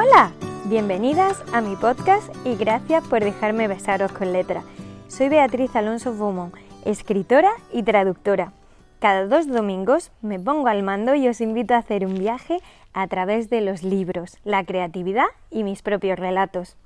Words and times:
Hola, 0.00 0.30
bienvenidas 0.66 1.42
a 1.52 1.60
mi 1.60 1.74
podcast 1.74 2.32
y 2.46 2.54
gracias 2.54 3.04
por 3.08 3.24
dejarme 3.24 3.66
besaros 3.66 4.12
con 4.12 4.32
letra. 4.32 4.62
Soy 5.08 5.28
Beatriz 5.28 5.74
Alonso 5.74 6.12
Beaumont, 6.12 6.54
escritora 6.84 7.50
y 7.72 7.82
traductora. 7.82 8.52
Cada 9.00 9.26
dos 9.26 9.48
domingos 9.48 10.12
me 10.22 10.38
pongo 10.38 10.68
al 10.68 10.84
mando 10.84 11.16
y 11.16 11.26
os 11.26 11.40
invito 11.40 11.74
a 11.74 11.78
hacer 11.78 12.06
un 12.06 12.14
viaje 12.14 12.60
a 12.92 13.08
través 13.08 13.50
de 13.50 13.60
los 13.60 13.82
libros, 13.82 14.38
la 14.44 14.62
creatividad 14.62 15.26
y 15.50 15.64
mis 15.64 15.82
propios 15.82 16.16
relatos. 16.16 16.76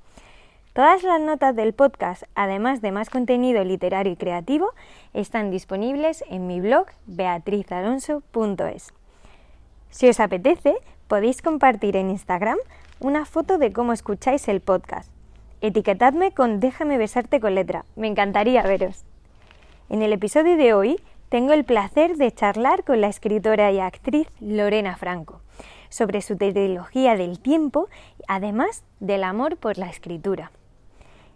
Todas 0.73 1.03
las 1.03 1.21
notas 1.21 1.55
del 1.55 1.73
podcast, 1.73 2.23
además 2.33 2.81
de 2.81 2.93
más 2.93 3.11
contenido 3.11 3.63
literario 3.63 4.13
y 4.13 4.15
creativo, 4.15 4.71
están 5.13 5.51
disponibles 5.51 6.23
en 6.31 6.47
mi 6.47 6.61
blog 6.61 6.87
beatrizalonso.es. 7.05 8.91
Si 9.91 10.09
os 10.09 10.19
apetece, 10.19 10.73
podéis 11.07 11.43
compartir 11.43 11.95
en 11.95 12.09
Instagram 12.09 12.57
una 13.03 13.25
foto 13.25 13.57
de 13.57 13.73
cómo 13.73 13.91
escucháis 13.91 14.47
el 14.47 14.61
podcast. 14.61 15.11
Etiquetadme 15.59 16.31
con 16.31 16.61
Déjame 16.61 16.97
besarte 16.97 17.41
con 17.41 17.53
letra. 17.53 17.83
Me 17.97 18.07
encantaría 18.07 18.63
veros. 18.63 19.03
En 19.89 20.01
el 20.01 20.13
episodio 20.13 20.55
de 20.55 20.73
hoy 20.73 20.99
tengo 21.27 21.51
el 21.51 21.65
placer 21.65 22.15
de 22.15 22.31
charlar 22.31 22.85
con 22.85 23.01
la 23.01 23.07
escritora 23.07 23.71
y 23.71 23.79
actriz 23.79 24.27
Lorena 24.39 24.95
Franco 24.95 25.41
sobre 25.89 26.21
su 26.21 26.37
trilogía 26.37 27.15
del 27.17 27.39
tiempo, 27.39 27.87
además 28.27 28.83
del 28.99 29.23
amor 29.25 29.57
por 29.57 29.77
la 29.77 29.89
escritura. 29.89 30.51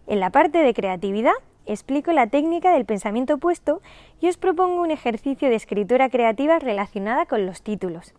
En 0.08 0.20
la 0.20 0.30
parte 0.30 0.60
de 0.60 0.74
creatividad 0.74 1.34
explico 1.66 2.14
la 2.14 2.28
técnica 2.28 2.72
del 2.72 2.86
pensamiento 2.86 3.36
opuesto 3.36 3.82
y 4.22 4.30
os 4.30 4.38
propongo 4.38 4.81
un 4.81 4.92
ejercicio 4.92 5.50
de 5.50 5.56
escritura 5.56 6.09
creativa 6.09 6.59
relacionada 6.59 7.26
con 7.26 7.46
los 7.46 7.62
títulos. 7.62 8.14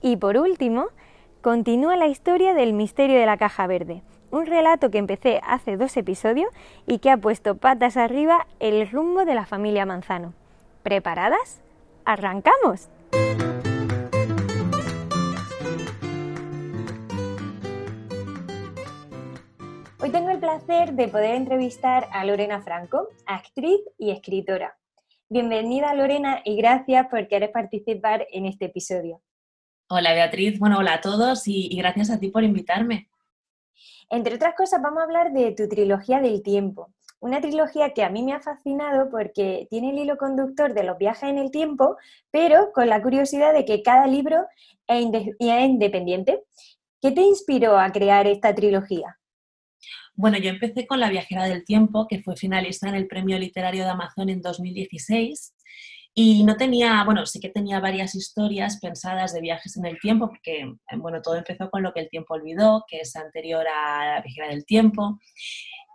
Y 0.00 0.16
por 0.16 0.36
último, 0.36 0.86
continúa 1.44 1.98
la 1.98 2.06
historia 2.06 2.54
del 2.54 2.72
misterio 2.72 3.20
de 3.20 3.26
la 3.26 3.36
caja 3.36 3.66
verde, 3.66 4.02
un 4.30 4.46
relato 4.46 4.90
que 4.90 4.96
empecé 4.96 5.42
hace 5.44 5.76
dos 5.76 5.94
episodios 5.98 6.48
y 6.86 7.00
que 7.00 7.10
ha 7.10 7.18
puesto 7.18 7.58
patas 7.58 7.98
arriba 7.98 8.46
el 8.60 8.90
rumbo 8.90 9.26
de 9.26 9.34
la 9.34 9.44
familia 9.44 9.84
Manzano. 9.84 10.32
¿Preparadas? 10.82 11.60
¡Arrancamos! 12.06 12.88
Hoy 20.00 20.10
tengo 20.10 20.30
el 20.30 20.38
placer 20.38 20.94
de 20.94 21.08
poder 21.08 21.34
entrevistar 21.34 22.08
a 22.10 22.24
Lorena 22.24 22.62
Franco, 22.62 23.08
actriz 23.26 23.82
y 23.98 24.12
escritora. 24.12 24.78
Bienvenida 25.28 25.92
Lorena 25.92 26.40
y 26.42 26.56
gracias 26.56 27.06
por 27.08 27.28
querer 27.28 27.52
participar 27.52 28.26
en 28.32 28.46
este 28.46 28.64
episodio. 28.64 29.20
Hola 29.96 30.12
Beatriz, 30.12 30.58
bueno, 30.58 30.78
hola 30.78 30.94
a 30.94 31.00
todos 31.00 31.46
y, 31.46 31.68
gracias 31.76 32.10
a 32.10 32.18
ti 32.18 32.28
por 32.28 32.42
invitarme. 32.42 33.06
Entre 34.10 34.34
otras 34.34 34.56
cosas 34.56 34.82
vamos 34.82 34.98
a 34.98 35.04
hablar 35.04 35.32
de 35.32 35.52
tu 35.52 35.68
trilogía 35.68 36.20
del 36.20 36.42
tiempo, 36.42 36.92
una 37.20 37.40
trilogía 37.40 37.94
que 37.94 38.02
a 38.02 38.10
mí 38.10 38.24
me 38.24 38.32
ha 38.32 38.40
fascinado 38.40 39.08
porque 39.08 39.68
tiene 39.70 39.90
el 39.90 39.98
hilo 39.98 40.16
conductor 40.16 40.74
de 40.74 40.82
los 40.82 40.98
viajes 40.98 41.30
en 41.30 41.38
el 41.38 41.52
tiempo, 41.52 41.96
pero 42.32 42.72
con 42.72 42.88
la 42.88 43.00
curiosidad 43.00 43.52
de 43.52 43.64
que 43.64 43.84
cada 43.84 44.08
libro 44.08 44.44
es, 44.88 45.04
independiente. 45.38 46.42
¿Qué 47.00 47.12
te 47.12 47.20
inspiró 47.20 47.78
a 47.78 47.92
crear 47.92 48.26
esta 48.26 48.52
trilogía? 48.52 49.20
Bueno, 50.16 50.38
yo 50.38 50.50
empecé 50.50 50.88
con 50.88 50.98
La 50.98 51.08
viajera 51.08 51.44
del 51.44 51.64
tiempo, 51.64 52.08
que 52.08 52.20
fue 52.20 52.34
finalista 52.34 52.88
en 52.88 52.96
el 52.96 53.06
Premio 53.06 53.38
Literario 53.38 53.84
de 53.84 53.90
Amazon 53.90 54.28
en 54.28 54.42
2016. 54.42 55.53
Y 56.16 56.44
no 56.44 56.56
tenía, 56.56 57.02
bueno, 57.04 57.26
sí 57.26 57.40
que 57.40 57.48
tenía 57.48 57.80
varias 57.80 58.14
historias 58.14 58.78
pensadas 58.80 59.32
de 59.32 59.40
viajes 59.40 59.76
en 59.76 59.84
el 59.84 59.98
tiempo, 59.98 60.28
porque, 60.28 60.72
bueno, 60.96 61.20
todo 61.20 61.34
empezó 61.34 61.70
con 61.70 61.82
lo 61.82 61.92
que 61.92 62.00
el 62.00 62.08
tiempo 62.08 62.34
olvidó, 62.34 62.84
que 62.88 63.00
es 63.00 63.16
anterior 63.16 63.66
a 63.66 64.14
La 64.14 64.20
viajera 64.22 64.48
del 64.48 64.64
tiempo. 64.64 65.18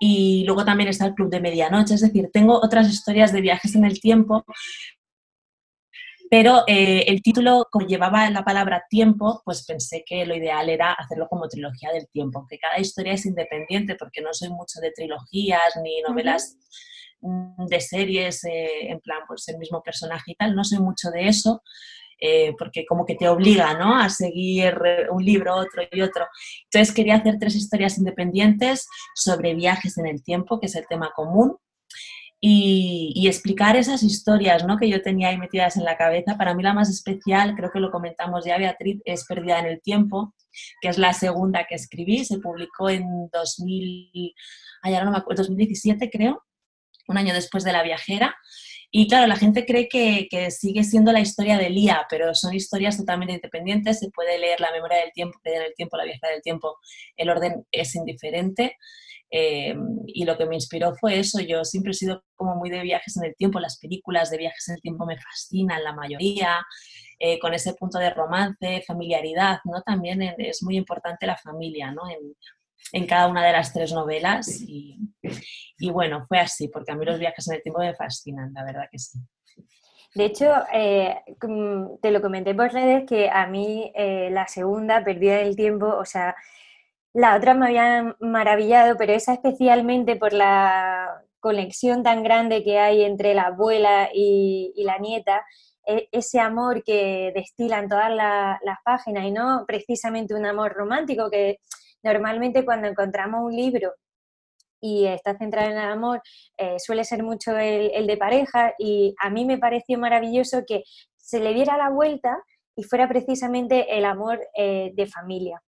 Y 0.01 0.43
luego 0.45 0.65
también 0.65 0.89
está 0.89 1.05
el 1.05 1.13
Club 1.13 1.29
de 1.29 1.39
Medianoche, 1.39 1.93
es 1.93 2.01
decir, 2.01 2.29
tengo 2.33 2.55
otras 2.61 2.89
historias 2.89 3.31
de 3.31 3.41
viajes 3.41 3.75
en 3.75 3.85
el 3.85 4.01
tiempo, 4.01 4.45
pero 6.29 6.63
eh, 6.67 7.05
el 7.07 7.21
título, 7.23 7.67
como 7.71 7.87
llevaba 7.87 8.29
la 8.29 8.43
palabra 8.43 8.85
tiempo, 8.87 9.41
pues 9.43 9.65
pensé 9.65 10.03
que 10.05 10.25
lo 10.27 10.35
ideal 10.35 10.69
era 10.69 10.93
hacerlo 10.93 11.27
como 11.27 11.47
trilogía 11.47 11.91
del 11.91 12.07
tiempo, 12.07 12.39
aunque 12.39 12.59
cada 12.59 12.79
historia 12.79 13.13
es 13.13 13.25
independiente, 13.25 13.95
porque 13.95 14.21
no 14.21 14.31
soy 14.33 14.49
mucho 14.49 14.79
de 14.79 14.91
trilogías 14.91 15.75
ni 15.83 16.01
novelas 16.01 16.57
de 17.21 17.81
series, 17.81 18.43
eh, 18.45 18.89
en 18.89 18.99
plan, 18.99 19.19
pues 19.27 19.47
el 19.49 19.57
mismo 19.57 19.81
personaje 19.81 20.31
y 20.31 20.35
tal, 20.35 20.55
no 20.55 20.63
soy 20.63 20.79
mucho 20.79 21.09
de 21.09 21.27
eso. 21.27 21.61
Eh, 22.21 22.53
porque 22.59 22.85
como 22.85 23.05
que 23.05 23.15
te 23.15 23.29
obliga 23.29 23.75
¿no? 23.75 23.97
a 23.97 24.09
seguir 24.09 24.77
un 25.09 25.23
libro, 25.23 25.55
otro 25.55 25.83
y 25.89 26.01
otro. 26.01 26.25
Entonces 26.65 26.93
quería 26.93 27.15
hacer 27.15 27.37
tres 27.39 27.55
historias 27.55 27.97
independientes 27.97 28.89
sobre 29.15 29.55
viajes 29.55 29.97
en 29.97 30.05
el 30.05 30.21
tiempo, 30.21 30.59
que 30.59 30.65
es 30.65 30.75
el 30.75 30.85
tema 30.85 31.11
común, 31.15 31.55
y, 32.41 33.27
explicar 33.27 33.75
esas 33.75 34.03
historias 34.03 34.65
¿no? 34.65 34.77
que 34.77 34.89
yo 34.89 35.01
tenía 35.01 35.29
ahí 35.29 35.37
metidas 35.37 35.77
en 35.77 35.83
la 35.83 35.97
cabeza. 35.97 36.37
Para 36.37 36.53
mí 36.53 36.63
la 36.63 36.73
más 36.73 36.89
especial, 36.89 37.55
creo 37.55 37.71
que 37.71 37.79
lo 37.79 37.91
comentamos 37.91 38.45
ya 38.45 38.57
Beatriz, 38.57 39.01
es 39.05 39.25
Perdida 39.25 39.59
en 39.59 39.65
el 39.65 39.81
Tiempo, 39.81 40.33
que 40.81 40.89
es 40.89 40.97
la 40.97 41.13
segunda 41.13 41.65
que 41.67 41.75
escribí, 41.75 42.25
se 42.25 42.39
publicó 42.39 42.89
en 42.89 43.29
2000, 43.31 44.33
ay, 44.83 44.93
no 45.03 45.11
me 45.11 45.17
acuerdo, 45.17 45.43
2017 45.43 46.09
creo, 46.09 46.43
un 47.09 47.17
año 47.17 47.33
después 47.33 47.63
de 47.63 47.73
La 47.73 47.83
Viajera. 47.83 48.35
Y 48.91 49.07
claro, 49.07 49.27
la 49.27 49.35
gente 49.35 49.65
cree 49.65 49.87
que, 49.87 50.27
que, 50.31 50.49
sigue 50.49 50.83
siendo 50.83 51.11
la 51.11 51.19
historia 51.19 51.57
de 51.57 51.69
Lía, 51.69 52.07
pero 52.09 52.33
son 52.33 52.55
historias 52.55 52.97
totalmente 52.97 53.33
independientes. 53.33 53.99
Se 53.99 54.09
puede 54.09 54.39
leer 54.39 54.59
La 54.59 54.71
memoria 54.71 54.97
del 54.99 55.11
tiempo, 55.11 55.37
Perdida 55.43 55.61
en 55.61 55.67
el 55.67 55.73
tiempo, 55.75 55.97
La 55.97 56.05
viajera 56.05 56.33
del 56.33 56.41
tiempo. 56.41 56.77
El 57.15 57.29
orden 57.29 57.65
es 57.71 57.95
indiferente. 57.95 58.77
Eh, 59.31 59.75
y 60.07 60.25
lo 60.25 60.37
que 60.37 60.47
me 60.47 60.55
inspiró 60.55 60.95
fue 60.95 61.19
eso. 61.19 61.39
Yo 61.39 61.63
siempre 61.63 61.91
he 61.91 61.93
sido 61.93 62.23
como 62.35 62.55
muy 62.55 62.71
de 62.71 62.81
viajes 62.81 63.15
en 63.17 63.25
el 63.25 63.35
tiempo. 63.35 63.59
Las 63.59 63.77
películas 63.77 64.31
de 64.31 64.37
viajes 64.37 64.67
en 64.69 64.75
el 64.75 64.81
tiempo 64.81 65.05
me 65.05 65.17
fascinan, 65.17 65.83
la 65.83 65.93
mayoría. 65.93 66.65
Eh, 67.19 67.37
con 67.37 67.53
ese 67.53 67.73
punto 67.73 67.99
de 67.99 68.11
romance, 68.11 68.81
familiaridad, 68.87 69.59
¿no? 69.65 69.81
También 69.81 70.21
es 70.21 70.63
muy 70.63 70.77
importante 70.77 71.27
la 71.27 71.35
familia, 71.35 71.91
¿no? 71.91 72.03
En 72.91 73.05
cada 73.07 73.27
una 73.27 73.45
de 73.45 73.51
las 73.51 73.73
tres 73.73 73.91
novelas. 73.93 74.61
Y, 74.61 74.97
y, 75.77 75.91
bueno, 75.91 76.25
fue 76.27 76.39
así, 76.39 76.67
porque 76.67 76.91
a 76.91 76.95
mí 76.95 77.05
los 77.05 77.19
viajes 77.19 77.47
en 77.47 77.55
el 77.55 77.63
tiempo 77.63 77.79
me 77.79 77.95
fascinan, 77.95 78.53
la 78.53 78.63
verdad 78.63 78.87
que 78.91 78.99
sí. 78.99 79.19
De 80.15 80.25
hecho, 80.25 80.51
eh, 80.73 81.21
te 82.01 82.11
lo 82.11 82.21
comenté 82.21 82.55
por 82.55 82.73
redes 82.73 83.05
que 83.07 83.29
a 83.29 83.45
mí 83.45 83.93
la 83.95 84.47
segunda, 84.47 85.03
Perdida 85.03 85.39
el 85.41 85.55
Tiempo, 85.55 85.85
o 85.85 86.03
sea, 86.03 86.35
la 87.13 87.35
otra 87.35 87.53
me 87.53 87.67
había 87.67 88.15
maravillado, 88.19 88.95
pero 88.97 89.13
esa 89.13 89.33
especialmente 89.33 90.15
por 90.15 90.33
la 90.33 91.23
conexión 91.39 92.03
tan 92.03 92.23
grande 92.23 92.63
que 92.63 92.79
hay 92.79 93.03
entre 93.03 93.33
la 93.33 93.43
abuela 93.43 94.09
y, 94.13 94.73
la 94.83 94.97
nieta, 94.99 95.45
e, 95.85 96.07
ese 96.11 96.39
amor 96.39 96.83
que 96.83 97.31
destilan 97.33 97.89
todas 97.89 98.11
las 98.11 98.77
páginas 98.83 99.25
y 99.25 99.31
no 99.31 99.65
precisamente 99.67 100.35
un 100.35 100.45
amor 100.45 100.73
romántico 100.73 101.29
que 101.29 101.59
normalmente 102.03 102.65
cuando 102.65 102.87
encontramos 102.87 103.41
un 103.43 103.55
libro 103.55 103.93
y 104.81 105.05
está 105.05 105.37
centrado 105.37 105.71
en 105.71 105.77
el 105.77 105.91
amor, 105.91 106.21
eh, 106.57 106.79
suele 106.79 107.03
ser 107.03 107.23
mucho 107.23 107.57
el, 107.57 108.07
de 108.07 108.17
pareja 108.17 108.73
y 108.77 109.13
a 109.19 109.29
mí 109.29 109.45
me 109.45 109.57
pareció 109.57 109.97
maravilloso 109.99 110.63
que 110.65 110.83
se 111.17 111.39
le 111.39 111.53
diera 111.53 111.77
la 111.77 111.89
vuelta 111.89 112.37
y 112.75 112.83
fuera 112.83 113.07
precisamente 113.07 113.97
el 113.97 114.05
amor 114.05 114.39
eh, 114.55 114.91
de 114.95 115.07
familia. 115.07 115.61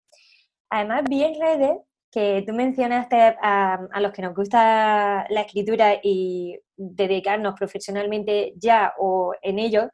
Además, 0.71 1.03
vi 1.09 1.25
en 1.25 1.41
redes 1.41 1.79
que 2.11 2.43
tú 2.47 2.53
mencionaste 2.53 3.37
a, 3.41 3.79
los 4.01 4.13
que 4.13 4.23
nos 4.23 4.35
gusta 4.35 5.27
la 5.29 5.43
escritura 5.43 5.95
y 6.03 6.59
dedicarnos 6.77 7.55
profesionalmente 7.55 8.53
ya 8.57 8.95
o 8.99 9.33
en 9.43 9.59
ello, 9.59 9.91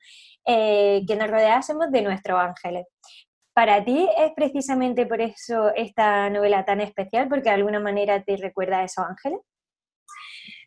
eh, 0.46 1.02
que 1.06 1.16
nos 1.16 1.30
rodeásemos 1.30 1.90
de 1.90 2.02
nuestros 2.02 2.38
ángeles. 2.38 2.86
¿Para 3.56 3.82
ti 3.82 4.06
es 4.18 4.32
precisamente 4.36 5.06
por 5.06 5.22
eso 5.22 5.74
esta 5.74 6.28
novela 6.28 6.66
tan 6.66 6.82
especial, 6.82 7.26
porque 7.26 7.48
de 7.48 7.54
alguna 7.54 7.80
manera 7.80 8.22
te 8.22 8.36
recuerda 8.36 8.80
a 8.80 8.84
esos 8.84 9.02
ángeles? 9.02 9.40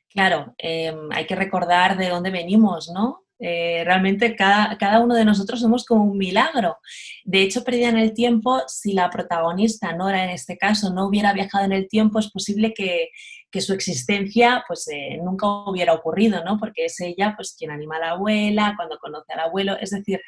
Claro, 0.10 0.56
em, 0.58 1.08
hay 1.12 1.28
que 1.28 1.36
recordar 1.36 1.96
de 1.96 2.10
dónde 2.10 2.32
venimos, 2.32 2.90
¿no? 2.92 3.26
Eh, 3.38 3.84
realmente 3.86 4.36
cada, 4.36 4.76
cada, 4.80 5.02
uno 5.02 5.14
de 5.14 5.24
nosotros 5.24 5.60
somos 5.60 5.86
como 5.86 6.04
un 6.04 6.18
milagro. 6.18 6.78
De 7.24 7.44
hecho, 7.44 7.64
perdida 7.64 7.90
en 7.90 8.00
el 8.00 8.16
tiempo, 8.16 8.64
si 8.66 8.94
la 8.94 9.12
protagonista, 9.12 9.94
Nora 9.94 10.24
en 10.24 10.32
este 10.32 10.58
caso, 10.58 10.92
no 10.92 11.06
hubiera 11.06 11.32
viajado 11.32 11.66
en 11.66 11.74
el 11.74 11.88
tiempo, 11.88 12.18
es 12.18 12.32
posible 12.32 12.74
que, 12.74 13.10
que 13.52 13.62
su 13.62 13.74
existencia 13.74 14.64
pues 14.68 14.88
eh, 14.90 15.20
nunca 15.24 15.48
hubiera 15.48 15.94
ocurrido, 15.94 16.44
¿no? 16.44 16.58
Porque 16.60 16.86
es 16.86 17.00
ella 17.00 17.34
pues 17.36 17.56
quien 17.58 17.72
anima 17.72 17.98
a 17.98 18.00
la 18.00 18.10
abuela, 18.12 18.74
cuando 18.76 19.00
conoce 19.00 19.34
al 19.34 19.40
abuelo, 19.40 19.76
es 19.80 19.90
decir, 19.90 20.22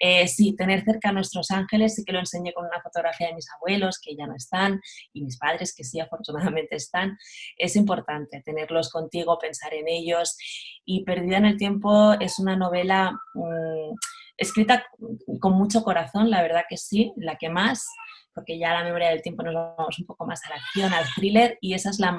eh, 0.00 0.26
sí, 0.28 0.54
tener 0.56 0.84
cerca 0.84 1.10
a 1.10 1.12
nuestros 1.12 1.50
ángeles, 1.50 1.94
sí 1.94 2.04
que 2.04 2.12
lo 2.12 2.18
enseñé 2.18 2.52
con 2.52 2.66
una 2.66 2.80
fotografía 2.82 3.28
de 3.28 3.34
mis 3.34 3.46
abuelos, 3.52 4.00
que 4.00 4.16
ya 4.16 4.26
no 4.26 4.34
están, 4.34 4.80
y 5.12 5.22
mis 5.22 5.38
padres, 5.38 5.74
que 5.74 5.84
sí, 5.84 6.00
afortunadamente 6.00 6.76
están, 6.76 7.18
es 7.56 7.76
importante 7.76 8.42
tenerlos 8.44 8.90
contigo, 8.90 9.38
pensar 9.38 9.72
en 9.74 9.88
ellos, 9.88 10.36
y 10.84 11.04
Perdida 11.04 11.38
en 11.38 11.46
el 11.46 11.56
Tiempo 11.56 12.12
es 12.20 12.38
una 12.38 12.56
novela 12.56 13.12
mm, 13.34 13.94
escrita 14.36 14.86
con 15.40 15.52
mucho 15.52 15.82
corazón, 15.82 16.30
la 16.30 16.42
verdad 16.42 16.64
que 16.68 16.76
sí, 16.76 17.12
la 17.16 17.36
que 17.36 17.48
más, 17.48 17.86
porque 18.36 18.58
ya 18.58 18.74
la 18.74 18.84
memoria 18.84 19.08
del 19.08 19.22
tiempo 19.22 19.42
nos 19.42 19.54
vamos 19.54 19.98
un 19.98 20.04
poco 20.04 20.26
más 20.26 20.44
a 20.44 20.50
la 20.50 20.56
acción, 20.56 20.92
al 20.92 21.06
thriller, 21.14 21.56
y 21.62 21.72
esa 21.72 21.90
es 21.90 21.98
la 21.98 22.12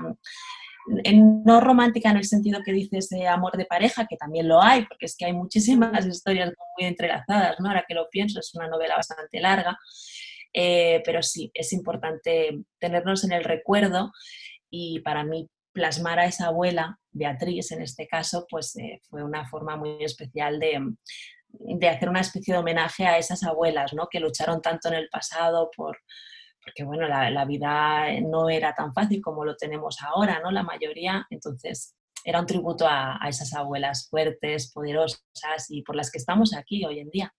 no 1.13 1.61
romántica 1.61 2.09
en 2.09 2.17
el 2.17 2.23
sentido 2.23 2.61
que 2.63 2.71
dices 2.71 3.09
de 3.09 3.27
amor 3.27 3.57
de 3.57 3.65
pareja, 3.65 4.07
que 4.07 4.17
también 4.17 4.47
lo 4.47 4.61
hay, 4.61 4.85
porque 4.85 5.05
es 5.05 5.15
que 5.15 5.25
hay 5.25 5.33
muchísimas 5.33 6.05
historias 6.07 6.51
muy 6.77 6.87
entrelazadas, 6.87 7.59
¿no? 7.59 7.69
Ahora 7.69 7.85
que 7.87 7.93
lo 7.93 8.09
pienso, 8.09 8.39
es 8.39 8.53
una 8.55 8.67
novela 8.67 8.95
bastante 8.95 9.39
larga, 9.39 9.77
eh, 10.53 11.01
pero 11.05 11.21
sí, 11.21 11.51
es 11.53 11.71
importante 11.73 12.59
tenernos 12.79 13.23
en 13.23 13.33
el 13.33 13.43
recuerdo 13.43 14.11
y 14.69 15.01
para 15.01 15.23
mí 15.23 15.47
plasmar 15.73 16.19
a 16.19 16.25
esa 16.25 16.47
abuela, 16.47 16.97
Beatriz 17.11 17.71
en 17.71 17.83
este 17.83 18.07
caso, 18.07 18.47
pues 18.49 18.75
eh, 18.77 18.99
fue 19.09 19.23
una 19.23 19.47
forma 19.47 19.75
muy 19.75 20.03
especial 20.03 20.59
de, 20.59 20.79
de 21.59 21.89
hacer 21.89 22.09
una 22.09 22.21
especie 22.21 22.53
de 22.53 22.59
homenaje 22.59 23.05
a 23.05 23.17
esas 23.17 23.43
abuelas, 23.43 23.93
¿no? 23.93 24.07
Que 24.09 24.19
lucharon 24.19 24.61
tanto 24.61 24.87
en 24.89 24.95
el 24.95 25.09
pasado 25.09 25.69
por, 25.75 25.97
porque 26.63 26.83
bueno, 26.83 27.07
la, 27.07 27.45
vida 27.45 28.07
no 28.21 28.49
era 28.49 28.73
tan 28.73 28.93
fácil 28.93 29.21
como 29.21 29.45
lo 29.45 29.55
tenemos 29.55 29.97
ahora, 30.01 30.39
¿no? 30.41 30.51
La 30.51 30.63
mayoría, 30.63 31.25
entonces 31.29 31.95
era 32.23 32.39
un 32.39 32.45
tributo 32.45 32.85
a, 32.87 33.19
esas 33.27 33.53
abuelas 33.53 34.07
fuertes, 34.09 34.71
poderosas 34.73 35.21
y 35.69 35.81
por 35.83 35.95
las 35.95 36.11
que 36.11 36.17
estamos 36.17 36.53
aquí 36.55 36.85
hoy 36.85 36.99
en 36.99 37.09
día. 37.09 37.33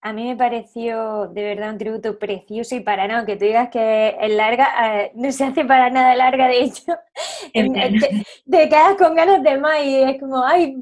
A 0.00 0.12
mí 0.12 0.24
me 0.24 0.36
pareció 0.36 1.28
de 1.28 1.44
verdad 1.44 1.70
un 1.70 1.78
tributo 1.78 2.18
precioso 2.18 2.74
y 2.74 2.80
para 2.80 3.06
nada, 3.08 3.24
que 3.24 3.36
tú 3.36 3.46
digas 3.46 3.70
que 3.70 4.16
es 4.20 4.34
larga, 4.34 5.00
eh, 5.00 5.12
no 5.14 5.32
se 5.32 5.44
hace 5.44 5.64
para 5.64 5.88
nada 5.88 6.14
larga, 6.14 6.48
de 6.48 6.64
hecho, 6.64 6.92
te, 7.54 8.24
te, 8.50 8.68
quedas 8.68 8.96
con 8.98 9.14
ganas 9.14 9.42
de 9.42 9.58
más 9.58 9.82
y 9.82 10.02
es 10.02 10.20
como, 10.20 10.44
ay, 10.44 10.76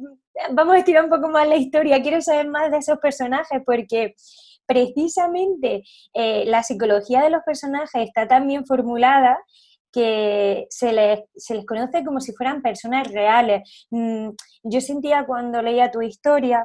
vamos 0.52 0.74
a 0.74 0.78
estirar 0.78 1.04
un 1.04 1.10
poco 1.10 1.28
más 1.28 1.46
la 1.48 1.56
historia, 1.56 2.02
quiero 2.02 2.20
saber 2.20 2.48
más 2.48 2.70
de 2.70 2.78
esos 2.78 2.98
personajes 2.98 3.60
porque 3.64 4.14
precisamente 4.66 5.82
eh, 6.14 6.44
la 6.46 6.62
psicología 6.62 7.22
de 7.22 7.30
los 7.30 7.42
personajes 7.44 8.06
está 8.06 8.26
tan 8.26 8.46
bien 8.46 8.64
formulada 8.66 9.38
que 9.92 10.66
se 10.70 10.92
les, 10.92 11.20
se 11.36 11.54
les 11.54 11.66
conoce 11.66 12.04
como 12.04 12.20
si 12.20 12.32
fueran 12.32 12.62
personas 12.62 13.08
reales. 13.08 13.86
Mm, 13.90 14.30
yo 14.62 14.80
sentía 14.80 15.26
cuando 15.26 15.60
leía 15.60 15.90
tu 15.90 16.00
historia 16.00 16.64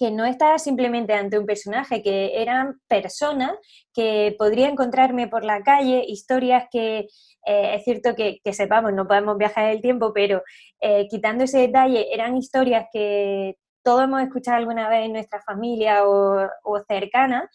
que 0.00 0.10
no 0.10 0.24
estaba 0.24 0.58
simplemente 0.58 1.12
ante 1.12 1.38
un 1.38 1.44
personaje, 1.44 2.02
que 2.02 2.40
eran 2.40 2.80
personas 2.88 3.52
que 3.92 4.34
podría 4.38 4.66
encontrarme 4.70 5.28
por 5.28 5.44
la 5.44 5.62
calle, 5.62 6.02
historias 6.08 6.68
que 6.72 7.00
eh, 7.44 7.74
es 7.74 7.84
cierto 7.84 8.14
que, 8.14 8.40
sepamos, 8.50 8.94
no 8.94 9.06
podemos 9.06 9.36
viajar 9.36 9.66
el 9.66 9.82
tiempo, 9.82 10.14
pero 10.14 10.42
eh, 10.80 11.06
quitando 11.10 11.44
ese 11.44 11.58
detalle, 11.58 12.14
eran 12.14 12.34
historias 12.34 12.86
que 12.90 13.58
todos 13.82 14.04
hemos 14.04 14.22
escuchado 14.22 14.56
alguna 14.56 14.88
vez 14.88 15.04
en 15.04 15.12
nuestra 15.12 15.42
familia 15.42 16.08
o, 16.08 16.48
cercana, 16.88 17.50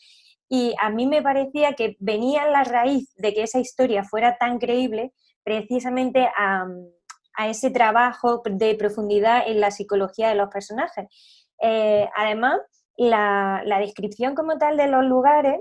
y 0.48 0.76
a 0.80 0.92
mí 0.92 1.08
me 1.08 1.24
parecía 1.24 1.74
que 1.74 1.98
venía 2.00 2.48
la 2.48 2.64
raíz 2.64 3.12
de 3.16 3.34
que 3.34 3.42
esa 3.42 3.60
historia 3.60 4.04
fuera 4.04 4.38
tan 4.38 4.60
creíble 4.60 5.14
precisamente 5.44 6.30
a, 6.38 6.68
ese 7.50 7.72
trabajo 7.72 8.44
de 8.46 8.76
profundidad 8.76 9.48
en 9.48 9.60
la 9.60 9.72
psicología 9.72 10.30
de 10.30 10.36
los 10.36 10.50
personajes. 10.50 11.08
Eh, 11.62 12.08
además, 12.16 12.60
la, 12.98 13.64
descripción 13.80 14.36
como 14.36 14.58
tal 14.58 14.78
de 14.78 14.88
los 14.88 15.04
lugares 15.04 15.60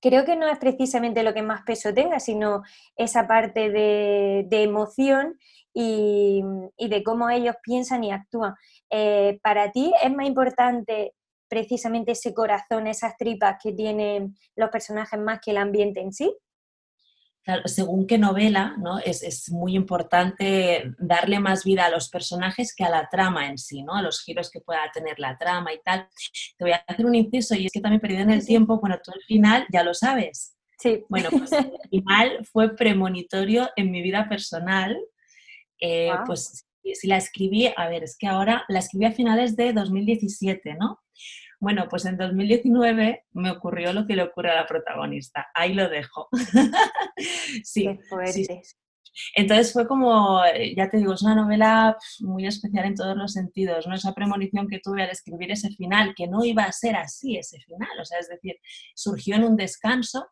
creo 0.00 0.24
que 0.24 0.36
no 0.36 0.48
es 0.48 0.58
precisamente 0.58 1.22
lo 1.22 1.34
que 1.34 1.42
más 1.42 1.62
peso 1.62 1.92
tenga, 1.92 2.20
sino 2.20 2.62
esa 2.96 3.26
parte 3.26 3.70
de, 3.70 4.46
emoción 4.50 5.38
y, 5.74 6.42
de 6.78 7.02
cómo 7.04 7.28
ellos 7.30 7.56
piensan 7.62 8.04
y 8.04 8.12
actúan. 8.12 8.54
Eh, 8.90 9.38
para 9.42 9.70
ti 9.72 9.92
es 10.02 10.12
más 10.12 10.26
importante 10.26 11.14
precisamente 11.48 12.12
ese 12.12 12.32
corazón, 12.32 12.86
esas 12.86 13.16
tripas 13.16 13.56
que 13.62 13.72
tienen 13.72 14.36
los 14.54 14.70
personajes 14.70 15.18
más 15.18 15.40
que 15.44 15.50
el 15.50 15.58
ambiente 15.58 16.00
en 16.00 16.12
sí? 16.12 16.34
Según 17.64 18.06
qué 18.06 18.18
novela, 18.18 18.76
¿no? 18.78 18.98
Es, 18.98 19.50
muy 19.50 19.74
importante 19.74 20.92
darle 20.98 21.40
más 21.40 21.64
vida 21.64 21.86
a 21.86 21.90
los 21.90 22.08
personajes 22.08 22.74
que 22.74 22.84
a 22.84 22.90
la 22.90 23.08
trama 23.08 23.48
en 23.48 23.58
sí, 23.58 23.82
¿no? 23.82 23.94
A 23.94 24.02
los 24.02 24.22
giros 24.22 24.50
que 24.50 24.60
pueda 24.60 24.90
tener 24.92 25.18
la 25.18 25.36
trama 25.38 25.72
y 25.72 25.80
tal. 25.84 26.08
Te 26.56 26.64
voy 26.64 26.72
a 26.72 26.84
hacer 26.86 27.06
un 27.06 27.14
inciso 27.14 27.54
y 27.54 27.66
es 27.66 27.72
que 27.72 27.80
también 27.80 28.00
perdido 28.00 28.22
en 28.22 28.30
el 28.30 28.46
tiempo, 28.46 28.78
bueno, 28.78 28.98
tú 29.02 29.10
al 29.12 29.22
final 29.22 29.66
ya 29.72 29.82
lo 29.82 29.94
sabes. 29.94 30.56
Sí. 30.78 31.04
Bueno, 31.08 31.28
pues 31.30 31.52
el 31.52 31.72
final 31.90 32.46
fue 32.50 32.74
premonitorio 32.74 33.70
en 33.76 33.90
mi 33.90 34.02
vida 34.02 34.28
personal. 34.28 34.96
Eh, 35.80 36.10
pues 36.26 36.66
si 36.82 37.06
la 37.06 37.16
escribí, 37.16 37.70
a 37.76 37.88
ver, 37.88 38.04
es 38.04 38.16
que 38.18 38.26
ahora 38.26 38.64
la 38.68 38.78
escribí 38.78 39.04
a 39.06 39.12
finales 39.12 39.56
de 39.56 39.72
2017, 39.72 40.74
¿no? 40.74 41.00
Bueno, 41.60 41.86
pues 41.90 42.06
en 42.06 42.16
2019 42.16 43.26
me 43.32 43.50
ocurrió 43.50 43.92
lo 43.92 44.06
que 44.06 44.16
le 44.16 44.22
ocurre 44.22 44.50
a 44.50 44.56
la 44.56 44.66
protagonista. 44.66 45.48
Ahí 45.54 45.74
lo 45.74 45.90
dejo. 45.90 46.28
sí, 47.62 47.98
sí, 48.32 48.46
Entonces 49.36 49.72
fue 49.72 49.86
como, 49.86 50.40
ya 50.74 50.88
te 50.88 50.96
digo, 50.96 51.12
es 51.12 51.22
una 51.22 51.34
novela 51.34 51.98
muy 52.20 52.46
especial 52.46 52.86
en 52.86 52.94
todos 52.94 53.14
los 53.14 53.34
sentidos, 53.34 53.86
¿no? 53.86 53.94
Esa 53.94 54.14
premonición 54.14 54.68
que 54.68 54.80
tuve 54.80 55.02
al 55.02 55.10
escribir 55.10 55.50
ese 55.50 55.68
final, 55.68 56.14
que 56.16 56.26
no 56.26 56.44
iba 56.46 56.64
a 56.64 56.72
ser 56.72 56.96
así 56.96 57.36
ese 57.36 57.60
final, 57.60 58.00
o 58.00 58.04
sea, 58.06 58.18
es 58.18 58.28
decir, 58.28 58.56
surgió 58.94 59.36
en 59.36 59.44
un 59.44 59.56
descanso 59.56 60.30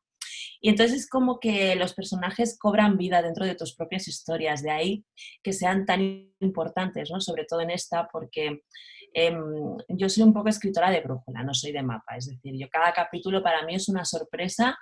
y 0.60 0.70
entonces 0.70 1.00
es 1.00 1.08
como 1.08 1.40
que 1.40 1.76
los 1.76 1.94
personajes 1.94 2.58
cobran 2.58 2.96
vida 2.96 3.22
dentro 3.22 3.44
de 3.44 3.54
tus 3.54 3.74
propias 3.74 4.08
historias, 4.08 4.62
de 4.62 4.70
ahí 4.70 5.04
que 5.42 5.52
sean 5.52 5.86
tan 5.86 6.32
importantes, 6.40 7.10
¿no? 7.10 7.20
Sobre 7.20 7.44
todo 7.44 7.60
en 7.60 7.70
esta, 7.70 8.08
porque 8.08 8.62
em, 9.12 9.76
yo 9.88 10.08
soy 10.08 10.22
un 10.22 10.32
poco 10.32 10.48
escritora 10.48 10.90
de 10.90 11.00
brújula, 11.00 11.42
no 11.42 11.54
soy 11.54 11.72
de 11.72 11.82
mapa, 11.82 12.16
es 12.16 12.26
decir, 12.26 12.54
yo 12.58 12.68
cada 12.68 12.92
capítulo 12.92 13.42
para 13.42 13.64
mí 13.64 13.74
es 13.74 13.88
una 13.88 14.04
sorpresa, 14.04 14.78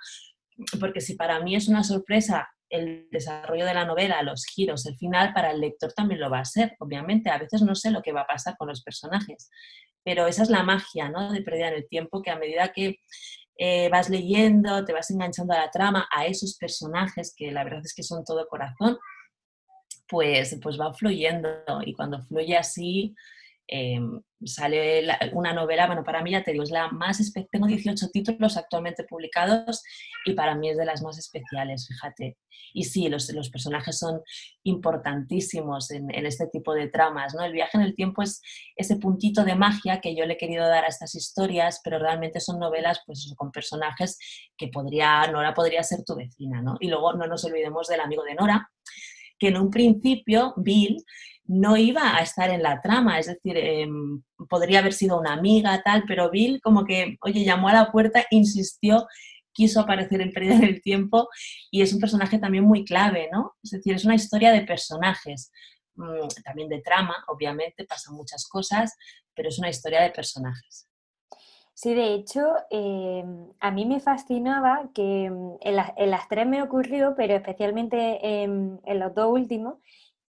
porque 0.79 1.01
si 1.01 1.15
para 1.15 1.39
mí 1.39 1.55
es 1.55 1.67
una 1.67 1.83
sorpresa 1.83 2.49
el 2.69 3.07
desarrollo 3.11 3.65
de 3.65 3.73
la 3.73 3.85
novela, 3.85 4.21
los 4.23 4.45
giros, 4.45 4.85
el 4.85 4.97
final, 4.97 5.33
para 5.33 5.51
el 5.51 5.61
lector 5.61 5.93
también 5.93 6.19
lo 6.19 6.29
va 6.29 6.39
a 6.39 6.45
ser, 6.45 6.75
obviamente. 6.79 7.29
A 7.29 7.37
veces 7.37 7.61
no 7.61 7.75
sé 7.75 7.91
lo 7.91 8.01
que 8.01 8.11
va 8.11 8.21
a 8.21 8.27
pasar 8.27 8.55
con 8.57 8.67
los 8.67 8.83
personajes, 8.83 9.49
pero 10.03 10.27
esa 10.27 10.43
es 10.43 10.49
la 10.49 10.63
magia 10.63 11.09
¿no? 11.09 11.31
de 11.31 11.41
perder 11.41 11.73
el 11.73 11.87
tiempo, 11.87 12.21
que 12.21 12.31
a 12.31 12.37
medida 12.37 12.71
que 12.73 12.97
eh, 13.57 13.89
vas 13.89 14.09
leyendo, 14.09 14.85
te 14.85 14.93
vas 14.93 15.09
enganchando 15.11 15.53
a 15.53 15.59
la 15.59 15.71
trama, 15.71 16.07
a 16.11 16.25
esos 16.25 16.57
personajes 16.57 17.33
que 17.35 17.51
la 17.51 17.63
verdad 17.63 17.81
es 17.83 17.93
que 17.93 18.03
son 18.03 18.23
todo 18.23 18.47
corazón, 18.47 18.97
pues, 20.07 20.57
pues 20.61 20.79
va 20.79 20.93
fluyendo 20.93 21.49
y 21.85 21.93
cuando 21.93 22.21
fluye 22.21 22.55
así 22.55 23.15
em, 23.67 24.21
sale 24.45 25.07
una 25.33 25.53
novela, 25.53 25.87
bueno, 25.87 26.03
para 26.03 26.21
mí 26.21 26.31
ya 26.31 26.43
te 26.43 26.51
digo, 26.51 26.63
es 26.63 26.69
la 26.69 26.89
más, 26.89 27.19
tengo 27.51 27.65
18 27.65 28.09
títulos 28.09 28.55
actualmente 28.55 29.03
publicados 29.03 29.83
y 30.25 30.33
para 30.33 30.55
mí 30.55 30.69
es 30.69 30.77
de 30.77 30.85
las 30.85 31.01
más 31.01 31.17
especiales, 31.17 31.87
fíjate. 31.87 32.37
Y 32.73 32.83
sí, 32.83 33.09
los, 33.09 33.31
los 33.33 33.49
personajes 33.49 33.97
son 33.97 34.21
importantísimos 34.63 35.89
en, 35.91 36.09
este 36.25 36.47
tipo 36.47 36.73
de 36.73 36.87
tramas, 36.87 37.33
¿no? 37.33 37.43
El 37.43 37.53
viaje 37.53 37.77
en 37.77 37.83
el 37.83 37.95
tiempo 37.95 38.21
es 38.21 38.41
ese 38.75 38.97
puntito 38.97 39.43
de 39.43 39.55
magia 39.55 40.01
que 40.01 40.15
yo 40.15 40.25
le 40.25 40.33
he 40.33 40.37
querido 40.37 40.67
dar 40.67 40.83
a 40.85 40.87
estas 40.89 41.15
historias, 41.15 41.81
pero 41.83 41.97
realmente 41.97 42.39
son 42.39 42.59
novelas, 42.59 43.01
pues 43.05 43.33
con 43.37 43.51
personajes 43.51 44.17
que 44.57 44.67
podría, 44.67 45.25
Nora 45.31 45.53
podría 45.53 45.81
ser 45.83 46.03
tu 46.03 46.15
vecina, 46.15 46.61
¿no? 46.61 46.75
Y 46.79 46.89
luego 46.89 47.13
no 47.13 47.27
nos 47.27 47.43
olvidemos 47.45 47.87
del 47.87 48.01
amigo 48.01 48.23
de 48.23 48.35
Nora, 48.35 48.69
que 49.39 49.47
en 49.47 49.57
un 49.57 49.69
principio 49.69 50.53
Bill 50.57 51.03
no 51.47 51.77
iba 51.77 52.15
a 52.15 52.21
estar 52.21 52.49
en 52.49 52.61
la 52.61 52.81
trama, 52.81 53.19
es 53.19 53.27
decir, 53.27 53.57
em, 53.57 54.21
podría 54.49 54.79
haber 54.79 54.93
sido 54.93 55.19
una 55.19 55.33
amiga, 55.33 55.81
tal, 55.83 56.03
pero 56.05 56.29
Bill 56.29 56.61
como 56.61 56.83
que, 56.85 57.17
oye, 57.21 57.43
llamó 57.45 57.69
a 57.69 57.73
la 57.73 57.91
puerta, 57.91 58.25
insistió, 58.31 59.07
quiso 59.53 59.79
aparecer 59.79 60.21
en 60.21 60.31
Pérdida 60.31 60.59
del 60.59 60.81
Tiempo 60.81 61.29
y 61.71 61.81
es 61.81 61.93
un 61.93 62.01
personaje 62.01 62.37
también 62.37 62.65
muy 62.65 62.83
clave, 62.83 63.29
¿no? 63.31 63.55
Es 63.63 63.71
decir, 63.71 63.95
es 63.95 64.05
una 64.05 64.15
historia 64.15 64.51
de 64.51 64.61
personajes, 64.61 65.51
mm, 65.95 66.27
también 66.43 66.69
de 66.69 66.81
trama, 66.81 67.15
obviamente, 67.27 67.85
pasan 67.85 68.15
muchas 68.15 68.45
cosas, 68.47 68.95
pero 69.33 69.49
es 69.49 69.57
una 69.57 69.69
historia 69.69 70.01
de 70.01 70.11
personajes. 70.11 70.87
Sí, 71.73 71.93
de 71.93 72.13
hecho, 72.13 72.41
em, 72.71 73.51
a 73.59 73.71
mí 73.71 73.85
me 73.85 73.99
fascinaba 73.99 74.89
que 74.93 75.29
mm, 75.29 75.57
en, 75.61 76.09
las 76.11 76.27
tres 76.27 76.45
me 76.45 76.61
ocurrió, 76.61 77.13
pero 77.15 77.35
especialmente 77.35 78.43
en 78.43 78.99
los 78.99 79.13
dos 79.15 79.31
últimos, 79.31 79.75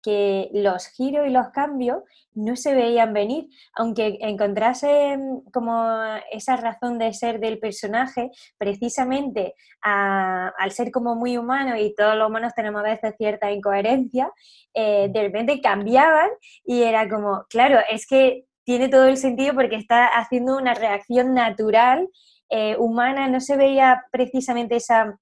que 0.04 0.50
los 0.52 0.86
giros 0.88 1.26
y 1.26 1.30
los 1.30 1.48
cambios 1.48 2.02
no 2.34 2.56
se 2.56 2.74
veían 2.74 3.14
venir, 3.14 3.48
aunque 3.74 4.18
encontrase 4.20 5.18
como 5.52 5.86
esa 6.30 6.56
razón 6.56 6.98
de 6.98 7.14
ser 7.14 7.40
del 7.40 7.58
personaje, 7.58 8.30
precisamente 8.58 9.54
al 9.80 10.70
ser 10.72 10.90
como 10.90 11.14
muy 11.14 11.38
humano 11.38 11.76
y 11.78 11.94
todos 11.94 12.16
los 12.16 12.28
humanos 12.28 12.52
tenemos 12.54 12.80
a 12.80 12.90
veces 12.90 13.14
cierta 13.16 13.50
incoherencia, 13.50 14.30
eh, 14.74 15.08
de 15.10 15.22
repente 15.22 15.60
cambiaban 15.62 16.28
y 16.64 16.82
era 16.82 17.08
como, 17.08 17.46
claro, 17.48 17.78
es 17.88 18.06
que 18.06 18.44
tiene 18.64 18.88
todo 18.88 19.06
el 19.06 19.16
sentido 19.16 19.54
porque 19.54 19.76
está 19.76 20.06
haciendo 20.06 20.56
una 20.56 20.74
reacción 20.74 21.32
natural, 21.32 22.08
eh, 22.50 22.76
humana, 22.78 23.28
no 23.28 23.40
se 23.40 23.56
veía 23.56 24.04
precisamente 24.10 24.76
esa 24.76 25.18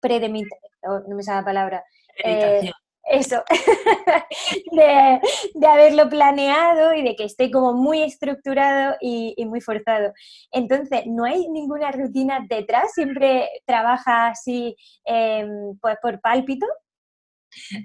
predemitación, 0.00 1.04
no 1.08 1.16
me 1.16 1.22
sale 1.22 1.40
la 1.40 1.44
palabra. 1.44 1.84
Eh, 2.24 2.70
eso, 3.12 3.44
de, 4.72 5.20
haberlo 5.68 6.08
planeado 6.08 6.94
y 6.94 7.02
de 7.02 7.14
que 7.14 7.24
esté 7.24 7.50
como 7.50 7.74
muy 7.74 8.02
estructurado 8.02 8.96
y, 9.00 9.34
muy 9.44 9.60
forzado. 9.60 10.14
Entonces, 10.50 11.02
¿no 11.06 11.24
hay 11.24 11.46
ninguna 11.48 11.92
rutina 11.92 12.44
detrás? 12.48 12.94
¿Siempre 12.94 13.50
trabaja 13.66 14.28
así 14.28 14.74
em, 15.04 15.76
pues 15.78 15.96
por 16.00 16.20
pálpito? 16.22 16.66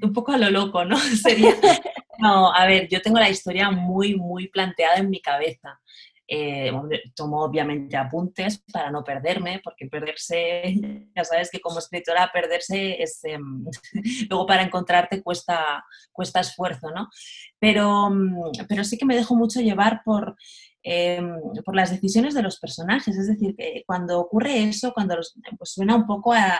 Un 0.01 0.13
poco 0.13 0.31
a 0.31 0.37
lo 0.37 0.49
loco, 0.49 0.85
¿no? 0.85 0.97
Sería... 1.21 1.55
No, 2.19 2.53
a 2.53 2.65
ver, 2.65 2.87
yo 2.87 3.01
tengo 3.01 3.19
la 3.19 3.29
historia 3.29 3.69
muy, 3.69 4.15
muy 4.15 4.47
planteada 4.47 4.95
en 4.95 5.09
mi 5.09 5.21
cabeza. 5.21 5.79
Eh, 6.29 6.73
tomo 7.15 7.41
obviamente 7.41 7.95
apuntes 7.95 8.61
para 8.73 8.91
no 8.91 9.01
perderme, 9.01 9.61
porque 9.63 9.87
perderse, 9.87 10.61
ya 11.15 11.23
sabes 11.23 11.49
que 11.49 11.61
como 11.61 11.79
escritora 11.79 12.29
perderse 12.33 13.01
es, 13.01 13.23
em, 13.23 13.63
luego 14.29 14.45
para 14.45 14.63
encontrarte 14.63 15.23
cuesta, 15.23 15.85
cuesta 16.11 16.41
esfuerzo, 16.41 16.91
¿no? 16.91 17.07
Pero, 17.59 18.09
mm, 18.09 18.51
pero 18.67 18.83
sí 18.83 18.97
que 18.97 19.05
me 19.05 19.15
dejo 19.15 19.35
mucho 19.37 19.61
llevar 19.61 20.01
por, 20.03 20.35
em, 20.83 21.39
por 21.63 21.75
las 21.75 21.91
decisiones 21.91 22.33
de 22.33 22.43
los 22.43 22.59
personajes, 22.59 23.15
es 23.17 23.27
decir, 23.27 23.55
que 23.55 23.83
cuando 23.85 24.19
ocurre 24.19 24.63
eso, 24.63 24.91
cuando 24.93 25.15
pues 25.57 25.71
suena 25.71 25.95
un 25.95 26.05
poco 26.05 26.33
a, 26.33 26.59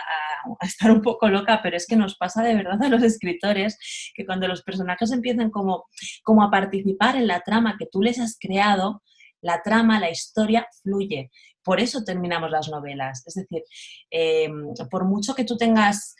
a, 0.60 0.66
estar 0.66 0.90
un 0.90 1.02
poco 1.02 1.28
loca, 1.28 1.60
pero 1.62 1.76
es 1.76 1.86
que 1.86 1.96
nos 1.96 2.16
pasa 2.16 2.42
de 2.42 2.54
verdad 2.54 2.82
a 2.82 2.88
los 2.88 3.02
escritores 3.02 3.78
que 4.14 4.24
cuando 4.24 4.48
los 4.48 4.62
personajes 4.62 5.10
empiezan 5.12 5.50
como, 5.50 5.86
como 6.22 6.42
a 6.42 6.50
participar 6.50 7.16
en 7.16 7.26
la 7.26 7.40
trama 7.40 7.76
que 7.78 7.86
tú 7.86 8.00
les 8.00 8.18
has 8.18 8.38
creado, 8.38 9.02
la 9.40 9.62
trama, 9.62 10.00
la 10.00 10.10
historia 10.10 10.66
fluye. 10.82 11.30
Por 11.62 11.80
eso 11.80 12.02
terminamos 12.04 12.50
las 12.50 12.68
novelas. 12.68 13.22
Es 13.26 13.34
decir, 13.34 13.62
em, 14.10 14.72
por 14.90 15.04
mucho 15.04 15.34
que 15.34 15.44
tú 15.44 15.56
tengas 15.56 16.14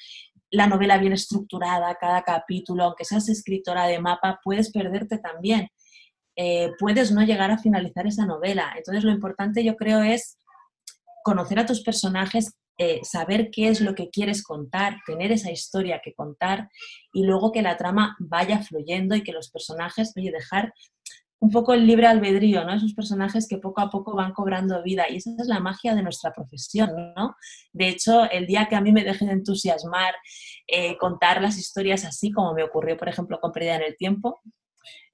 la 0.50 0.66
novela 0.66 0.98
bien 0.98 1.12
estructurada, 1.12 1.96
cada 1.96 2.22
capítulo, 2.22 2.84
aunque 2.84 3.04
seas 3.04 3.28
escritora 3.28 3.86
de 3.86 3.98
mapa, 3.98 4.40
puedes 4.42 4.72
perderte 4.72 5.18
también. 5.18 5.68
Eh, 6.36 6.70
puedes 6.78 7.10
no 7.10 7.22
llegar 7.22 7.50
a 7.50 7.58
finalizar 7.58 8.06
esa 8.06 8.24
novela. 8.24 8.72
Entonces 8.76 9.04
lo 9.04 9.10
importante 9.10 9.64
yo 9.64 9.76
creo 9.76 10.02
es 10.02 10.38
conocer 11.24 11.58
a 11.58 11.66
tus 11.66 11.82
personajes, 11.82 12.54
eh, 12.78 13.00
saber 13.02 13.50
qué 13.50 13.68
es 13.68 13.80
lo 13.80 13.94
que 13.94 14.08
quieres 14.08 14.42
contar, 14.42 14.98
tener 15.04 15.32
esa 15.32 15.50
historia 15.50 16.00
que 16.02 16.14
contar 16.14 16.70
y 17.12 17.24
luego 17.24 17.50
que 17.50 17.60
la 17.60 17.76
trama 17.76 18.16
vaya 18.20 18.62
fluyendo 18.62 19.16
y 19.16 19.24
que 19.24 19.32
los 19.32 19.50
personajes, 19.50 20.12
oye, 20.16 20.30
dejar 20.30 20.72
un 21.40 21.50
poco 21.50 21.72
el 21.72 21.86
libre 21.86 22.06
albedrío, 22.06 22.64
¿no? 22.64 22.74
Esos 22.74 22.94
personajes 22.94 23.46
que 23.48 23.58
poco 23.58 23.80
a 23.80 23.90
poco 23.90 24.14
van 24.14 24.32
cobrando 24.32 24.82
vida 24.82 25.04
y 25.08 25.16
esa 25.16 25.30
es 25.38 25.46
la 25.46 25.60
magia 25.60 25.94
de 25.94 26.02
nuestra 26.02 26.32
profesión, 26.32 26.90
¿no? 27.16 27.36
De 27.72 27.88
hecho, 27.88 28.28
el 28.30 28.46
día 28.46 28.66
que 28.68 28.76
a 28.76 28.80
mí 28.80 28.92
me 28.92 29.04
deje 29.04 29.24
de 29.24 29.32
entusiasmar 29.32 30.14
eh, 30.66 30.96
contar 30.98 31.40
las 31.40 31.56
historias 31.56 32.04
así, 32.04 32.32
como 32.32 32.54
me 32.54 32.64
ocurrió, 32.64 32.96
por 32.96 33.08
ejemplo, 33.08 33.38
con 33.40 33.52
Pérdida 33.52 33.76
en 33.76 33.82
el 33.82 33.96
Tiempo, 33.96 34.40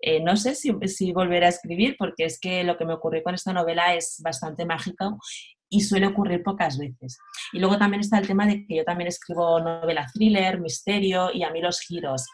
eh, 0.01 0.21
no 0.21 0.37
sé 0.37 0.55
si, 0.55 0.73
si 0.87 1.13
volveré 1.13 1.47
a 1.47 1.51
escribir 1.51 1.97
porque 1.99 2.25
es 2.25 2.39
que 2.39 2.65
lo 2.65 2.77
que 2.77 2.85
me 2.85 2.95
ocurrió 2.95 3.23
con 3.23 3.35
esta 3.35 3.53
novela 3.53 3.95
es 3.95 4.21
bastante 4.23 4.67
mágico 4.67 5.19
y 5.69 5.81
suele 5.81 6.07
ocurrir 6.07 6.43
pocas 6.43 6.79
veces. 6.79 7.19
Y 7.53 7.59
luego 7.59 7.79
también 7.79 8.01
está 8.01 8.19
el 8.19 8.27
tema 8.27 8.47
de 8.47 8.67
que 8.67 8.77
yo 8.77 8.85
también 8.85 9.09
escribo 9.09 9.61
novela 9.61 10.07
thriller, 10.13 10.61
misterio 10.61 11.31
y 11.33 11.43
a 11.43 11.51
mí 11.51 11.61
los 11.61 11.81
giros 11.81 12.27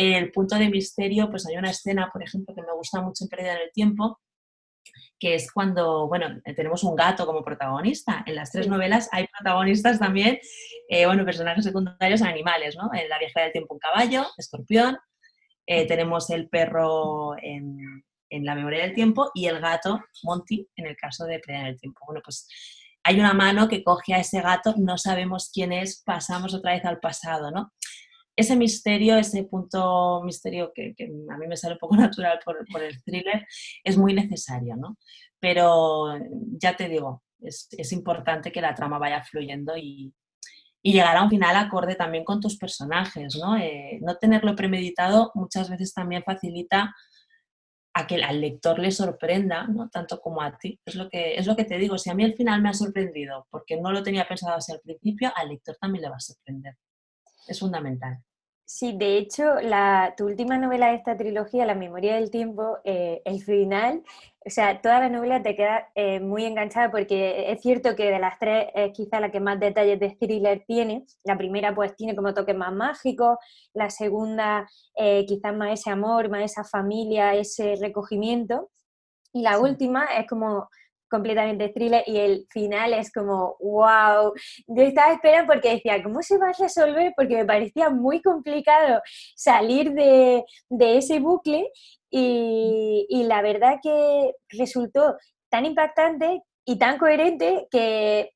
el 0.00 0.32
punto 0.32 0.56
de 0.56 0.68
misterio, 0.68 1.28
pues 1.30 1.46
hay 1.46 1.56
una 1.56 1.70
escena, 1.70 2.10
por 2.12 2.22
ejemplo, 2.22 2.54
que 2.54 2.62
me 2.62 2.72
gusta 2.74 3.00
mucho 3.00 3.24
en 3.24 3.28
Pérdida 3.28 3.54
en 3.54 3.62
el 3.62 3.72
Tiempo, 3.72 4.20
que 5.18 5.34
es 5.34 5.52
cuando, 5.52 6.08
bueno, 6.08 6.40
tenemos 6.56 6.82
un 6.82 6.96
gato 6.96 7.26
como 7.26 7.44
protagonista. 7.44 8.24
En 8.26 8.34
las 8.34 8.50
tres 8.50 8.66
novelas 8.68 9.08
hay 9.12 9.26
protagonistas 9.26 9.98
también, 9.98 10.38
eh, 10.88 11.06
bueno, 11.06 11.24
personajes 11.24 11.64
secundarios 11.64 12.22
animales, 12.22 12.76
¿no? 12.76 12.90
En 12.94 13.08
La 13.08 13.18
vieja 13.18 13.42
del 13.42 13.52
tiempo 13.52 13.74
un 13.74 13.80
caballo, 13.80 14.26
escorpión, 14.38 14.96
eh, 15.66 15.86
tenemos 15.86 16.30
el 16.30 16.48
perro 16.48 17.36
en, 17.40 18.02
en, 18.30 18.44
La 18.44 18.54
memoria 18.54 18.82
del 18.82 18.94
tiempo 18.94 19.30
y 19.34 19.46
el 19.46 19.60
gato, 19.60 20.00
Monty, 20.22 20.66
en 20.76 20.86
el 20.86 20.96
caso 20.96 21.26
de 21.26 21.38
Pérdida 21.38 21.60
en 21.60 21.66
el 21.66 21.78
Tiempo. 21.78 22.00
Bueno, 22.06 22.22
pues 22.24 22.48
hay 23.04 23.20
una 23.20 23.34
mano 23.34 23.68
que 23.68 23.84
coge 23.84 24.14
a 24.14 24.20
ese 24.20 24.40
gato, 24.40 24.74
no 24.78 24.98
sabemos 24.98 25.50
quién 25.52 25.72
es, 25.72 26.02
pasamos 26.04 26.54
otra 26.54 26.72
vez 26.72 26.84
al 26.84 26.98
pasado, 26.98 27.50
¿no? 27.50 27.72
Ese 28.40 28.56
misterio, 28.56 29.16
ese 29.16 29.44
punto 29.44 30.22
misterio 30.24 30.72
que, 30.74 30.94
a 31.30 31.36
mí 31.38 31.46
me 31.46 31.56
sale 31.56 31.74
un 31.74 31.78
poco 31.78 31.96
natural 31.96 32.38
por, 32.44 32.82
el 32.82 33.02
thriller, 33.02 33.46
es 33.84 33.96
muy 33.96 34.14
necesario, 34.14 34.76
¿no? 34.76 34.96
Pero 35.38 36.14
ya 36.58 36.76
te 36.76 36.88
digo, 36.88 37.22
es, 37.40 37.92
importante 37.92 38.52
que 38.52 38.60
la 38.60 38.74
trama 38.74 38.98
vaya 38.98 39.22
fluyendo 39.22 39.76
y, 39.76 40.12
llegar 40.82 41.14
a 41.14 41.22
un 41.22 41.28
final 41.28 41.56
acorde 41.56 41.94
también 41.94 42.24
con 42.24 42.40
tus 42.40 42.56
personajes, 42.56 43.36
¿no? 43.36 43.56
Eh, 43.58 43.98
no 44.00 44.16
tenerlo 44.16 44.56
premeditado 44.56 45.30
muchas 45.34 45.68
veces 45.68 45.92
también 45.92 46.22
facilita 46.24 46.94
a 47.92 48.06
que 48.06 48.22
al 48.22 48.40
lector 48.40 48.78
le 48.78 48.90
sorprenda, 48.90 49.66
¿no? 49.66 49.88
tanto 49.90 50.20
como 50.20 50.42
a 50.42 50.56
ti. 50.56 50.80
Es 50.84 50.94
lo, 50.94 51.08
que, 51.08 51.36
es 51.36 51.46
lo 51.46 51.56
que 51.56 51.64
te 51.64 51.78
digo, 51.78 51.98
si 51.98 52.10
a 52.10 52.14
mí 52.14 52.24
el 52.24 52.34
final 52.34 52.62
me 52.62 52.70
ha 52.70 52.74
sorprendido 52.74 53.46
porque 53.50 53.80
no 53.80 53.92
lo 53.92 54.02
tenía 54.02 54.28
pensado 54.28 54.56
así 54.56 54.72
al 54.72 54.80
principio, 54.80 55.32
al 55.34 55.48
lector 55.48 55.76
también 55.80 56.02
le 56.02 56.10
va 56.10 56.16
a 56.16 56.20
sorprender. 56.20 56.76
Es 57.46 57.58
fundamental. 57.58 58.22
Sí, 58.72 58.92
de 58.96 59.18
hecho, 59.18 59.54
la, 59.60 60.14
tu 60.16 60.26
última 60.26 60.56
novela 60.56 60.90
de 60.90 60.94
esta 60.94 61.16
trilogía, 61.16 61.66
La 61.66 61.74
memoria 61.74 62.14
del 62.14 62.30
tiempo, 62.30 62.78
eh, 62.84 63.20
el 63.24 63.42
final, 63.42 64.04
o 64.46 64.48
sea, 64.50 64.80
toda 64.80 65.00
la 65.00 65.08
novela 65.08 65.42
te 65.42 65.56
queda 65.56 65.88
eh, 65.96 66.20
muy 66.20 66.44
enganchada 66.44 66.88
porque 66.88 67.50
es 67.50 67.60
cierto 67.62 67.96
que 67.96 68.12
de 68.12 68.20
las 68.20 68.38
tres 68.38 68.68
es 68.76 68.92
quizá 68.92 69.18
la 69.18 69.32
que 69.32 69.40
más 69.40 69.58
detalles 69.58 69.98
de 69.98 70.10
thriller 70.10 70.62
tiene. 70.68 71.04
La 71.24 71.36
primera 71.36 71.74
pues 71.74 71.96
tiene 71.96 72.14
como 72.14 72.32
toques 72.32 72.56
más 72.56 72.72
mágicos, 72.72 73.38
la 73.74 73.90
segunda 73.90 74.68
eh, 74.94 75.26
quizás 75.26 75.52
más 75.52 75.80
ese 75.80 75.90
amor, 75.90 76.28
más 76.30 76.42
esa 76.44 76.62
familia, 76.62 77.34
ese 77.34 77.74
recogimiento. 77.74 78.70
Y 79.32 79.42
la 79.42 79.58
última 79.58 80.04
es 80.16 80.28
como 80.28 80.68
completamente 81.10 81.68
thriller 81.70 82.04
y 82.06 82.18
el 82.18 82.46
final 82.50 82.94
es 82.94 83.12
como, 83.12 83.56
wow, 83.60 84.32
yo 84.66 84.82
estaba 84.82 85.12
esperando 85.12 85.52
porque 85.52 85.74
decía, 85.74 86.02
¿cómo 86.02 86.22
se 86.22 86.38
va 86.38 86.50
a 86.50 86.52
resolver? 86.58 87.12
Porque 87.16 87.36
me 87.36 87.44
parecía 87.44 87.90
muy 87.90 88.22
complicado 88.22 89.00
salir 89.34 89.92
de, 89.92 90.44
ese 90.78 91.20
bucle 91.20 91.70
y, 92.10 93.06
y 93.08 93.24
la 93.24 93.42
verdad 93.42 93.78
que 93.82 94.32
resultó 94.50 95.16
tan 95.48 95.66
impactante 95.66 96.42
y 96.64 96.78
tan 96.78 96.98
coherente 96.98 97.66
que 97.70 98.30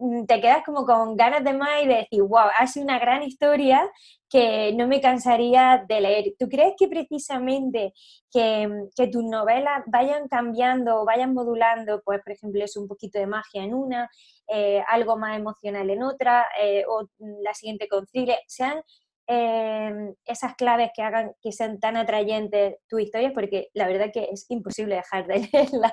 Mm, 0.00 0.24
te 0.24 0.40
quedas 0.40 0.64
como 0.64 0.86
con 0.86 1.14
ganas 1.14 1.44
de 1.44 1.52
más 1.52 1.82
y 1.82 1.86
de 1.86 1.94
decir, 1.96 2.22
wow, 2.22 2.48
ha 2.58 2.66
sido 2.66 2.84
una 2.84 2.98
gran 2.98 3.22
historia 3.22 3.86
que 4.30 4.72
no 4.74 4.86
me 4.86 5.00
cansaría 5.00 5.84
de 5.88 6.00
leer. 6.00 6.34
¿Tú 6.38 6.48
crees 6.48 6.74
que 6.78 6.86
precisamente 6.86 7.92
que, 8.32 8.68
que 8.94 9.08
tus 9.08 9.24
novelas 9.24 9.82
vayan 9.86 10.28
cambiando 10.28 11.00
o 11.00 11.04
vayan 11.04 11.34
modulando, 11.34 12.00
pues 12.04 12.20
por 12.22 12.32
ejemplo, 12.32 12.64
es 12.64 12.76
un 12.76 12.86
poquito 12.86 13.18
de 13.18 13.26
magia 13.26 13.64
en 13.64 13.74
una, 13.74 14.08
eh, 14.46 14.82
algo 14.88 15.18
más 15.18 15.36
emocional 15.36 15.90
en 15.90 16.04
otra, 16.04 16.46
eh, 16.62 16.84
o 16.88 17.08
la 17.42 17.52
siguiente 17.54 17.88
con 17.88 18.06
thriller, 18.06 18.38
sean 18.46 18.80
em, 19.26 20.14
esas 20.24 20.54
claves 20.54 20.90
que 20.94 21.02
hagan 21.02 21.32
que 21.42 21.52
sean 21.52 21.80
tan 21.80 21.96
atrayentes 21.96 22.76
tus 22.88 23.00
historias, 23.02 23.32
porque 23.34 23.68
la 23.74 23.88
verdad 23.88 24.10
que 24.12 24.28
es 24.32 24.46
imposible 24.48 24.94
dejar 24.94 25.26
de 25.26 25.48
leerlas. 25.52 25.92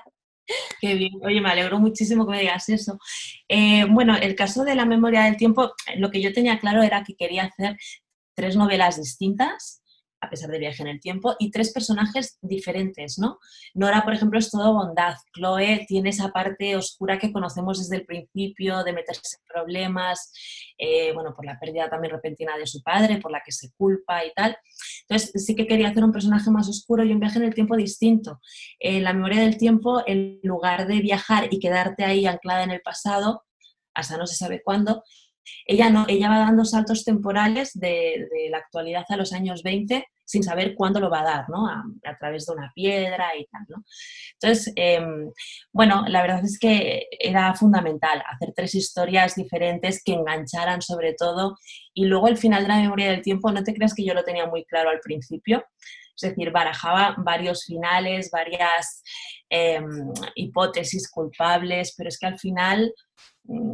Qué 0.80 0.94
bien, 0.96 1.12
oye, 1.24 1.42
me 1.42 1.50
alegro 1.50 1.80
muchísimo 1.80 2.26
que 2.26 2.32
me 2.32 2.40
digas 2.40 2.70
eso. 2.70 3.00
Eh, 3.50 3.86
bueno, 3.90 4.16
el 4.16 4.36
caso 4.36 4.64
de 4.64 4.76
la 4.76 4.86
memoria 4.86 5.24
del 5.24 5.38
tiempo, 5.38 5.74
lo 5.98 6.10
que 6.10 6.22
yo 6.22 6.32
tenía 6.32 6.60
claro 6.60 6.84
era 6.84 7.04
que 7.04 7.16
quería 7.16 7.46
hacer 7.46 7.78
tres 8.38 8.56
novelas 8.56 8.98
distintas 8.98 9.82
a 10.22 10.30
pesar 10.30 10.50
de 10.50 10.60
viaje 10.60 10.82
en 10.82 10.90
el 10.90 11.00
tiempo, 11.00 11.36
y 11.40 11.52
tres 11.52 11.72
personajes 11.72 12.38
diferentes, 12.42 13.20
¿no? 13.20 13.40
Nora, 13.74 14.04
por 14.04 14.14
ejemplo, 14.14 14.40
es 14.40 14.50
todo 14.50 14.74
bondad. 14.74 15.16
Chloe 15.34 15.86
tiene 15.88 16.10
esa 16.10 16.30
parte 16.30 16.76
oscura 16.76 17.20
que 17.20 17.32
conocemos 17.32 17.80
desde 17.80 17.98
el 17.98 18.06
principio, 18.06 18.84
de 18.84 18.94
meterse 18.94 19.38
en 19.38 19.46
problemas, 19.54 20.32
eh, 20.78 21.14
bueno, 21.14 21.34
por 21.36 21.46
la 21.46 21.60
pérdida 21.60 21.90
también 21.90 22.14
repentina 22.14 22.58
de 22.58 22.66
su 22.66 22.82
padre, 22.82 23.20
por 23.20 23.32
la 23.32 23.42
que 23.46 23.52
se 23.52 23.72
culpa 23.78 24.26
y 24.26 24.34
tal. 24.34 24.58
Entonces, 25.08 25.46
sí 25.46 25.56
que 25.56 25.68
quería 25.68 25.90
hacer 25.90 26.04
un 26.04 26.12
personaje 26.12 26.50
más 26.50 26.68
oscuro 26.68 27.04
y 27.04 27.12
un 27.12 27.20
viaje 27.20 27.38
en 27.38 27.46
el 27.46 27.54
tiempo 27.54 27.76
distinto. 27.76 28.40
En 28.80 29.04
la 29.04 29.14
memoria 29.14 29.42
del 29.42 29.58
tiempo, 29.58 30.02
en 30.08 30.40
lugar 30.44 30.88
de 30.88 31.00
viajar 31.00 31.48
y 31.52 31.60
quedarte 31.60 32.04
ahí 32.04 32.26
anclada 32.26 32.64
en 32.64 32.72
el 32.72 32.82
pasado, 32.82 33.44
hasta 33.94 34.18
no 34.18 34.28
se 34.28 34.36
sabe 34.36 34.62
cuándo, 34.64 35.04
ella, 35.66 35.90
no, 35.90 36.06
ella 36.08 36.30
va 36.30 36.40
dando 36.40 36.66
saltos 36.66 37.04
temporales 37.04 37.72
de, 37.74 38.28
la 38.50 38.58
actualidad 38.58 39.06
a 39.10 39.18
los 39.18 39.34
años 39.34 39.64
20 39.64 40.06
sin 40.26 40.44
saber 40.44 40.76
cuándo 40.76 41.00
lo 41.00 41.10
va 41.10 41.22
a 41.22 41.24
dar, 41.24 41.50
¿no? 41.50 41.68
A, 41.68 41.84
través 42.20 42.46
de 42.46 42.54
una 42.54 42.72
piedra 42.76 43.30
y 43.38 43.46
tal, 43.46 43.62
¿no? 43.70 43.84
Entonces, 44.34 44.74
em, 44.76 45.32
bueno, 45.72 46.04
la 46.08 46.22
verdad 46.22 46.44
es 46.44 46.60
que 46.60 47.08
era 47.18 47.54
fundamental 47.54 48.22
hacer 48.30 48.54
tres 48.56 48.76
historias 48.76 49.36
diferentes 49.36 50.04
que 50.04 50.14
engancharan 50.14 50.82
sobre 50.82 51.14
todo 51.14 51.58
y 51.94 52.06
luego 52.06 52.28
el 52.28 52.38
final 52.38 52.64
de 52.64 52.70
la 52.70 52.82
memoria 52.82 53.12
del 53.12 53.22
tiempo, 53.22 53.52
no 53.52 53.64
te 53.64 53.74
creas 53.74 53.94
que 53.94 54.06
yo 54.06 54.14
lo 54.14 54.24
tenía 54.24 54.48
muy 54.48 54.66
claro 54.66 54.90
al 54.90 55.00
principio, 55.00 55.64
es 56.18 56.30
decir, 56.30 56.52
barajaba 56.52 57.16
varios 57.20 57.66
finales, 57.66 58.32
varias 58.32 59.04
em, 59.50 60.12
hipótesis 60.36 61.10
culpables, 61.10 61.94
pero 61.96 62.10
es 62.10 62.18
que 62.18 62.26
al 62.26 62.40
final 62.40 62.92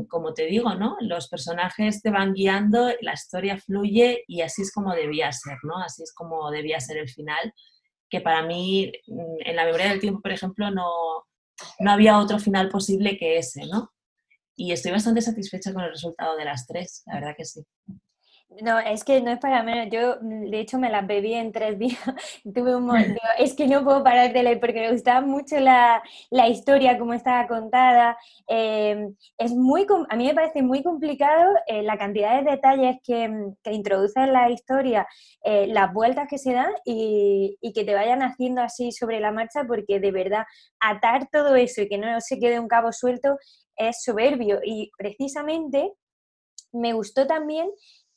como 0.07 0.33
te 0.33 0.45
digo, 0.45 0.73
¿no? 0.75 0.97
Los 1.01 1.27
personajes 1.27 2.01
te 2.01 2.11
van 2.11 2.33
guiando, 2.33 2.89
la 3.01 3.13
historia 3.13 3.57
fluye 3.57 4.23
y 4.27 4.41
así 4.41 4.61
es 4.61 4.71
como 4.71 4.93
debía 4.93 5.31
ser, 5.31 5.57
¿no? 5.63 5.77
Así 5.77 6.03
es 6.03 6.13
como 6.13 6.51
debía 6.51 6.79
ser 6.79 6.97
el 6.97 7.09
final, 7.09 7.53
que 8.09 8.21
para 8.21 8.43
mí, 8.43 8.91
mm, 9.07 9.35
en 9.45 9.55
la 9.55 9.65
memoria 9.65 9.89
del 9.89 9.99
tiempo, 9.99 10.21
por 10.21 10.31
ejemplo, 10.31 10.69
no, 10.71 10.89
no 11.79 11.91
había 11.91 12.19
otro 12.19 12.39
final 12.39 12.69
posible 12.69 13.17
que 13.17 13.37
ese, 13.37 13.65
¿no? 13.65 13.91
Y 14.55 14.71
estoy 14.71 14.91
bastante 14.91 15.21
satisfecha 15.21 15.73
con 15.73 15.83
el 15.83 15.91
resultado 15.91 16.37
de 16.37 16.45
las 16.45 16.67
tres, 16.67 17.03
la 17.07 17.15
verdad 17.15 17.35
que 17.35 17.45
sí. 17.45 17.65
No, 18.61 18.79
es 18.79 19.03
que 19.03 19.21
no 19.21 19.31
es 19.31 19.39
para 19.39 19.63
menos. 19.63 19.87
Yo, 19.91 20.17
mm, 20.21 20.49
de 20.49 20.59
hecho, 20.59 20.77
me 20.77 20.89
las 20.89 21.05
bebí 21.07 21.33
en 21.33 21.51
tres 21.51 21.79
días. 21.79 21.99
Tuve 22.43 22.75
un 22.75 22.91
es 23.37 23.55
que 23.55 23.67
no 23.67 23.83
puedo 23.83 24.03
parar 24.03 24.31
de 24.33 24.43
leer 24.43 24.59
porque 24.59 24.81
me 24.81 24.91
gustaba 24.91 25.21
mucho 25.21 25.59
la, 25.59 26.03
la 26.29 26.47
historia, 26.47 26.97
cómo 26.97 27.13
estaba 27.13 27.47
contada. 27.47 28.17
Em, 28.47 29.15
es 29.37 29.53
muy, 29.53 29.87
a 30.09 30.15
mí 30.15 30.27
me 30.27 30.33
parece 30.33 30.61
muy 30.61 30.83
complicado 30.83 31.53
eh, 31.67 31.83
la 31.83 31.97
cantidad 31.97 32.41
de 32.41 32.51
detalles 32.51 32.97
que, 33.03 33.27
mm, 33.27 33.55
que 33.63 33.73
introduce 33.73 34.19
en 34.19 34.33
la 34.33 34.49
historia, 34.49 35.07
eh, 35.43 35.67
las 35.67 35.91
vueltas 35.93 36.27
que 36.29 36.37
se 36.37 36.53
dan 36.53 36.71
y, 36.85 37.57
y, 37.61 37.73
que 37.73 37.83
te 37.85 37.95
vayan 37.95 38.21
haciendo 38.21 38.61
así 38.61 38.91
sobre 38.91 39.19
la 39.19 39.31
marcha, 39.31 39.63
porque 39.65 39.99
de 39.99 40.11
verdad 40.11 40.45
atar 40.79 41.27
todo 41.31 41.55
eso 41.55 41.81
y 41.81 41.89
que 41.89 41.97
no 41.97 42.19
se 42.21 42.39
quede 42.39 42.59
un 42.59 42.67
cabo 42.67 42.91
suelto 42.91 43.37
es 43.75 44.03
soberbio. 44.03 44.59
Y 44.63 44.91
precisamente 44.97 45.93
me 46.73 46.93
gustó 46.93 47.27
también 47.27 47.69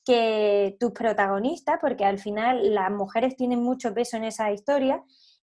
que 0.07 0.77
tus 0.79 0.93
protagonistas, 0.93 1.79
porque 1.81 2.05
al 2.05 2.19
final 2.19 2.73
las 2.75 2.91
mujeres 2.93 3.37
tienen 3.37 3.63
mucho 3.63 3.93
peso 3.93 4.17
en 4.17 4.25
esa 4.25 4.53
historia, 4.53 5.03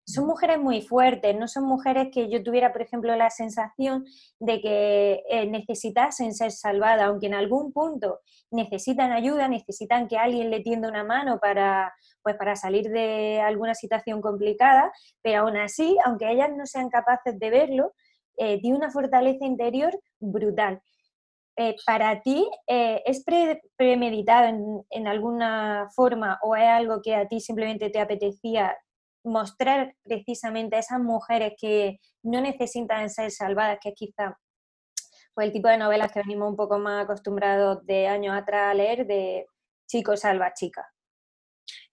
son 0.08 0.26
mujeres 0.26 0.58
muy 0.58 0.82
fuertes, 0.82 1.36
no 1.36 1.48
son 1.48 1.64
mujeres 1.64 2.08
que 2.12 2.30
yo 2.30 2.42
tuviera, 2.42 2.72
por 2.72 2.80
ejemplo, 2.80 3.14
la 3.16 3.28
sensación 3.28 4.04
de 4.38 4.60
que 4.60 5.22
eh, 5.28 5.46
necesitasen 5.46 6.32
ser 6.32 6.52
salvadas, 6.52 7.06
aunque 7.06 7.26
en 7.26 7.34
algún 7.34 7.72
punto 7.72 8.20
necesitan 8.52 9.10
ayuda, 9.10 9.48
necesitan 9.48 10.06
que 10.06 10.16
alguien 10.16 10.50
le 10.50 10.60
tienda 10.60 10.88
una 10.88 11.02
mano 11.02 11.38
para, 11.40 11.92
pues, 12.22 12.36
para 12.36 12.54
salir 12.54 12.88
de 12.88 13.40
alguna 13.40 13.74
situación 13.74 14.22
complicada, 14.22 14.92
pero 15.22 15.40
aún 15.40 15.56
así, 15.56 15.96
aunque 16.04 16.30
ellas 16.30 16.50
no 16.56 16.66
sean 16.66 16.88
capaces 16.88 17.36
de 17.38 17.50
verlo, 17.50 17.92
eh, 18.38 18.60
tiene 18.60 18.76
una 18.76 18.90
fortaleza 18.90 19.44
interior 19.44 19.98
brutal. 20.20 20.80
Eh, 21.58 21.74
para 21.86 22.20
ti 22.20 22.46
eh, 22.66 23.02
es 23.06 23.24
premeditado 23.76 24.84
en, 24.90 25.06
alguna 25.06 25.88
forma 25.94 26.38
o 26.42 26.54
es 26.54 26.68
algo 26.68 27.00
que 27.00 27.14
a 27.14 27.26
ti 27.26 27.40
simplemente 27.40 27.88
te 27.88 27.98
apetecía 27.98 28.76
mostrar 29.24 29.94
precisamente 30.04 30.76
a 30.76 30.80
esas 30.80 31.00
mujeres 31.00 31.54
que 31.58 31.98
no 32.22 32.42
necesitan 32.42 33.08
ser 33.08 33.30
salvadas, 33.30 33.78
que 33.80 33.94
quizá 33.94 34.36
pues, 35.34 35.46
el 35.46 35.52
tipo 35.52 35.68
de 35.68 35.78
novelas 35.78 36.12
que 36.12 36.20
venimos 36.20 36.50
un 36.50 36.56
poco 36.56 36.78
más 36.78 37.04
acostumbrados 37.04 37.84
de 37.86 38.06
años 38.06 38.36
atrás 38.36 38.72
a 38.72 38.74
leer, 38.74 39.06
de 39.06 39.46
chico 39.88 40.16
salva 40.16 40.52
chica? 40.52 40.86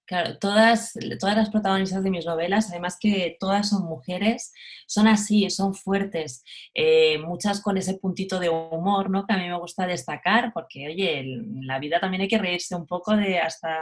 Claro, 0.06 0.38
todas, 0.38 0.92
todas 1.18 1.38
las 1.38 1.50
protagonistas 1.50 2.04
de 2.04 2.10
mis 2.10 2.26
novelas, 2.26 2.70
además 2.70 2.98
que 3.00 3.38
todas 3.40 3.70
son 3.70 3.86
mujeres, 3.86 4.52
son 4.86 5.08
así, 5.08 5.50
son 5.50 5.74
fuertes, 5.74 6.44
eh, 6.74 7.18
muchas 7.20 7.62
con 7.62 7.78
ese 7.78 7.98
puntito 7.98 8.38
de 8.40 8.50
humor, 8.50 9.10
¿no? 9.10 9.26
Que 9.26 9.34
a 9.34 9.38
mí 9.38 9.48
me 9.48 9.58
gusta 9.58 9.88
destacar, 9.88 10.52
porque, 10.54 10.88
oye, 10.88 11.20
en 11.20 11.66
la 11.66 11.80
vida 11.80 12.02
también 12.02 12.22
hay 12.22 12.28
que 12.28 12.38
reírse 12.38 12.76
un 12.76 12.86
poco 12.86 13.16
de 13.16 13.40
hasta 13.40 13.80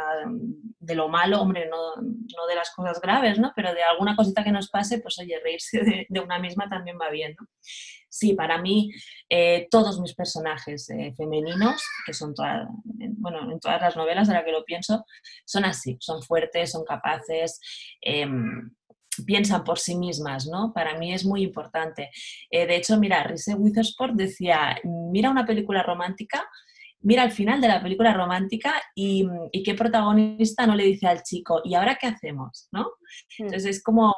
de 0.80 0.96
lo 0.96 1.10
malo, 1.10 1.42
hombre, 1.42 1.68
no, 1.68 1.96
no 1.96 2.48
de 2.48 2.56
las 2.56 2.70
cosas 2.70 3.01
graves, 3.01 3.40
¿no? 3.40 3.51
Pero 3.56 3.74
de 3.74 3.82
alguna 3.82 4.16
cosita 4.16 4.44
que 4.44 4.51
nos 4.51 4.70
pase, 4.70 5.00
pues, 5.00 5.18
oye, 5.18 5.40
reírse 5.44 6.06
de, 6.08 6.20
una 6.20 6.38
misma 6.38 6.70
también 6.70 6.98
va 7.01 7.10
bien. 7.10 7.36
Sí, 8.12 8.34
para 8.34 8.62
mí 8.62 8.91
eh, 9.30 9.68
todos 9.72 10.00
mis 10.00 10.13
personajes 10.13 10.89
eh, 10.89 11.13
femeninos, 11.15 11.82
que 12.06 12.13
son 12.13 12.36
todas, 12.36 12.68
bueno, 13.18 13.50
en 13.50 13.60
todas 13.60 13.82
las 13.82 13.96
novelas, 13.96 14.27
ahora 14.27 14.44
que 14.44 14.51
lo 14.51 14.65
pienso, 14.65 15.06
son 15.46 15.65
así, 15.65 15.98
son 16.01 16.22
fuertes, 16.22 16.72
son 16.72 16.84
capaces, 16.84 17.60
em, 18.01 18.70
piensan 19.25 19.63
por 19.63 19.80
sí 19.80 19.96
mismas, 19.96 20.46
¿no? 20.46 20.74
Para 20.74 20.98
mí 20.98 21.13
es 21.13 21.25
muy 21.25 21.41
importante. 21.44 22.09
Eh, 22.50 22.68
de 22.68 22.75
hecho, 22.75 23.00
mira, 23.00 23.24
Reese 23.24 23.55
Witherspoon 23.55 24.18
decía, 24.18 24.77
mira 24.83 25.29
una 25.29 25.46
película 25.46 25.81
romántica, 25.81 26.46
mira 27.00 27.24
al 27.24 27.31
final 27.31 27.62
de 27.62 27.70
la 27.70 27.81
película 27.81 28.14
romántica 28.14 28.74
y, 28.94 29.25
y, 29.51 29.64
qué 29.64 29.74
protagonista 29.74 30.68
no 30.68 30.75
le 30.75 30.83
dice 30.83 31.07
al 31.07 31.24
chico, 31.24 31.62
¿y 31.64 31.75
ahora 31.75 31.98
qué 32.00 32.07
hacemos? 32.07 32.68
¿no? 32.72 32.83
Hmm. 33.40 33.46
Entonces 33.46 33.77
es 33.77 33.83
como, 33.83 34.14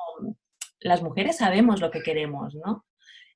las 0.79 1.01
mujeres 1.01 1.37
sabemos 1.37 1.79
lo 1.79 1.91
que 1.91 2.01
queremos, 2.01 2.55
¿no? 2.55 2.85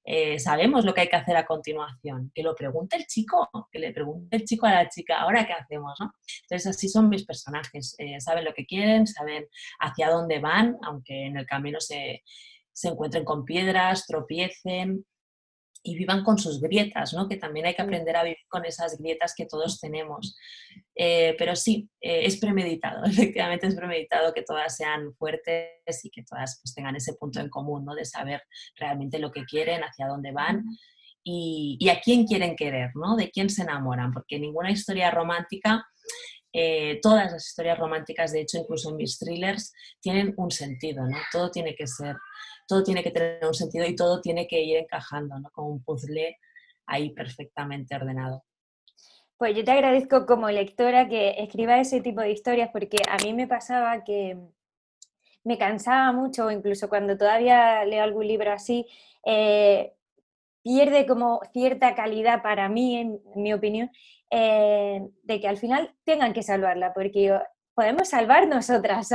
Eh, 0.10 0.40
sabemos 0.40 0.86
lo 0.86 0.94
que 0.94 1.02
hay 1.02 1.10
que 1.10 1.18
hacer 1.18 1.36
a 1.36 1.46
continuación. 1.46 2.32
Que 2.34 2.42
lo 2.42 2.56
pregunte 2.56 2.96
el 2.96 3.06
chico, 3.08 3.50
que 3.70 3.78
le 3.78 3.92
pregunte 3.92 4.38
el 4.38 4.46
chico 4.46 4.66
a 4.66 4.72
la 4.72 4.90
chica, 4.90 5.20
¿ahora 5.20 5.46
qué 5.46 5.52
hacemos? 5.52 5.94
¿no? 6.00 6.14
Entonces 6.44 6.68
así 6.68 6.88
son 6.88 7.10
mis 7.10 7.26
personajes, 7.26 7.94
eh, 7.98 8.22
saben 8.22 8.46
lo 8.46 8.54
que 8.54 8.66
quieren, 8.66 9.06
saben 9.06 9.48
hacia 9.80 10.10
dónde 10.10 10.40
van, 10.40 10.78
aunque 10.84 11.26
en 11.26 11.36
el 11.36 11.46
camino 11.46 11.82
se, 11.82 12.24
se 12.72 12.88
encuentren 12.88 13.26
con 13.26 13.44
piedras, 13.44 14.08
tropiecen, 14.08 15.06
y 15.84 15.96
vivan 15.96 16.24
con 16.24 16.38
sus 16.38 16.60
grietas, 16.60 17.14
¿no? 17.14 17.28
que 17.28 17.38
también 17.38 17.66
hay 17.66 17.76
que 17.76 17.82
aprender 17.82 18.16
a 18.16 18.24
vivir 18.24 18.38
con 18.48 18.66
esas 18.66 18.98
grietas 18.98 19.34
que 19.36 19.46
todos 19.46 19.80
tenemos. 19.80 20.36
Eh, 20.96 21.36
pero 21.38 21.56
sí, 21.56 21.90
eh, 22.02 22.26
es 22.26 22.38
premeditado, 22.38 23.04
efectivamente 23.06 23.68
es 23.68 23.76
premeditado 23.76 24.34
que 24.34 24.44
todas 24.44 24.76
sean 24.76 25.14
fuertes 25.16 26.04
y 26.04 26.10
que 26.10 26.24
todas 26.24 26.60
pues, 26.62 26.74
tengan 26.74 26.96
ese 26.96 27.14
punto 27.14 27.40
en 27.40 27.50
común, 27.50 27.86
¿no? 27.86 27.96
de 27.96 28.06
saber 28.06 28.42
realmente 28.76 29.20
lo 29.20 29.32
que 29.32 29.46
quieren, 29.46 29.82
hacia 29.84 30.08
dónde 30.08 30.32
van 30.32 30.64
y, 31.24 31.78
y 31.80 31.90
a 31.90 32.00
quién 32.00 32.26
quieren 32.26 32.56
querer, 32.56 32.92
¿no? 32.96 33.16
de 33.16 33.30
quién 33.30 33.50
se 33.50 33.64
enamoran, 33.64 34.14
porque 34.14 34.40
ninguna 34.40 34.72
historia 34.72 35.12
romántica 35.12 35.86
eh, 36.60 37.00
todas 37.04 37.32
las 37.32 37.46
historias 37.46 37.78
románticas, 37.78 38.32
de 38.32 38.42
hecho, 38.42 38.58
incluso 38.58 38.90
en 38.90 38.96
mis 38.96 39.20
thrillers, 39.20 39.74
tienen 40.02 40.34
un 40.38 40.50
sentido, 40.50 41.06
¿no? 41.06 41.18
Todo 41.32 41.52
tiene 41.52 41.76
que 41.76 41.86
ser, 41.86 42.16
todo 42.68 42.84
tiene 42.84 43.02
que 43.04 43.12
tener 43.12 43.46
un 43.46 43.54
sentido 43.54 43.86
y 43.86 43.96
todo 43.96 44.22
tiene 44.22 44.48
que 44.48 44.62
ir 44.62 44.78
encajando, 44.78 45.40
¿no? 45.40 45.50
Como 45.52 45.70
un 45.70 45.84
puzzle 45.84 46.38
ahí 46.86 47.12
perfectamente 47.12 47.96
ordenado. 47.96 48.44
Pues 49.38 49.56
yo 49.56 49.64
te 49.64 49.72
agradezco 49.72 50.26
como 50.26 50.50
lectora 50.50 51.08
que 51.08 51.36
escriba 51.38 51.80
ese 51.80 52.02
tipo 52.02 52.22
de 52.22 52.32
historias 52.32 52.70
porque 52.72 52.98
a 53.08 53.18
mí 53.24 53.34
me 53.34 53.48
pasaba 53.48 54.04
que 54.04 54.38
me 55.44 55.58
cansaba 55.58 56.12
mucho, 56.12 56.52
incluso 56.52 56.90
cuando 56.90 57.18
todavía 57.18 57.86
leo 57.86 58.04
algún 58.04 58.28
libro 58.28 58.52
así, 58.52 58.86
eh, 59.26 59.94
pierde 60.62 61.06
como 61.06 61.40
cierta 61.54 61.96
calidad 61.96 62.42
para 62.42 62.68
mí, 62.68 62.98
en 62.98 63.22
mi 63.36 63.54
opinión, 63.54 63.90
eh, 64.30 65.08
de 65.24 65.40
que 65.40 65.48
al 65.48 65.58
final 65.58 65.96
tengan 66.04 66.34
que 66.34 66.44
salvarla, 66.44 66.94
porque 66.94 67.40
podemos 67.78 68.10
salvar 68.10 68.48
nosotras, 68.48 69.08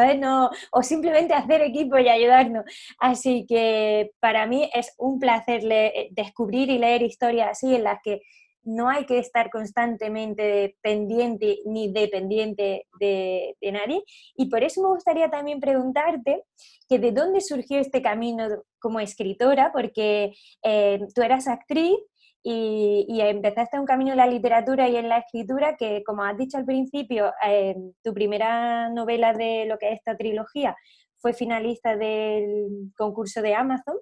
o 0.71 0.83
simplemente 0.85 1.35
hacer 1.35 1.63
equipo 1.63 1.99
y 1.99 2.09
ayudarnos. 2.09 2.65
Así 3.01 3.45
que 3.49 4.13
para 4.21 4.47
mí 4.47 4.71
es 4.73 4.95
un 4.99 5.19
placer 5.19 5.65
descubrir 6.13 6.71
y 6.71 6.79
leer 6.79 7.03
historias 7.03 7.49
así 7.51 7.75
en 7.75 7.83
las 7.83 7.99
que 8.05 8.23
no 8.63 8.89
hay 8.89 9.05
que 9.05 9.19
estar 9.19 9.51
constantemente 9.51 10.77
pendiente 10.81 11.59
ni 11.65 11.93
dependiente 11.93 12.87
de, 13.01 13.57
nadie. 13.73 14.05
Y 14.37 14.47
por 14.47 14.63
eso 14.63 14.81
me 14.81 14.91
gustaría 14.91 15.29
también 15.29 15.59
preguntarte 15.59 16.45
que 16.89 17.01
de 17.01 17.11
dónde 17.11 17.41
surgió 17.41 17.81
este 17.81 18.01
camino 18.01 18.47
como 18.79 19.01
escritora, 19.01 19.73
porque 19.73 20.35
eh, 20.63 21.01
tú 21.13 21.23
eras 21.23 21.49
actriz 21.49 21.97
y, 22.43 23.21
empezaste 23.21 23.79
un 23.79 23.87
camino 23.87 24.13
en 24.13 24.17
la 24.17 24.27
literatura 24.27 24.89
y 24.89 24.97
en 24.97 25.09
la 25.09 25.19
escritura 25.19 25.77
que, 25.77 26.03
como 26.05 26.25
has 26.25 26.37
dicho 26.37 26.59
al 26.59 26.65
principio, 26.65 27.33
eh, 27.47 27.77
tu 28.03 28.13
primera 28.13 28.89
novela 28.91 29.33
de 29.33 29.67
lo 29.67 29.79
que 29.79 29.89
es 29.89 29.99
esta 29.99 30.17
trilogía 30.17 30.77
fue 31.19 31.33
finalista 31.33 31.97
del 31.97 32.93
concurso 32.97 33.43
de 33.43 33.55
Amazon. 33.55 33.97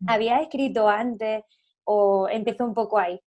Mm. 0.00 0.10
¿Habías 0.10 0.42
escrito 0.42 0.88
antes 0.88 1.44
o 1.84 2.28
empezó 2.28 2.64
un 2.64 2.74
poco 2.74 2.98
ahí? 2.98 3.18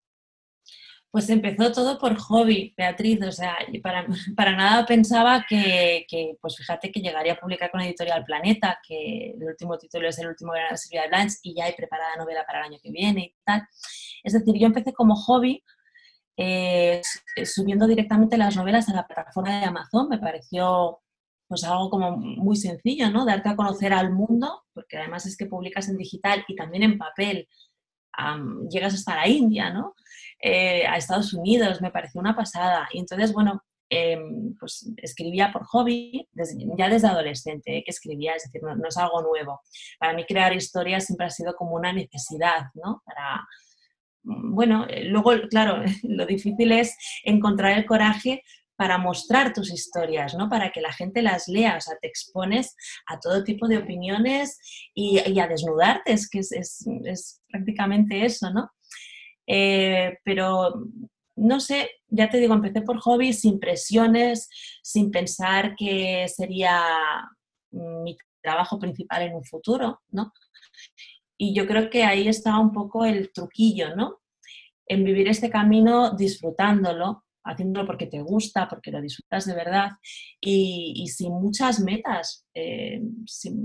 Pues 1.16 1.30
empezó 1.30 1.72
todo 1.72 1.98
por 1.98 2.18
hobby, 2.18 2.74
Beatriz, 2.76 3.22
o 3.22 3.32
sea, 3.32 3.56
para, 3.82 4.06
para 4.36 4.54
nada 4.54 4.86
pensaba 4.86 5.46
que, 5.48 6.06
que, 6.10 6.34
pues 6.42 6.58
fíjate 6.58 6.92
que 6.92 7.00
llegaría 7.00 7.32
a 7.32 7.40
publicar 7.40 7.72
con 7.72 7.80
Editorial 7.80 8.26
Planeta, 8.26 8.80
que 8.86 9.32
el 9.32 9.42
último 9.42 9.78
título 9.78 10.10
es 10.10 10.20
el 10.20 10.28
último 10.28 10.52
gran 10.52 10.72
de 10.72 10.78
Silvia 10.78 11.08
Blanche 11.08 11.38
y 11.44 11.56
ya 11.56 11.68
hay 11.68 11.74
preparada 11.74 12.18
novela 12.18 12.44
para 12.46 12.60
el 12.60 12.66
año 12.66 12.80
que 12.84 12.92
viene 12.92 13.34
y 13.34 13.36
tal. 13.46 13.66
Es 14.26 14.34
decir, 14.34 14.56
yo 14.60 14.66
empecé 14.66 14.92
como 14.92 15.16
hobby 15.16 15.64
eh, 16.36 17.02
subiendo 17.46 17.88
directamente 17.88 18.38
las 18.38 18.58
novelas 18.58 18.90
a 18.90 18.94
la 18.94 19.08
plataforma 19.08 19.58
de 19.58 19.66
Amazon, 19.68 20.10
me 20.10 20.20
pareció 20.20 21.00
pues 21.48 21.64
algo 21.64 21.90
como 21.90 22.18
muy 22.18 22.58
sencillo, 22.58 23.10
¿no? 23.10 23.24
Darte 23.24 23.48
a 23.48 23.56
conocer 23.56 23.94
al 23.94 24.12
mundo, 24.12 24.64
porque 24.74 24.98
además 24.98 25.26
es 25.28 25.38
que 25.38 25.46
publicas 25.46 25.88
en 25.88 25.96
digital 25.96 26.44
y 26.46 26.58
también 26.58 26.84
en 26.84 26.98
papel, 26.98 27.48
llegas 28.70 28.94
hasta 28.94 29.16
la 29.16 29.28
India, 29.28 29.70
¿no? 29.70 29.96
Eh, 30.40 30.86
a 30.86 30.98
Estados 30.98 31.34
Unidos, 31.34 31.82
me 31.82 31.92
pareció 31.92 32.20
una 32.20 32.36
pasada. 32.36 32.88
Y 32.92 33.00
entonces, 33.00 33.34
bueno, 33.34 33.64
em, 33.90 34.56
pues 34.60 34.92
escribía 34.98 35.52
por 35.52 35.66
hobby, 35.66 36.28
ya 36.78 36.90
desde 36.90 37.08
adolescente 37.08 37.84
que 37.86 37.92
escribía, 37.92 38.34
es 38.34 38.44
decir, 38.44 38.62
no, 38.64 38.88
es 38.88 38.98
algo 38.98 39.22
nuevo. 39.22 39.62
Para 40.00 40.14
mí 40.14 40.26
crear 40.26 40.54
historias 40.54 41.06
siempre 41.06 41.28
ha 41.28 41.30
sido 41.30 41.56
como 41.56 41.76
una 41.76 41.94
necesidad, 41.94 42.68
¿no? 42.74 43.02
Para, 43.06 43.46
bueno, 44.24 44.86
eh, 44.90 45.06
luego, 45.06 45.32
claro, 45.50 45.84
lo 46.04 46.26
difícil 46.26 46.72
es 46.72 46.96
encontrar 47.24 47.78
el 47.78 47.86
coraje 47.86 48.44
para 48.76 48.98
mostrar 48.98 49.54
tus 49.54 49.72
historias, 49.72 50.36
¿no? 50.36 50.50
Para 50.50 50.72
que 50.72 50.82
la 50.82 50.92
gente 50.92 51.22
las 51.22 51.48
lea, 51.48 51.78
o 51.78 51.82
sea, 51.82 51.96
te 52.02 52.08
expones 52.08 52.76
a 53.08 53.20
todo 53.20 53.44
tipo 53.44 53.68
de 53.68 53.78
opiniones 53.78 54.60
y, 54.94 55.20
a 55.40 55.48
desnudarte, 55.48 56.12
es 56.12 56.30
que 56.30 56.40
es, 56.40 57.42
prácticamente 57.48 58.26
eso, 58.26 58.50
¿no? 58.52 58.70
Eh, 59.48 60.18
pero 60.24 60.74
no 61.36 61.60
sé, 61.60 61.90
ya 62.08 62.30
te 62.30 62.38
digo, 62.38 62.54
empecé 62.54 62.82
por 62.82 63.00
hobby, 63.00 63.34
sin 63.34 63.60
presiones, 63.60 64.50
sin 64.82 65.12
pensar 65.12 65.76
que 65.76 66.28
sería 66.28 66.82
mi 67.72 68.18
trabajo 68.42 68.80
principal 68.80 69.24
en 69.24 69.36
un 69.36 69.44
futuro, 69.44 70.02
¿no? 70.12 70.32
Y 71.38 71.54
yo 71.54 71.68
creo 71.68 71.90
que 71.90 72.04
ahí 72.04 72.28
está 72.28 72.58
un 72.60 72.72
poco 72.72 73.06
el 73.06 73.32
truquillo, 73.34 73.96
¿no? 73.96 74.22
En 74.88 75.04
vivir 75.04 75.28
este 75.28 75.50
camino 75.50 76.12
disfrutándolo, 76.12 77.25
haciéndolo 77.46 77.86
porque 77.86 78.08
te 78.08 78.22
gusta, 78.22 78.68
porque 78.68 78.92
lo 78.92 79.02
disfrutas 79.02 79.46
de 79.46 79.56
verdad 79.56 79.92
y, 80.42 81.08
sin 81.08 81.32
muchas 81.34 81.80
metas, 81.80 82.46
eh, 82.54 83.02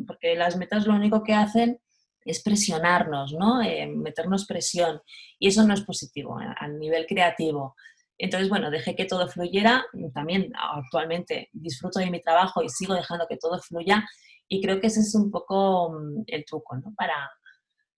porque 0.07 0.37
las 0.37 0.57
metas 0.57 0.87
lo 0.87 0.95
único 0.95 1.23
que 1.23 1.35
hacen 1.35 1.81
es 2.25 2.43
presionarnos, 2.43 3.33
¿no? 3.33 3.63
Eh, 3.63 3.87
meternos 3.87 4.47
presión 4.47 5.01
y 5.39 5.49
eso 5.49 5.67
no 5.67 5.75
es 5.75 5.81
positivo 5.83 6.39
a, 6.39 6.69
nivel 6.69 7.07
creativo. 7.07 7.75
Entonces, 8.19 8.51
bueno, 8.51 8.71
dejé 8.71 8.95
que 8.95 9.07
todo 9.07 9.27
fluyera, 9.29 9.87
también 10.13 10.53
actualmente 10.55 11.49
disfruto 11.53 11.99
de 12.01 12.11
mi 12.11 12.21
trabajo 12.21 12.63
y 12.63 12.69
sigo 12.69 12.95
dejando 12.95 13.27
que 13.27 13.39
todo 13.39 13.59
fluya 13.61 14.07
y 14.47 14.61
creo 14.61 14.81
que 14.81 14.89
ese 14.89 15.01
es 15.01 15.15
un 15.15 15.31
poco 15.31 15.91
mm, 15.93 16.25
el 16.27 16.45
truco, 16.45 16.77
¿no? 16.77 16.93
Para, 16.95 17.31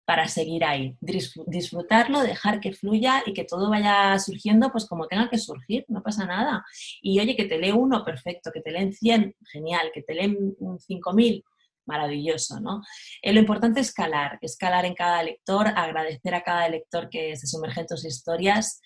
para 0.05 0.27
seguir 0.27 0.65
ahí, 0.65 0.97
disfrutarlo, 0.99 2.21
dejar 2.21 2.59
que 2.59 2.73
fluya 2.73 3.23
y 3.25 3.33
que 3.33 3.45
todo 3.45 3.69
vaya 3.69 4.19
surgiendo 4.19 4.69
pues 4.71 4.85
como 4.85 5.07
tenga 5.07 5.29
que 5.29 5.37
surgir, 5.37 5.85
no 5.87 6.03
pasa 6.03 6.25
nada. 6.25 6.65
Y 7.01 7.19
oye, 7.19 7.35
que 7.35 7.45
te 7.45 7.57
lee 7.57 7.71
uno, 7.71 8.03
perfecto, 8.03 8.51
que 8.51 8.61
te 8.61 8.71
leen 8.71 8.93
100, 8.93 9.35
genial, 9.51 9.91
que 9.93 10.01
te 10.01 10.13
leen 10.13 10.55
5000, 10.79 11.43
maravilloso, 11.85 12.59
¿no? 12.59 12.81
Eh, 13.21 13.33
lo 13.33 13.39
importante 13.39 13.79
es 13.79 13.87
escalar, 13.87 14.39
escalar 14.41 14.85
en 14.85 14.93
cada 14.93 15.23
lector, 15.23 15.67
agradecer 15.67 16.35
a 16.35 16.43
cada 16.43 16.67
lector 16.69 17.09
que 17.09 17.35
se 17.35 17.47
sumerge 17.47 17.81
en 17.81 17.87
tus 17.87 18.05
historias 18.05 18.81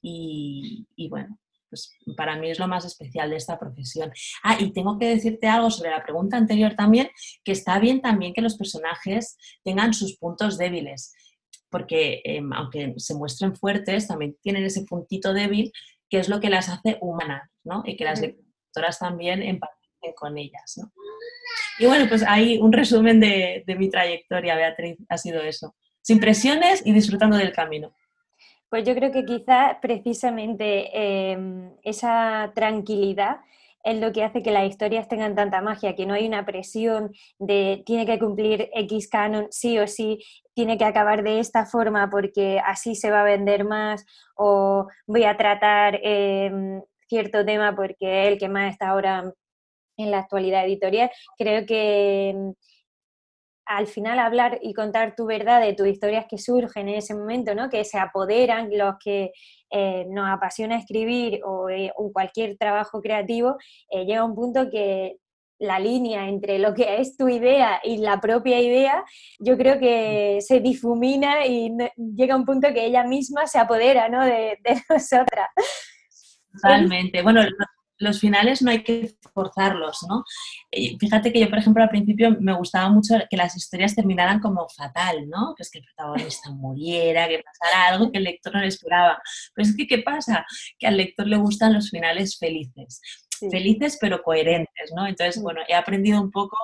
y, 0.00 0.86
y 0.96 1.08
bueno, 1.08 1.38
pues, 1.74 2.16
para 2.16 2.36
mí 2.36 2.50
es 2.50 2.58
lo 2.58 2.68
más 2.68 2.84
especial 2.84 3.30
de 3.30 3.36
esta 3.36 3.58
profesión. 3.58 4.12
Ah, 4.42 4.56
y 4.60 4.72
tengo 4.72 4.98
que 4.98 5.08
decirte 5.08 5.48
algo 5.48 5.70
sobre 5.70 5.90
la 5.90 6.02
pregunta 6.02 6.36
anterior 6.36 6.74
también, 6.74 7.10
que 7.42 7.52
está 7.52 7.78
bien 7.78 8.00
también 8.00 8.32
que 8.32 8.42
los 8.42 8.56
personajes 8.56 9.36
tengan 9.64 9.92
sus 9.92 10.16
puntos 10.16 10.56
débiles, 10.56 11.12
porque 11.70 12.22
em, 12.24 12.52
aunque 12.52 12.94
se 12.96 13.14
muestren 13.14 13.56
fuertes, 13.56 14.06
también 14.06 14.36
tienen 14.40 14.64
ese 14.64 14.84
puntito 14.84 15.32
débil 15.34 15.72
que 16.08 16.18
es 16.18 16.28
lo 16.28 16.38
que 16.38 16.50
las 16.50 16.68
hace 16.68 16.98
humanas, 17.00 17.50
¿no? 17.64 17.82
Y 17.84 17.96
que 17.96 18.04
las 18.04 18.20
lectoras 18.20 18.98
también 19.00 19.42
empaticen 19.42 20.12
con 20.14 20.38
ellas, 20.38 20.74
¿no? 20.76 20.92
Y 21.80 21.86
bueno, 21.86 22.06
pues 22.08 22.22
ahí 22.22 22.58
un 22.58 22.72
resumen 22.72 23.18
de 23.18 23.76
mi 23.76 23.90
trayectoria, 23.90 24.54
Beatriz, 24.54 24.96
ha 25.08 25.18
sido 25.18 25.42
eso. 25.42 25.74
Sin 26.02 26.20
presiones 26.20 26.86
y 26.86 26.92
disfrutando 26.92 27.36
del 27.36 27.52
camino. 27.52 27.96
Pues 28.74 28.84
yo 28.84 28.96
creo 28.96 29.12
que 29.12 29.24
quizás 29.24 29.76
precisamente 29.80 31.30
em, 31.30 31.70
esa 31.84 32.50
tranquilidad 32.56 33.36
es 33.84 34.00
lo 34.00 34.10
que 34.12 34.24
hace 34.24 34.42
que 34.42 34.50
las 34.50 34.68
historias 34.68 35.06
tengan 35.06 35.36
tanta 35.36 35.60
magia, 35.60 35.94
que 35.94 36.06
no 36.06 36.14
hay 36.14 36.26
una 36.26 36.44
presión 36.44 37.12
de 37.38 37.84
tiene 37.86 38.04
que 38.04 38.18
cumplir 38.18 38.70
X 38.74 39.08
canon 39.08 39.46
sí 39.52 39.78
o 39.78 39.86
sí, 39.86 40.18
tiene 40.54 40.76
que 40.76 40.84
acabar 40.84 41.22
de 41.22 41.38
esta 41.38 41.66
forma 41.66 42.10
porque 42.10 42.58
así 42.66 42.96
se 42.96 43.12
va 43.12 43.20
a 43.20 43.24
vender 43.24 43.64
más, 43.64 44.04
o 44.36 44.88
voy 45.06 45.22
a 45.22 45.36
tratar 45.36 46.00
em, 46.02 46.82
cierto 47.08 47.44
tema 47.44 47.76
porque 47.76 48.24
es 48.24 48.32
el 48.32 48.38
que 48.38 48.48
más 48.48 48.72
está 48.72 48.88
ahora 48.88 49.32
en 49.96 50.10
la 50.10 50.18
actualidad 50.18 50.64
editorial. 50.64 51.12
Creo 51.38 51.64
que 51.64 52.30
em, 52.30 52.54
al 53.66 53.86
final 53.86 54.18
hablar 54.18 54.58
y 54.62 54.74
contar 54.74 55.14
tu 55.16 55.26
verdad 55.26 55.60
de 55.60 55.74
tus 55.74 55.86
historias 55.86 56.26
que 56.28 56.38
surgen 56.38 56.88
en 56.88 56.96
ese 56.96 57.14
momento, 57.14 57.54
¿no? 57.54 57.68
que 57.68 57.84
se 57.84 57.98
apoderan, 57.98 58.70
los 58.72 58.94
que 59.02 59.32
eh, 59.70 60.06
nos 60.08 60.28
apasiona 60.28 60.78
escribir 60.78 61.40
o, 61.44 61.68
eh, 61.68 61.92
cualquier 62.12 62.56
trabajo 62.56 63.00
creativo, 63.00 63.56
eh, 63.90 64.04
llega 64.04 64.24
un 64.24 64.34
punto 64.34 64.70
que 64.70 65.16
la 65.58 65.78
línea 65.78 66.28
entre 66.28 66.58
lo 66.58 66.74
que 66.74 67.00
es 67.00 67.16
tu 67.16 67.28
idea 67.28 67.80
y 67.82 67.98
la 67.98 68.20
propia 68.20 68.60
idea, 68.60 69.04
yo 69.38 69.56
creo 69.56 69.78
que 69.78 70.38
se 70.40 70.60
difumina 70.60 71.46
y 71.46 71.70
llega 71.96 72.36
un 72.36 72.44
punto 72.44 72.68
que 72.74 72.84
ella 72.84 73.04
misma 73.04 73.46
se 73.46 73.58
apodera 73.58 74.08
¿no? 74.08 74.24
de, 74.24 74.58
de 74.62 74.82
nosotras. 74.90 75.48
Totalmente. 76.52 77.22
Bueno, 77.22 77.42
los 77.98 78.20
finales 78.20 78.62
no 78.62 78.70
hay 78.70 78.82
que 78.82 79.14
forzarlos, 79.32 80.04
¿no? 80.08 80.24
Fíjate 80.98 81.32
que 81.32 81.40
yo, 81.40 81.48
por 81.48 81.58
ejemplo, 81.58 81.82
al 81.82 81.88
principio 81.88 82.36
me 82.40 82.56
gustaba 82.56 82.88
mucho 82.88 83.14
que 83.30 83.36
las 83.36 83.56
historias 83.56 83.94
terminaran 83.94 84.40
como 84.40 84.68
fatal, 84.68 85.28
¿no? 85.28 85.54
Pues 85.56 85.70
que 85.70 85.78
el 85.78 85.84
protagonista 85.84 86.50
muriera, 86.50 87.28
que 87.28 87.42
pasara 87.42 87.88
algo 87.88 88.10
que 88.10 88.18
el 88.18 88.24
lector 88.24 88.54
no 88.54 88.60
le 88.60 88.68
esperaba. 88.68 89.22
Pero 89.54 89.68
es 89.68 89.76
que, 89.76 89.86
¿qué 89.86 89.98
pasa? 89.98 90.44
Que 90.78 90.86
al 90.86 90.96
lector 90.96 91.26
le 91.26 91.36
gustan 91.36 91.72
los 91.72 91.90
finales 91.90 92.38
felices. 92.38 93.00
Felices 93.50 93.98
pero 94.00 94.22
coherentes, 94.22 94.92
¿no? 94.94 95.06
Entonces, 95.06 95.42
bueno, 95.42 95.60
he 95.68 95.74
aprendido 95.74 96.20
un 96.20 96.30
poco 96.30 96.56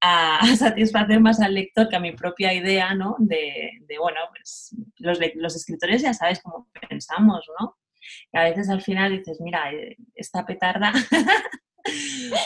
a, 0.00 0.40
satisfacer 0.56 1.20
más 1.20 1.40
al 1.40 1.54
lector 1.54 1.88
que 1.88 1.96
a 1.96 2.00
mi 2.00 2.12
propia 2.12 2.52
idea, 2.52 2.94
¿no? 2.94 3.16
De, 3.18 3.70
bueno, 4.00 4.20
pues 4.30 4.74
los, 4.98 5.18
los 5.34 5.56
escritores 5.56 6.02
ya 6.02 6.14
sabes 6.14 6.40
cómo 6.42 6.68
pensamos, 6.88 7.44
¿no? 7.58 7.76
Y 8.32 8.38
a 8.38 8.44
veces 8.44 8.68
al 8.68 8.82
final 8.82 9.16
dices, 9.16 9.40
mira, 9.40 9.72
eh, 9.72 9.96
esta 10.14 10.44
petarda. 10.44 10.92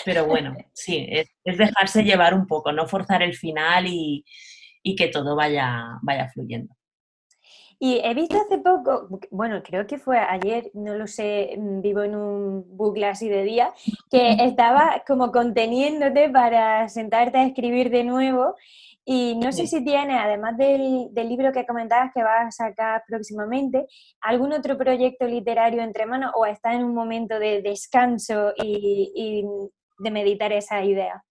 Pero 0.05 0.27
bueno, 0.27 0.55
sí, 0.73 1.07
es, 1.11 1.29
dejarse 1.45 2.03
llevar 2.03 2.35
un 2.35 2.47
poco, 2.47 2.73
no 2.73 2.87
forzar 2.87 3.23
el 3.23 3.35
final 3.35 3.87
y, 3.87 4.25
que 4.97 5.09
todo 5.09 5.35
vaya, 5.35 5.99
vaya 6.03 6.29
fluyendo. 6.29 6.75
Y 7.79 8.01
he 8.03 8.15
visto 8.15 8.39
hace 8.41 8.57
poco, 8.59 9.07
bueno, 9.31 9.63
creo 9.63 9.87
que 9.87 9.99
fue 9.99 10.17
ayer, 10.19 10.71
no 10.73 10.95
lo 10.95 11.07
sé, 11.07 11.55
mm, 11.59 11.83
vivo 11.83 12.03
en 12.03 12.15
un 12.15 12.65
bucle 12.77 13.07
así 13.07 13.29
de 13.29 13.43
día, 13.43 13.75
que 14.11 14.33
estaba 14.45 15.03
como 15.07 15.31
conteniéndote 15.31 16.31
para 16.31 16.89
sentarte 16.89 17.37
a 17.37 17.45
escribir 17.45 17.91
de 17.91 18.05
nuevo 18.05 18.55
y 19.09 19.37
no 19.37 19.53
sé 19.53 19.69
si 19.69 19.85
tiene, 19.85 20.19
además 20.19 20.57
del, 20.59 21.13
libro 21.15 21.53
que 21.53 21.65
comentabas 21.65 22.11
que 22.13 22.25
vas 22.25 22.49
a 22.49 22.51
sacar 22.51 23.05
próximamente, 23.07 23.87
algún 24.21 24.53
otro 24.53 24.77
proyecto 24.77 25.29
literario 25.29 25.81
entre 25.81 26.07
manos 26.07 26.33
o 26.35 26.45
está 26.45 26.75
en 26.75 26.83
un 26.83 26.93
momento 26.93 27.39
de 27.39 27.63
descanso 27.63 28.53
y, 28.57 29.45
de 29.99 30.11
meditar 30.11 30.53
esa 30.53 30.85
idea. 30.85 31.23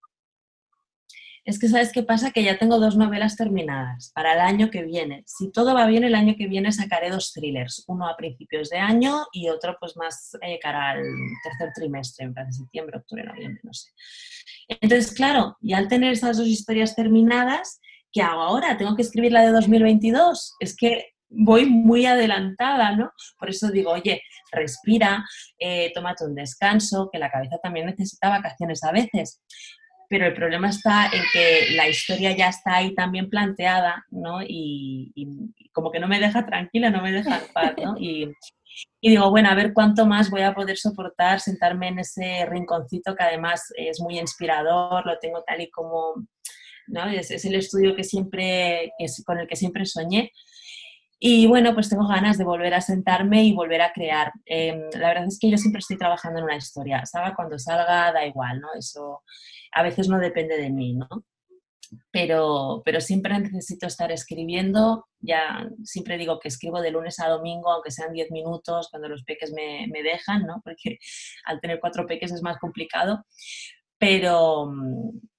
Es 1.46 1.60
que 1.60 1.68
sabes 1.68 1.92
qué 1.92 2.02
pasa, 2.02 2.32
que 2.32 2.42
ya 2.42 2.58
tengo 2.58 2.80
dos 2.80 2.96
novelas 2.96 3.36
terminadas 3.36 4.10
para 4.16 4.34
el 4.34 4.40
año 4.40 4.68
que 4.68 4.82
viene. 4.82 5.22
Si 5.26 5.52
todo 5.52 5.74
va 5.74 5.86
bien, 5.86 6.02
el 6.02 6.16
año 6.16 6.34
que 6.36 6.48
viene 6.48 6.72
sacaré 6.72 7.08
dos 7.08 7.32
thrillers, 7.32 7.84
uno 7.86 8.08
a 8.08 8.16
principios 8.16 8.68
de 8.68 8.78
año 8.78 9.26
y 9.32 9.48
otro 9.48 9.76
pues 9.78 9.96
más 9.96 10.36
eh, 10.42 10.58
cara 10.60 10.90
al 10.90 11.04
tercer 11.44 11.72
trimestre, 11.72 12.26
en 12.26 12.34
de 12.34 12.52
septiembre, 12.52 12.98
octubre, 12.98 13.22
noviembre, 13.22 13.60
no 13.62 13.72
sé. 13.72 13.90
Entonces, 14.68 15.12
claro, 15.12 15.56
y 15.60 15.72
al 15.72 15.86
tener 15.86 16.12
esas 16.12 16.36
dos 16.36 16.48
historias 16.48 16.96
terminadas, 16.96 17.80
¿qué 18.10 18.22
hago 18.22 18.42
ahora? 18.42 18.76
¿Tengo 18.76 18.96
que 18.96 19.02
escribir 19.02 19.30
la 19.30 19.42
de 19.42 19.52
2022? 19.52 20.56
Es 20.58 20.76
que 20.76 21.12
voy 21.28 21.66
muy 21.66 22.06
adelantada, 22.06 22.90
¿no? 22.96 23.12
Por 23.38 23.50
eso 23.50 23.70
digo, 23.70 23.92
oye, 23.92 24.20
respira, 24.50 25.24
eh, 25.60 25.92
tómate 25.94 26.24
un 26.24 26.34
descanso, 26.34 27.08
que 27.12 27.20
la 27.20 27.30
cabeza 27.30 27.58
también 27.62 27.86
necesita 27.86 28.30
vacaciones 28.30 28.82
a 28.82 28.90
veces. 28.90 29.40
Pero 30.08 30.26
el 30.26 30.34
problema 30.34 30.68
está 30.68 31.06
en 31.06 31.22
que 31.32 31.74
la 31.74 31.88
historia 31.88 32.36
ya 32.36 32.48
está 32.48 32.76
ahí 32.76 32.94
también 32.94 33.28
planteada, 33.28 34.04
¿no? 34.10 34.40
Y, 34.42 35.12
como 35.72 35.90
que 35.90 36.00
no 36.00 36.08
me 36.08 36.20
deja 36.20 36.46
tranquila, 36.46 36.90
no 36.90 37.02
me 37.02 37.12
deja 37.12 37.38
en 37.38 37.52
paz, 37.52 37.74
¿no? 37.82 37.96
Y, 37.98 38.32
y 39.00 39.10
digo, 39.10 39.30
bueno, 39.30 39.50
a 39.50 39.54
ver 39.54 39.72
cuánto 39.72 40.06
más 40.06 40.30
voy 40.30 40.42
a 40.42 40.54
poder 40.54 40.76
soportar 40.76 41.40
sentarme 41.40 41.88
en 41.88 42.00
ese 42.00 42.46
rinconcito 42.46 43.14
que 43.14 43.22
además 43.22 43.72
es 43.76 44.00
muy 44.00 44.18
inspirador, 44.18 45.06
lo 45.06 45.18
tengo 45.18 45.42
tal 45.46 45.60
y 45.60 45.70
como, 45.70 46.26
¿no? 46.86 47.08
Es, 47.08 47.44
el 47.44 47.54
estudio 47.54 47.94
que 47.94 48.04
siempre, 48.04 48.92
es 48.98 49.22
con 49.24 49.38
el 49.38 49.46
que 49.46 49.56
siempre 49.56 49.86
soñé. 49.86 50.32
Y 51.28 51.44
bueno, 51.48 51.74
pues 51.74 51.88
tengo 51.88 52.06
ganas 52.06 52.38
de 52.38 52.44
volver 52.44 52.72
a 52.72 52.80
sentarme 52.80 53.42
y 53.42 53.52
volver 53.52 53.82
a 53.82 53.92
crear. 53.92 54.30
Em, 54.44 54.80
la 54.92 55.08
verdad 55.08 55.26
es 55.26 55.40
que 55.40 55.50
yo 55.50 55.58
siempre 55.58 55.80
estoy 55.80 55.98
trabajando 55.98 56.38
en 56.38 56.44
una 56.44 56.56
historia. 56.56 57.04
Salga 57.04 57.34
cuando 57.34 57.58
salga, 57.58 58.12
da 58.12 58.24
igual, 58.24 58.60
¿no? 58.60 58.68
Eso 58.78 59.24
a 59.72 59.82
veces 59.82 60.08
no 60.08 60.20
depende 60.20 60.56
de 60.56 60.70
mí, 60.70 60.94
¿no? 60.94 61.08
pero, 62.12 62.80
pero 62.84 63.00
siempre 63.00 63.36
necesito 63.40 63.88
estar 63.88 64.12
escribiendo. 64.12 65.08
Ya 65.18 65.68
siempre 65.82 66.16
digo 66.16 66.38
que 66.38 66.46
escribo 66.46 66.80
de 66.80 66.92
lunes 66.92 67.18
a 67.18 67.28
domingo, 67.28 67.72
aunque 67.72 67.90
sean 67.90 68.12
10 68.12 68.30
minutos, 68.30 68.88
cuando 68.88 69.08
los 69.08 69.24
peques 69.24 69.52
me, 69.52 69.88
me 69.90 70.04
dejan, 70.04 70.46
¿no? 70.46 70.60
porque 70.64 70.98
al 71.44 71.60
tener 71.60 71.80
cuatro 71.80 72.06
peques 72.06 72.30
es 72.30 72.42
más 72.42 72.58
complicado. 72.58 73.24
Pero, 73.98 74.70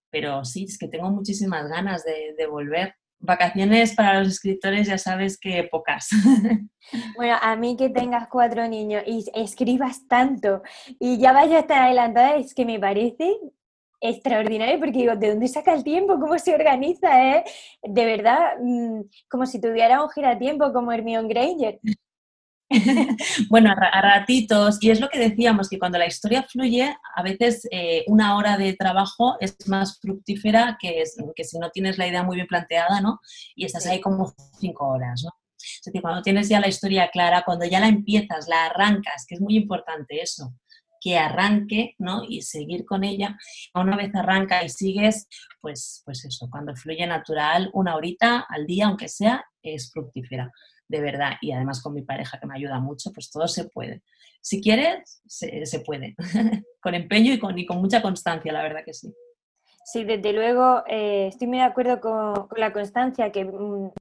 pero 0.10 0.44
sí, 0.44 0.66
es 0.66 0.78
que 0.78 0.90
tengo 0.90 1.10
muchísimas 1.12 1.70
ganas 1.70 2.04
de, 2.04 2.36
de 2.38 2.48
volver 2.48 2.96
Vacaciones 3.20 3.96
para 3.96 4.20
los 4.20 4.30
escritores 4.30 4.88
ya 4.88 4.98
sabes 4.98 5.40
que 5.40 5.64
pocas. 5.70 6.10
Bueno, 7.18 7.36
a 7.42 7.58
mí 7.58 7.76
que 7.76 7.90
tengas 7.90 8.30
cuatro 8.30 8.66
niños 8.66 9.04
y 9.06 9.26
escribas 9.36 10.08
tanto 10.08 10.62
y 11.02 11.18
ya 11.18 11.34
vayas 11.34 11.68
tan 11.68 11.84
adelantada, 11.84 12.38
es 12.38 12.54
que 12.54 12.64
me 12.64 12.80
parece 12.80 13.36
extraordinario 14.00 14.80
porque 14.80 15.00
digo, 15.00 15.16
¿de 15.16 15.32
dónde 15.32 15.48
saca 15.48 15.74
el 15.74 15.84
tiempo? 15.84 16.20
¿Cómo 16.20 16.38
se 16.40 16.54
organiza? 16.54 17.38
Eh? 17.38 17.44
De 17.84 18.06
verdad, 18.06 18.54
mm, 18.62 19.02
como 19.30 19.46
si 19.46 19.60
tuviera 19.60 20.02
un 20.02 20.10
giratiempo 20.10 20.72
como 20.72 20.92
Hermione 20.92 21.28
Granger. 21.28 21.80
bueno, 23.50 23.72
a, 23.72 24.02
ratitos, 24.02 24.78
y 24.82 24.90
es 24.90 25.00
lo 25.00 25.10
que 25.10 25.20
decíamos, 25.20 25.70
que 25.70 25.80
cuando 25.80 25.98
la 25.98 26.08
historia 26.08 26.44
fluye, 26.44 26.94
a 27.16 27.24
veces 27.24 27.68
eh, 27.72 28.04
una 28.08 28.36
hora 28.36 28.58
de 28.58 28.74
trabajo 28.74 29.38
es 29.40 29.56
más 29.68 30.00
fructífera 30.02 30.78
que, 30.80 31.04
que, 31.36 31.44
si 31.44 31.60
no 31.60 31.70
tienes 31.70 31.98
la 31.98 32.08
idea 32.08 32.24
muy 32.24 32.36
bien 32.36 32.48
planteada, 32.48 33.00
¿no? 33.00 33.20
Y 33.56 33.66
estás 33.66 33.86
ahí 33.86 34.02
como 34.02 34.34
cinco 34.60 34.88
horas, 34.88 35.22
¿no? 35.24 35.32
Es 35.58 35.82
decir, 35.86 36.02
cuando 36.02 36.22
tienes 36.22 36.50
ya 36.50 36.60
la 36.60 36.68
historia 36.68 37.10
clara, 37.10 37.44
cuando 37.46 37.66
ya 37.66 37.80
la 37.80 37.88
empiezas, 37.88 38.48
la 38.48 38.66
arrancas, 38.66 39.26
que 39.28 39.36
es 39.36 39.42
muy 39.42 39.56
importante 39.56 40.22
eso, 40.22 40.54
que 41.00 41.18
arranque, 41.18 41.96
¿no? 42.00 42.24
Y 42.28 42.42
seguir 42.42 42.86
con 42.86 43.04
ella. 43.04 43.38
Una 43.74 43.96
vez 43.96 44.14
arranca 44.14 44.64
y 44.64 44.70
sigues, 44.70 45.28
pues, 45.62 46.02
pues 46.06 46.26
eso, 46.26 46.48
cuando 46.52 46.76
fluye 46.76 47.08
natural, 47.08 47.70
una 47.74 47.96
horita 47.96 48.46
al 48.50 48.66
día, 48.66 48.88
aunque 48.88 49.08
sea, 49.08 49.46
es 49.62 49.92
fructífera 49.92 50.52
de 50.88 51.02
verdad, 51.02 51.34
y 51.42 51.52
además 51.52 51.82
con 51.82 51.94
mi 51.94 52.02
pareja 52.02 52.40
que 52.40 52.48
me 52.48 52.56
ayuda 52.56 52.80
mucho, 52.80 53.12
pues 53.14 53.30
todo 53.30 53.48
se 53.48 53.66
puede. 53.70 54.04
Si 54.42 54.62
quieres, 54.62 55.22
se, 55.28 55.80
puede, 55.82 56.16
con 56.82 56.96
empeño 56.96 57.34
y 57.34 57.40
con, 57.40 57.58
y 57.58 57.66
con 57.66 57.80
mucha 57.80 58.02
constancia, 58.02 58.54
la 58.54 58.64
verdad 58.64 58.82
que 58.86 58.94
sí. 58.94 59.14
Sí, 59.86 60.04
desde 60.04 60.34
luego, 60.34 60.84
eh, 60.88 61.28
estoy 61.28 61.48
muy 61.48 61.60
de 61.60 61.64
acuerdo 61.64 62.00
con, 62.02 62.48
la 62.58 62.74
constancia, 62.74 63.32
que 63.32 63.46
mm, 63.46 63.92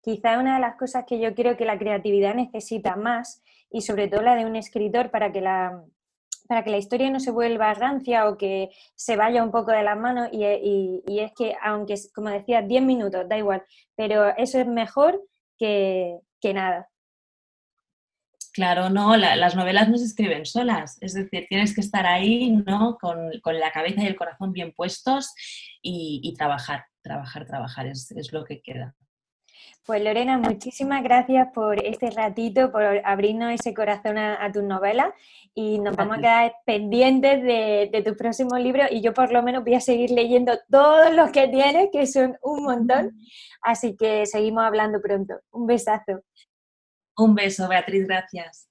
quizá 0.00 0.38
una 0.38 0.54
de 0.54 0.60
las 0.60 0.76
cosas 0.76 1.04
que 1.06 1.20
yo 1.20 1.34
creo 1.34 1.56
que 1.56 1.64
la 1.64 1.78
creatividad 1.78 2.34
necesita 2.34 2.96
más, 2.96 3.42
y 3.70 3.80
sobre 3.80 4.08
todo 4.08 4.22
la 4.22 4.36
de 4.36 4.44
un 4.44 4.56
escritor 4.56 5.10
para 5.10 5.32
que 5.32 5.40
la, 5.40 5.82
para 6.46 6.62
que 6.64 6.70
la 6.70 6.78
historia 6.78 7.10
no 7.10 7.18
se 7.18 7.30
vuelva 7.30 7.74
rancia 7.74 8.28
o 8.28 8.36
que 8.36 8.70
se 8.94 9.16
vaya 9.16 9.42
un 9.42 9.50
poco 9.50 9.70
de 9.70 9.82
las 9.82 9.98
manos 9.98 10.28
y, 10.32 10.44
es 10.44 11.32
que, 11.32 11.56
aunque, 11.62 11.94
como 12.14 12.28
decía, 12.28 12.62
10 12.62 12.82
minutos, 12.82 13.28
da 13.28 13.38
igual, 13.38 13.62
pero 13.96 14.36
eso 14.36 14.60
es 14.60 14.66
mejor 14.66 15.22
que, 15.58 16.18
que 16.42 16.52
nada. 16.52 16.88
Claro, 18.52 18.90
no, 18.90 19.16
las 19.16 19.56
novelas 19.56 19.88
no 19.88 19.96
se 19.96 20.04
escriben 20.04 20.44
solas, 20.44 20.98
es 21.00 21.14
decir, 21.14 21.46
tienes 21.48 21.74
que 21.74 21.80
estar 21.80 22.04
ahí, 22.04 22.50
¿no? 22.50 22.98
Con, 23.00 23.30
la 23.58 23.72
cabeza 23.72 24.02
y 24.02 24.06
el 24.06 24.16
corazón 24.16 24.52
bien 24.52 24.72
puestos 24.72 25.32
y, 25.80 26.34
trabajar, 26.36 26.84
trabajar, 27.00 27.46
trabajar, 27.46 27.86
es, 27.86 28.12
lo 28.30 28.44
que 28.44 28.60
queda. 28.60 28.94
Pues 29.84 30.00
Lorena, 30.00 30.38
muchísimas 30.38 31.02
gracias 31.02 31.48
por 31.52 31.84
este 31.84 32.08
ratito, 32.10 32.70
por 32.70 32.84
abrirnos 33.04 33.52
ese 33.52 33.74
corazón 33.74 34.16
a, 34.16 34.52
tus 34.52 34.62
novelas 34.62 35.08
y 35.54 35.80
nos 35.80 35.96
vamos 35.96 36.18
a 36.18 36.20
quedar 36.20 36.54
pendientes 36.64 37.42
de, 37.42 37.90
de 37.92 38.02
tus 38.02 38.16
próximos 38.16 38.60
libros 38.60 38.86
y 38.92 39.00
yo 39.00 39.12
por 39.12 39.32
lo 39.32 39.42
menos 39.42 39.64
voy 39.64 39.74
a 39.74 39.80
seguir 39.80 40.10
leyendo 40.12 40.52
todos 40.70 41.12
los 41.12 41.32
que 41.32 41.48
tienes, 41.48 41.88
que 41.90 42.06
son 42.06 42.38
un 42.42 42.62
montón, 42.62 43.18
así 43.60 43.96
que 43.96 44.24
seguimos 44.24 44.62
hablando 44.62 45.00
pronto. 45.00 45.34
Un 45.50 45.66
besazo. 45.66 46.20
Un 47.16 47.34
beso, 47.34 47.68
Beatriz, 47.68 48.06
gracias. 48.06 48.68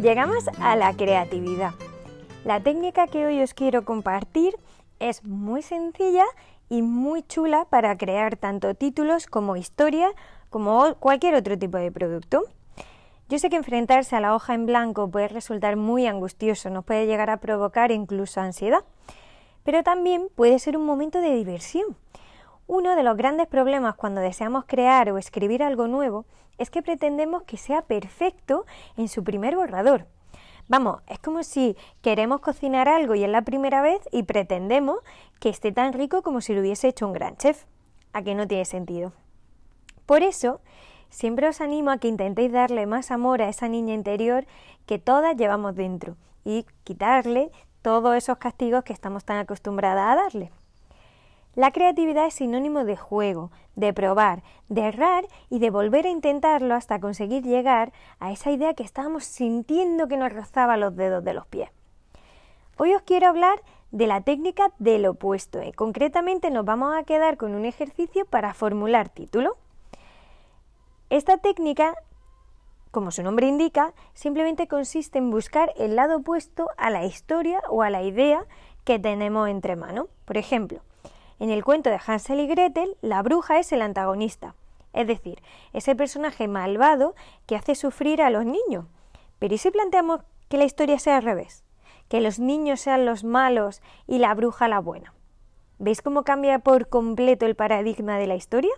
Llegamos 0.00 0.48
a 0.58 0.76
la 0.76 0.96
creatividad. 0.96 1.74
La 2.44 2.60
técnica 2.60 3.06
que 3.06 3.26
hoy 3.26 3.42
os 3.42 3.54
quiero 3.54 3.84
compartir 3.84 4.56
es 4.98 5.24
muy 5.24 5.62
sencilla 5.62 6.24
y 6.68 6.82
muy 6.82 7.22
chula 7.22 7.66
para 7.66 7.96
crear 7.96 8.36
tanto 8.36 8.74
títulos 8.74 9.26
como 9.26 9.56
historia 9.56 10.10
como 10.48 10.94
cualquier 10.96 11.34
otro 11.34 11.58
tipo 11.58 11.78
de 11.78 11.92
producto. 11.92 12.44
Yo 13.28 13.38
sé 13.38 13.50
que 13.50 13.56
enfrentarse 13.56 14.16
a 14.16 14.20
la 14.20 14.34
hoja 14.34 14.54
en 14.54 14.66
blanco 14.66 15.10
puede 15.10 15.28
resultar 15.28 15.76
muy 15.76 16.06
angustioso, 16.06 16.70
nos 16.70 16.84
puede 16.84 17.06
llegar 17.06 17.30
a 17.30 17.38
provocar 17.38 17.92
incluso 17.92 18.40
ansiedad 18.40 18.84
pero 19.64 19.82
también 19.82 20.28
puede 20.34 20.58
ser 20.58 20.76
un 20.76 20.84
momento 20.84 21.20
de 21.20 21.34
diversión. 21.34 21.96
Uno 22.66 22.96
de 22.96 23.02
los 23.02 23.16
grandes 23.16 23.46
problemas 23.46 23.94
cuando 23.94 24.20
deseamos 24.20 24.64
crear 24.66 25.10
o 25.10 25.18
escribir 25.18 25.62
algo 25.62 25.86
nuevo 25.86 26.24
es 26.58 26.70
que 26.70 26.82
pretendemos 26.82 27.42
que 27.42 27.56
sea 27.56 27.82
perfecto 27.82 28.64
en 28.96 29.08
su 29.08 29.24
primer 29.24 29.56
borrador. 29.56 30.06
Vamos, 30.70 31.02
es 31.08 31.18
como 31.18 31.42
si 31.42 31.76
queremos 32.00 32.40
cocinar 32.40 32.88
algo 32.88 33.16
y 33.16 33.24
es 33.24 33.28
la 33.28 33.42
primera 33.42 33.82
vez 33.82 34.00
y 34.12 34.22
pretendemos 34.22 35.00
que 35.40 35.48
esté 35.48 35.72
tan 35.72 35.92
rico 35.92 36.22
como 36.22 36.40
si 36.40 36.54
lo 36.54 36.60
hubiese 36.60 36.86
hecho 36.86 37.08
un 37.08 37.12
gran 37.12 37.36
chef. 37.36 37.64
A 38.12 38.22
que 38.22 38.36
no 38.36 38.46
tiene 38.46 38.64
sentido. 38.64 39.12
Por 40.06 40.22
eso, 40.22 40.60
siempre 41.08 41.48
os 41.48 41.60
animo 41.60 41.90
a 41.90 41.98
que 41.98 42.06
intentéis 42.06 42.52
darle 42.52 42.86
más 42.86 43.10
amor 43.10 43.42
a 43.42 43.48
esa 43.48 43.66
niña 43.66 43.94
interior 43.94 44.46
que 44.86 45.00
todas 45.00 45.36
llevamos 45.36 45.74
dentro 45.74 46.16
y 46.44 46.64
quitarle 46.84 47.50
todos 47.82 48.14
esos 48.14 48.38
castigos 48.38 48.84
que 48.84 48.92
estamos 48.92 49.24
tan 49.24 49.38
acostumbradas 49.38 50.12
a 50.12 50.22
darle. 50.22 50.52
La 51.54 51.72
creatividad 51.72 52.26
es 52.26 52.34
sinónimo 52.34 52.84
de 52.84 52.96
juego, 52.96 53.50
de 53.74 53.92
probar, 53.92 54.42
de 54.68 54.82
errar 54.82 55.26
y 55.48 55.58
de 55.58 55.70
volver 55.70 56.06
a 56.06 56.10
intentarlo 56.10 56.74
hasta 56.74 57.00
conseguir 57.00 57.42
llegar 57.42 57.92
a 58.20 58.30
esa 58.30 58.50
idea 58.50 58.74
que 58.74 58.84
estábamos 58.84 59.24
sintiendo 59.24 60.06
que 60.06 60.16
nos 60.16 60.32
rozaba 60.32 60.76
los 60.76 60.94
dedos 60.94 61.24
de 61.24 61.34
los 61.34 61.46
pies. 61.46 61.70
Hoy 62.76 62.94
os 62.94 63.02
quiero 63.02 63.28
hablar 63.28 63.60
de 63.90 64.06
la 64.06 64.20
técnica 64.20 64.72
del 64.78 65.06
opuesto 65.06 65.62
y 65.62 65.72
concretamente 65.72 66.50
nos 66.50 66.64
vamos 66.64 66.94
a 66.96 67.02
quedar 67.02 67.36
con 67.36 67.54
un 67.54 67.64
ejercicio 67.64 68.24
para 68.26 68.54
formular 68.54 69.08
título. 69.08 69.56
Esta 71.10 71.38
técnica 71.38 71.94
como 72.90 73.12
su 73.12 73.22
nombre 73.22 73.46
indica, 73.46 73.94
simplemente 74.14 74.66
consiste 74.66 75.18
en 75.18 75.30
buscar 75.30 75.72
el 75.76 75.94
lado 75.94 76.18
opuesto 76.18 76.70
a 76.76 76.90
la 76.90 77.04
historia 77.04 77.60
o 77.68 77.82
a 77.82 77.90
la 77.90 78.02
idea 78.02 78.44
que 78.84 78.98
tenemos 78.98 79.48
entre 79.48 79.76
manos. 79.76 80.06
Por 80.24 80.36
ejemplo, 80.36 80.80
en 81.40 81.50
el 81.50 81.64
cuento 81.64 81.90
de 81.90 81.98
Hansel 82.06 82.38
y 82.38 82.46
Gretel, 82.46 82.96
la 83.00 83.22
bruja 83.22 83.58
es 83.58 83.72
el 83.72 83.82
antagonista, 83.82 84.54
es 84.92 85.06
decir, 85.06 85.42
ese 85.72 85.96
personaje 85.96 86.46
malvado 86.46 87.14
que 87.46 87.56
hace 87.56 87.74
sufrir 87.74 88.22
a 88.22 88.30
los 88.30 88.44
niños. 88.44 88.84
Pero 89.38 89.54
¿y 89.54 89.58
si 89.58 89.70
planteamos 89.70 90.20
que 90.48 90.58
la 90.58 90.64
historia 90.64 90.98
sea 90.98 91.16
al 91.16 91.22
revés? 91.22 91.64
Que 92.08 92.20
los 92.20 92.38
niños 92.38 92.80
sean 92.80 93.06
los 93.06 93.24
malos 93.24 93.80
y 94.06 94.18
la 94.18 94.34
bruja 94.34 94.68
la 94.68 94.80
buena. 94.80 95.14
¿Veis 95.78 96.02
cómo 96.02 96.24
cambia 96.24 96.58
por 96.58 96.88
completo 96.88 97.46
el 97.46 97.56
paradigma 97.56 98.18
de 98.18 98.26
la 98.26 98.34
historia? 98.34 98.72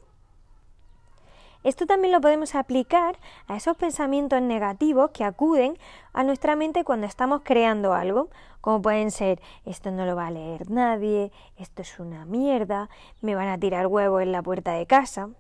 Esto 1.65 1.87
también 1.87 2.13
lo 2.13 2.21
podemos 2.21 2.55
aplicar 2.55 3.19
a 3.47 3.57
esos 3.57 3.77
pensamientos 3.77 4.43
negativos 4.43 5.11
que 5.13 5.25
acuden 5.25 5.79
a 6.13 6.25
nuestra 6.25 6.57
mente 6.57 6.83
cuando 6.83 7.07
estamos 7.07 7.43
creando 7.45 7.95
algo, 7.95 8.31
como 8.61 8.83
pueden 8.83 9.11
ser 9.11 9.41
esto 9.65 9.91
no 9.91 10.05
lo 10.05 10.17
va 10.17 10.29
a 10.29 10.31
leer 10.31 10.71
nadie, 10.71 11.33
esto 11.57 11.83
es 11.83 11.99
una 12.01 12.25
mierda, 12.25 12.91
me 13.21 13.35
van 13.35 13.49
a 13.49 13.59
tirar 13.59 13.87
huevos 13.87 14.23
en 14.23 14.33
la 14.33 14.43
puerta 14.43 14.73
de 14.73 14.87
casa. 14.87 15.31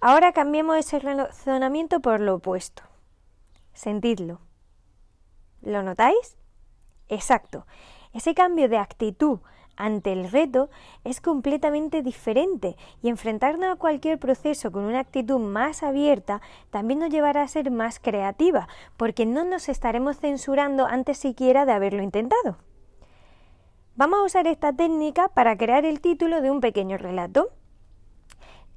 Ahora 0.00 0.32
cambiemos 0.32 0.76
ese 0.76 0.98
razonamiento 0.98 2.00
por 2.00 2.20
lo 2.20 2.36
opuesto. 2.36 2.82
Sentidlo. 3.72 4.40
¿Lo 5.62 5.82
notáis? 5.82 6.36
Exacto. 7.08 7.66
Ese 8.12 8.34
cambio 8.34 8.68
de 8.68 8.78
actitud 8.78 9.40
ante 9.76 10.12
el 10.12 10.30
reto 10.30 10.70
es 11.04 11.20
completamente 11.20 12.02
diferente 12.02 12.76
y 13.02 13.08
enfrentarnos 13.08 13.72
a 13.72 13.76
cualquier 13.76 14.18
proceso 14.18 14.72
con 14.72 14.84
una 14.84 15.00
actitud 15.00 15.38
más 15.38 15.82
abierta 15.82 16.40
también 16.70 17.00
nos 17.00 17.10
llevará 17.10 17.42
a 17.42 17.48
ser 17.48 17.70
más 17.70 18.00
creativa, 18.00 18.68
porque 18.96 19.26
no 19.26 19.44
nos 19.44 19.68
estaremos 19.68 20.18
censurando 20.18 20.86
antes 20.86 21.18
siquiera 21.18 21.66
de 21.66 21.72
haberlo 21.72 22.02
intentado. 22.02 22.58
Vamos 23.94 24.18
a 24.20 24.24
usar 24.24 24.46
esta 24.46 24.72
técnica 24.72 25.28
para 25.28 25.56
crear 25.56 25.84
el 25.84 26.00
título 26.00 26.42
de 26.42 26.50
un 26.50 26.60
pequeño 26.60 26.98
relato. 26.98 27.50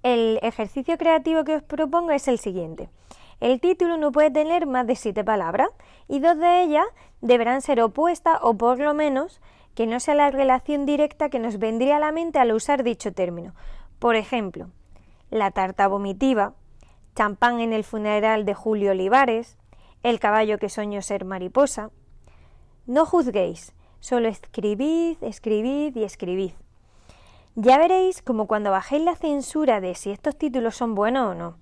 El 0.01 0.39
ejercicio 0.43 0.97
creativo 0.97 1.43
que 1.43 1.55
os 1.55 1.63
propongo 1.63 2.12
es 2.12 2.29
el 2.29 2.39
siguiente. 2.39 2.89
El 3.41 3.59
título 3.59 3.97
no 3.97 4.12
puede 4.12 4.31
tener 4.31 4.65
más 4.65 4.88
de 4.88 4.95
siete 4.95 5.23
palabras 5.23 5.69
y 6.07 6.19
dos 6.19 6.38
de 6.38 6.62
ellas 6.63 6.85
deberán 7.21 7.62
ser 7.62 7.81
opuestas 7.81 8.39
o 8.41 8.55
por 8.55 8.79
lo 8.79 8.93
menos 8.93 9.41
que 9.75 9.88
no 9.88 9.99
sea 9.99 10.15
la 10.15 10.32
relación 10.32 10.86
directa 10.86 11.29
que 11.29 11.39
nos 11.39 11.60
vendría 11.60 11.97
a 11.97 11.99
la 11.99 12.12
mente 12.12 12.39
al 12.39 12.51
usar 12.51 12.84
dicho 12.84 13.13
término. 13.13 13.53
Por 13.99 14.15
ejemplo, 14.15 14.69
la 15.29 15.51
tarta 15.51 15.88
vomitiva, 15.88 16.53
champán 17.15 17.60
en 17.60 17.73
el 17.73 17.84
funeral 17.84 18.45
de 18.45 18.53
Julio 18.53 18.91
Olivares, 18.91 19.58
el 20.03 20.19
caballo 20.19 20.58
que 20.58 20.69
soñó 20.69 21.01
ser 21.01 21.25
mariposa. 21.25 21.91
No 22.86 23.05
juzguéis, 23.05 23.73
solo 23.99 24.27
escribid, 24.27 25.17
escribid 25.21 25.95
y 25.95 26.03
escribid. 26.03 26.53
Ya 27.55 27.77
veréis 27.77 28.21
como 28.21 28.47
cuando 28.47 28.71
bajéis 28.71 29.03
la 29.03 29.15
censura 29.15 29.82
de 29.82 29.95
si 29.95 30.12
estos 30.12 30.38
títulos 30.38 30.77
son 30.77 30.95
buenos 30.95 31.32
o 31.32 31.36
no, 31.36 31.58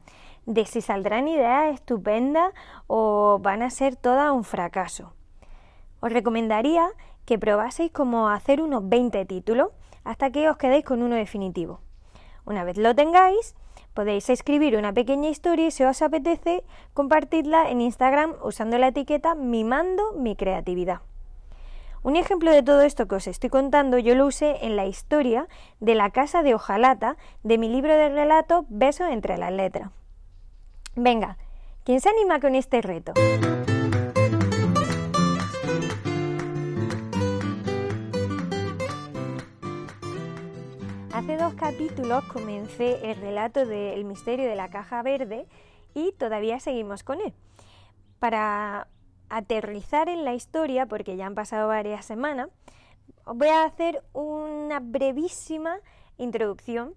de 0.45 0.65
si 0.65 0.81
saldrán 0.81 1.27
ideas 1.27 1.73
estupendas 1.73 2.53
o 2.85 3.39
van 3.41 3.63
a 3.63 3.69
ser 3.69 3.95
todas 3.95 4.31
un 4.31 4.43
fracaso. 4.43 5.13
Os 5.99 6.13
recomendaría 6.13 6.87
que 7.27 7.37
probaseis 7.37 7.91
como 7.91 8.29
hacer 8.29 8.61
unos 8.61 8.87
20 8.87 9.25
títulos 9.25 9.71
hasta 10.05 10.31
que 10.31 10.49
os 10.49 10.55
quedéis 10.55 10.85
con 10.85 11.03
uno 11.03 11.15
definitivo. 11.15 11.81
Una 12.45 12.63
vez 12.63 12.77
lo 12.77 12.95
tengáis, 12.95 13.53
podéis 13.93 14.29
escribir 14.29 14.77
una 14.77 14.93
pequeña 14.93 15.27
historia 15.27 15.67
y 15.67 15.71
si 15.71 15.83
os 15.83 16.01
apetece, 16.01 16.63
compartirla 16.93 17.69
en 17.69 17.81
Instagram 17.81 18.33
usando 18.41 18.77
la 18.77 18.87
etiqueta 18.87 19.35
mimando 19.35 20.13
mi 20.13 20.37
creatividad. 20.37 21.01
Un 22.01 22.15
ejemplo 22.15 22.49
de 22.51 22.63
todo 22.63 22.81
esto 22.81 23.09
que 23.09 23.15
os 23.15 23.27
estoy 23.27 23.49
contando 23.49 23.97
yo 23.97 24.15
lo 24.15 24.25
usé 24.25 24.65
en 24.65 24.77
la 24.77 24.85
historia 24.85 25.49
de 25.81 25.95
la 25.95 26.11
casa 26.11 26.43
de 26.43 26.55
hojalata 26.55 27.17
de 27.43 27.57
mi 27.57 27.67
libro 27.67 27.93
de 27.93 28.07
relato 28.07 28.65
Besos 28.69 29.09
entre 29.09 29.37
las 29.37 29.51
letras. 29.51 29.91
Venga, 30.95 31.37
¿quién 31.83 31.99
se 31.99 32.07
anima 32.07 32.39
con 32.39 32.55
este 32.55 32.81
reto? 32.81 33.11
Hace 41.17 41.35
dos 41.35 41.55
capítulos 41.55 42.23
comencé 42.25 43.09
el 43.09 43.19
relato 43.19 43.65
del 43.65 44.05
misterio 44.05 44.47
de 44.47 44.55
la 44.55 44.69
caja 44.69 45.01
verde 45.01 45.47
y 45.95 46.11
todavía 46.11 46.59
seguimos 46.59 47.03
con 47.03 47.19
él. 47.19 47.33
Para 48.19 48.87
aterrizar 49.27 50.09
en 50.09 50.23
la 50.25 50.35
historia, 50.35 50.85
porque 50.85 51.17
ya 51.17 51.25
han 51.25 51.33
pasado 51.33 51.69
varias 51.69 52.05
semanas, 52.05 52.49
voy 53.25 53.47
a 53.47 53.63
hacer 53.63 54.03
una 54.13 54.79
brevísima 54.79 55.79
introducción 56.19 56.93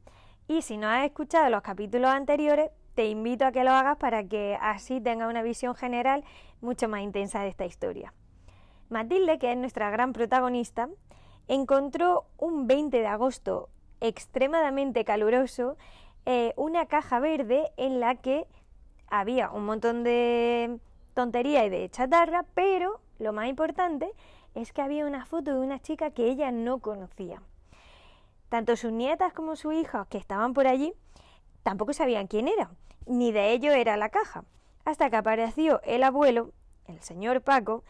y 0.47 0.61
si 0.61 0.77
no 0.77 0.87
has 0.89 1.07
escuchado 1.07 1.49
los 1.49 1.63
capítulos 1.63 2.11
anteriores, 2.11 2.71
te 2.95 3.09
invito 3.09 3.47
a 3.47 3.53
que 3.53 3.65
lo 3.65 3.71
hagas 3.71 3.97
para 3.97 4.29
que 4.29 4.59
así 4.61 5.01
tengas 5.01 5.31
una 5.31 5.43
visión 5.43 5.75
general 5.75 6.25
mucho 6.61 6.91
más 6.91 7.01
intensa 7.01 7.41
de 7.41 7.49
esta 7.49 7.65
historia. 7.65 8.13
Matilde, 8.91 9.39
que 9.39 9.51
es 9.51 9.57
nuestra 9.57 9.89
gran 9.89 10.13
protagonista, 10.13 10.91
encontró 11.49 12.27
un 12.37 12.67
20 12.67 12.99
de 12.99 13.07
agosto 13.07 13.71
extremadamente 14.01 15.05
caluroso 15.05 15.77
eh, 16.27 16.53
una 16.57 16.87
caja 16.87 17.19
verde 17.19 17.71
en 17.77 18.01
la 18.01 18.17
que 18.17 18.47
había 19.09 19.51
un 19.51 19.65
montón 19.65 20.05
de 20.05 20.79
tontería 21.15 21.65
y 21.65 21.71
de 21.71 21.89
chatarra, 21.91 22.45
pero 22.55 23.01
lo 23.19 23.33
más 23.33 23.49
importante 23.49 24.11
es 24.55 24.73
que 24.73 24.83
había 24.83 25.07
una 25.07 25.25
foto 25.25 25.53
de 25.55 25.61
una 25.61 25.81
chica 25.81 26.11
que 26.11 26.29
ella 26.29 26.51
no 26.51 26.79
conocía. 26.79 27.43
Tanto 28.49 28.77
sus 28.77 28.93
nietas 28.93 29.33
como 29.33 29.57
sus 29.57 29.75
hijos 29.75 30.07
que 30.09 30.19
estaban 30.19 30.55
por 30.55 30.67
allí 30.67 30.93
tampoco 31.63 31.93
sabían 31.93 32.27
quién 32.27 32.49
era, 32.49 32.71
ni 33.07 33.33
de 33.33 33.53
ello 33.53 33.73
era 33.73 33.97
la 33.97 34.09
caja, 34.09 34.45
hasta 34.85 35.11
que 35.11 35.17
apareció 35.17 35.81
el 35.83 36.03
abuelo, 36.03 36.53
el 36.87 37.01
señor 37.01 37.43
Paco, 37.43 37.85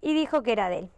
y 0.00 0.14
dijo 0.14 0.42
que 0.42 0.52
era 0.52 0.68
de 0.68 0.80
él. 0.80 0.90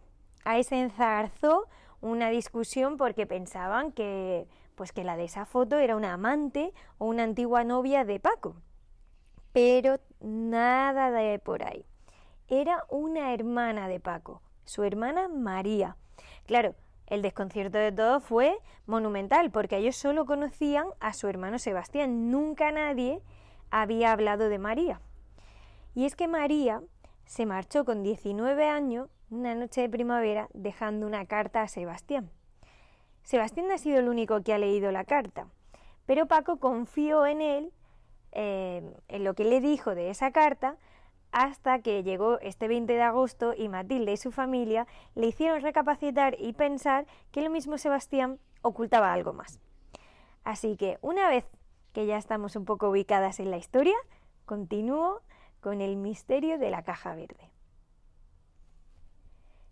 Ahí 0.45 0.63
se 0.63 0.79
enzarzó 0.79 1.67
una 2.01 2.29
discusión 2.29 2.97
porque 2.97 3.25
pensaban 3.25 3.91
que 3.91 4.47
pues 4.75 4.93
que 4.93 5.03
la 5.03 5.17
de 5.17 5.25
esa 5.25 5.45
foto 5.45 5.77
era 5.77 5.97
una 5.97 6.13
amante 6.13 6.73
o 6.97 7.05
una 7.07 7.23
antigua 7.23 7.65
novia 7.65 8.05
de 8.05 8.19
Paco. 8.19 8.55
Pero 9.51 9.99
nada 10.21 11.11
de 11.11 11.37
por 11.39 11.63
ahí. 11.63 11.85
Era 12.47 12.85
una 12.89 13.33
hermana 13.33 13.89
de 13.89 13.99
Paco, 13.99 14.41
su 14.63 14.83
hermana 14.83 15.27
María. 15.27 15.97
Claro, 16.45 16.75
el 17.07 17.21
desconcierto 17.21 17.77
de 17.77 17.91
todos 17.91 18.23
fue 18.23 18.57
monumental, 18.85 19.51
porque 19.51 19.77
ellos 19.77 19.95
solo 19.95 20.25
conocían 20.25 20.85
a 20.99 21.13
su 21.13 21.27
hermano 21.27 21.59
Sebastián, 21.59 22.31
nunca 22.31 22.71
nadie 22.71 23.21
había 23.71 24.11
hablado 24.11 24.47
de 24.47 24.59
María. 24.59 25.01
Y 25.93 26.05
es 26.05 26.15
que 26.15 26.27
María 26.27 26.81
se 27.25 27.45
marchó 27.45 27.83
con 27.83 28.01
19 28.01 28.69
años 28.69 29.09
una 29.29 29.53
noche 29.53 29.81
de 29.81 29.89
primavera 29.89 30.49
dejando 30.53 31.05
una 31.05 31.25
carta 31.25 31.61
a 31.61 31.67
Sebastián. 31.67 32.29
Sebastián 33.23 33.71
ha 33.71 33.77
sido 33.77 33.99
el 33.99 34.09
único 34.09 34.41
que 34.41 34.53
ha 34.53 34.57
leído 34.57 34.91
la 34.91 35.03
carta, 35.03 35.47
pero 36.05 36.27
Paco 36.27 36.57
confió 36.57 37.25
en 37.25 37.41
él, 37.41 37.71
eh, 38.31 38.81
en 39.07 39.23
lo 39.23 39.35
que 39.35 39.43
le 39.43 39.61
dijo 39.61 39.93
de 39.93 40.09
esa 40.09 40.31
carta, 40.31 40.77
hasta 41.31 41.79
que 41.79 42.01
llegó 42.01 42.39
este 42.39 42.67
20 42.67 42.91
de 42.91 43.01
agosto 43.03 43.53
y 43.55 43.69
Matilde 43.69 44.13
y 44.13 44.17
su 44.17 44.31
familia 44.31 44.87
le 45.13 45.27
hicieron 45.27 45.61
recapacitar 45.61 46.35
y 46.39 46.53
pensar 46.53 47.05
que 47.31 47.41
lo 47.41 47.51
mismo 47.51 47.77
Sebastián 47.77 48.39
ocultaba 48.63 49.13
algo 49.13 49.33
más. 49.33 49.59
Así 50.43 50.75
que 50.75 50.97
una 51.01 51.29
vez 51.29 51.45
que 51.93 52.07
ya 52.07 52.17
estamos 52.17 52.55
un 52.55 52.65
poco 52.65 52.89
ubicadas 52.89 53.39
en 53.39 53.51
la 53.51 53.57
historia, 53.57 53.95
continúo 54.45 55.21
con 55.61 55.81
el 55.81 55.97
misterio 55.97 56.57
de 56.57 56.71
la 56.71 56.81
caja 56.81 57.13
verde. 57.13 57.51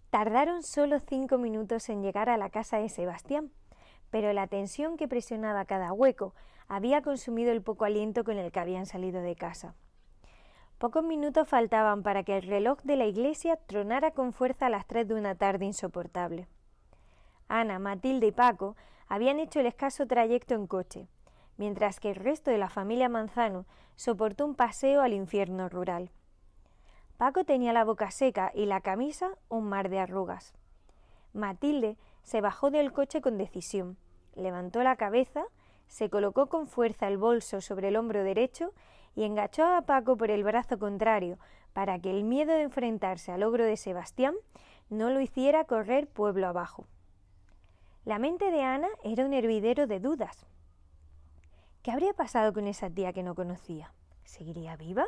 Tardaron 0.10 0.64
solo 0.64 1.00
cinco 1.00 1.38
minutos 1.38 1.90
en 1.90 2.02
llegar 2.02 2.30
a 2.30 2.38
la 2.38 2.50
casa 2.50 2.78
de 2.78 2.88
Sebastián, 2.88 3.52
pero 4.10 4.32
la 4.32 4.48
tensión 4.48 4.96
que 4.96 5.08
presionaba 5.08 5.66
cada 5.66 5.92
hueco 5.92 6.34
había 6.70 7.02
consumido 7.02 7.52
el 7.52 7.62
poco 7.62 7.84
aliento 7.84 8.24
con 8.24 8.38
el 8.38 8.52
que 8.52 8.60
habían 8.60 8.86
salido 8.86 9.22
de 9.22 9.36
casa. 9.36 9.76
Pocos 10.78 11.04
minutos 11.04 11.50
faltaban 11.50 12.04
para 12.04 12.24
que 12.24 12.38
el 12.38 12.44
reloj 12.44 12.80
de 12.84 12.96
la 12.96 13.06
iglesia 13.06 13.58
tronara 13.58 14.12
con 14.12 14.32
fuerza 14.32 14.68
a 14.68 14.70
las 14.70 14.86
tres 14.86 15.08
de 15.08 15.16
una 15.16 15.36
tarde 15.36 15.66
insoportable. 15.66 16.48
Ana, 17.50 17.80
Matilde 17.80 18.28
y 18.28 18.32
Paco 18.32 18.76
habían 19.08 19.40
hecho 19.40 19.60
el 19.60 19.66
escaso 19.66 20.06
trayecto 20.06 20.54
en 20.54 20.68
coche, 20.68 21.08
mientras 21.58 22.00
que 22.00 22.12
el 22.12 22.16
resto 22.16 22.52
de 22.52 22.60
la 22.60 22.70
familia 22.70 23.10
Manzano 23.10 23.66
soportó 23.96 24.46
un 24.46 24.56
paseo 24.56 25.02
al 25.02 25.14
infierno 25.14 25.68
rural. 25.68 26.12
Paco 27.18 27.46
tenía 27.46 27.74
la 27.74 27.84
boca 27.84 28.12
seca 28.12 28.52
y 28.54 28.68
la 28.68 28.82
camisa 28.82 29.32
un 29.50 29.68
mar 29.68 29.90
de 29.90 30.00
arrugas. 30.00 30.54
Matilde 31.34 31.98
se 32.22 32.42
bajó 32.42 32.70
del 32.70 32.94
coche 32.94 33.22
con 33.22 33.38
decisión, 33.40 33.98
levantó 34.36 34.84
la 34.84 34.98
cabeza, 34.98 35.46
se 35.88 36.12
colocó 36.12 36.48
con 36.48 36.68
fuerza 36.68 37.08
el 37.08 37.18
bolso 37.18 37.60
sobre 37.60 37.88
el 37.88 37.96
hombro 37.96 38.24
derecho 38.24 38.72
y 39.16 39.24
engachó 39.24 39.66
a 39.66 39.82
Paco 39.82 40.16
por 40.16 40.30
el 40.30 40.44
brazo 40.44 40.78
contrario 40.78 41.40
para 41.74 42.00
que 42.00 42.12
el 42.12 42.24
miedo 42.24 42.54
de 42.54 42.62
enfrentarse 42.62 43.32
al 43.32 43.42
ogro 43.42 43.66
de 43.66 43.78
Sebastián 43.78 44.36
no 44.90 45.10
lo 45.10 45.20
hiciera 45.20 45.66
correr 45.66 46.08
pueblo 46.08 46.48
abajo. 46.48 46.86
La 48.06 48.20
mente 48.20 48.52
de 48.52 48.62
Ana 48.62 48.90
era 49.04 49.26
un 49.26 49.34
hervidero 49.34 49.88
de 49.88 50.00
dudas. 50.00 50.46
¿Qué 51.82 51.92
habría 51.92 52.14
pasado 52.14 52.54
con 52.54 52.68
esa 52.68 52.90
tía 52.90 53.12
que 53.12 53.24
no 53.24 53.34
conocía? 53.34 53.92
¿Seguiría 54.24 54.76
viva? 54.76 55.06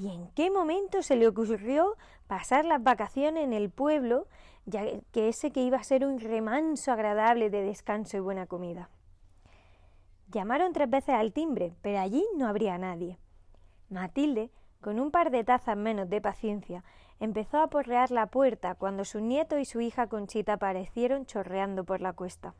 ¿Y 0.00 0.08
en 0.08 0.28
qué 0.28 0.50
momento 0.50 1.02
se 1.02 1.14
le 1.14 1.28
ocurrió 1.28 1.94
pasar 2.26 2.64
las 2.64 2.82
vacaciones 2.82 3.44
en 3.44 3.52
el 3.52 3.68
pueblo, 3.68 4.28
ya 4.64 4.82
que 5.12 5.28
ese 5.28 5.50
que 5.50 5.60
iba 5.60 5.76
a 5.76 5.84
ser 5.84 6.06
un 6.06 6.18
remanso 6.18 6.90
agradable 6.90 7.50
de 7.50 7.60
descanso 7.60 8.16
y 8.16 8.20
buena 8.20 8.46
comida? 8.46 8.88
Llamaron 10.28 10.72
tres 10.72 10.88
veces 10.88 11.14
al 11.14 11.34
timbre, 11.34 11.74
pero 11.82 11.98
allí 11.98 12.26
no 12.38 12.48
habría 12.48 12.78
nadie. 12.78 13.18
Matilde, 13.90 14.50
con 14.80 14.98
un 14.98 15.10
par 15.10 15.30
de 15.30 15.44
tazas 15.44 15.76
menos 15.76 16.08
de 16.08 16.22
paciencia, 16.22 16.82
empezó 17.18 17.58
a 17.58 17.66
porrear 17.66 18.10
la 18.10 18.28
puerta 18.28 18.76
cuando 18.76 19.04
su 19.04 19.20
nieto 19.20 19.58
y 19.58 19.66
su 19.66 19.82
hija 19.82 20.06
Conchita 20.06 20.54
aparecieron 20.54 21.26
chorreando 21.26 21.84
por 21.84 22.00
la 22.00 22.14
cuesta. 22.14 22.54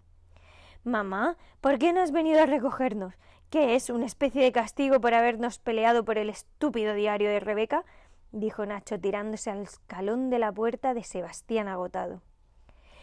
Mamá, 0.84 1.38
¿por 1.62 1.78
qué 1.78 1.94
no 1.94 2.02
has 2.02 2.12
venido 2.12 2.42
a 2.42 2.46
recogernos? 2.46 3.14
¿Qué 3.50 3.74
es? 3.74 3.90
¿Una 3.90 4.06
especie 4.06 4.44
de 4.44 4.52
castigo 4.52 5.00
por 5.00 5.12
habernos 5.12 5.58
peleado 5.58 6.04
por 6.04 6.18
el 6.18 6.30
estúpido 6.30 6.94
diario 6.94 7.28
de 7.28 7.40
Rebeca? 7.40 7.84
dijo 8.30 8.64
Nacho 8.64 9.00
tirándose 9.00 9.50
al 9.50 9.62
escalón 9.62 10.30
de 10.30 10.38
la 10.38 10.52
puerta 10.52 10.94
de 10.94 11.02
Sebastián 11.02 11.66
agotado. 11.66 12.22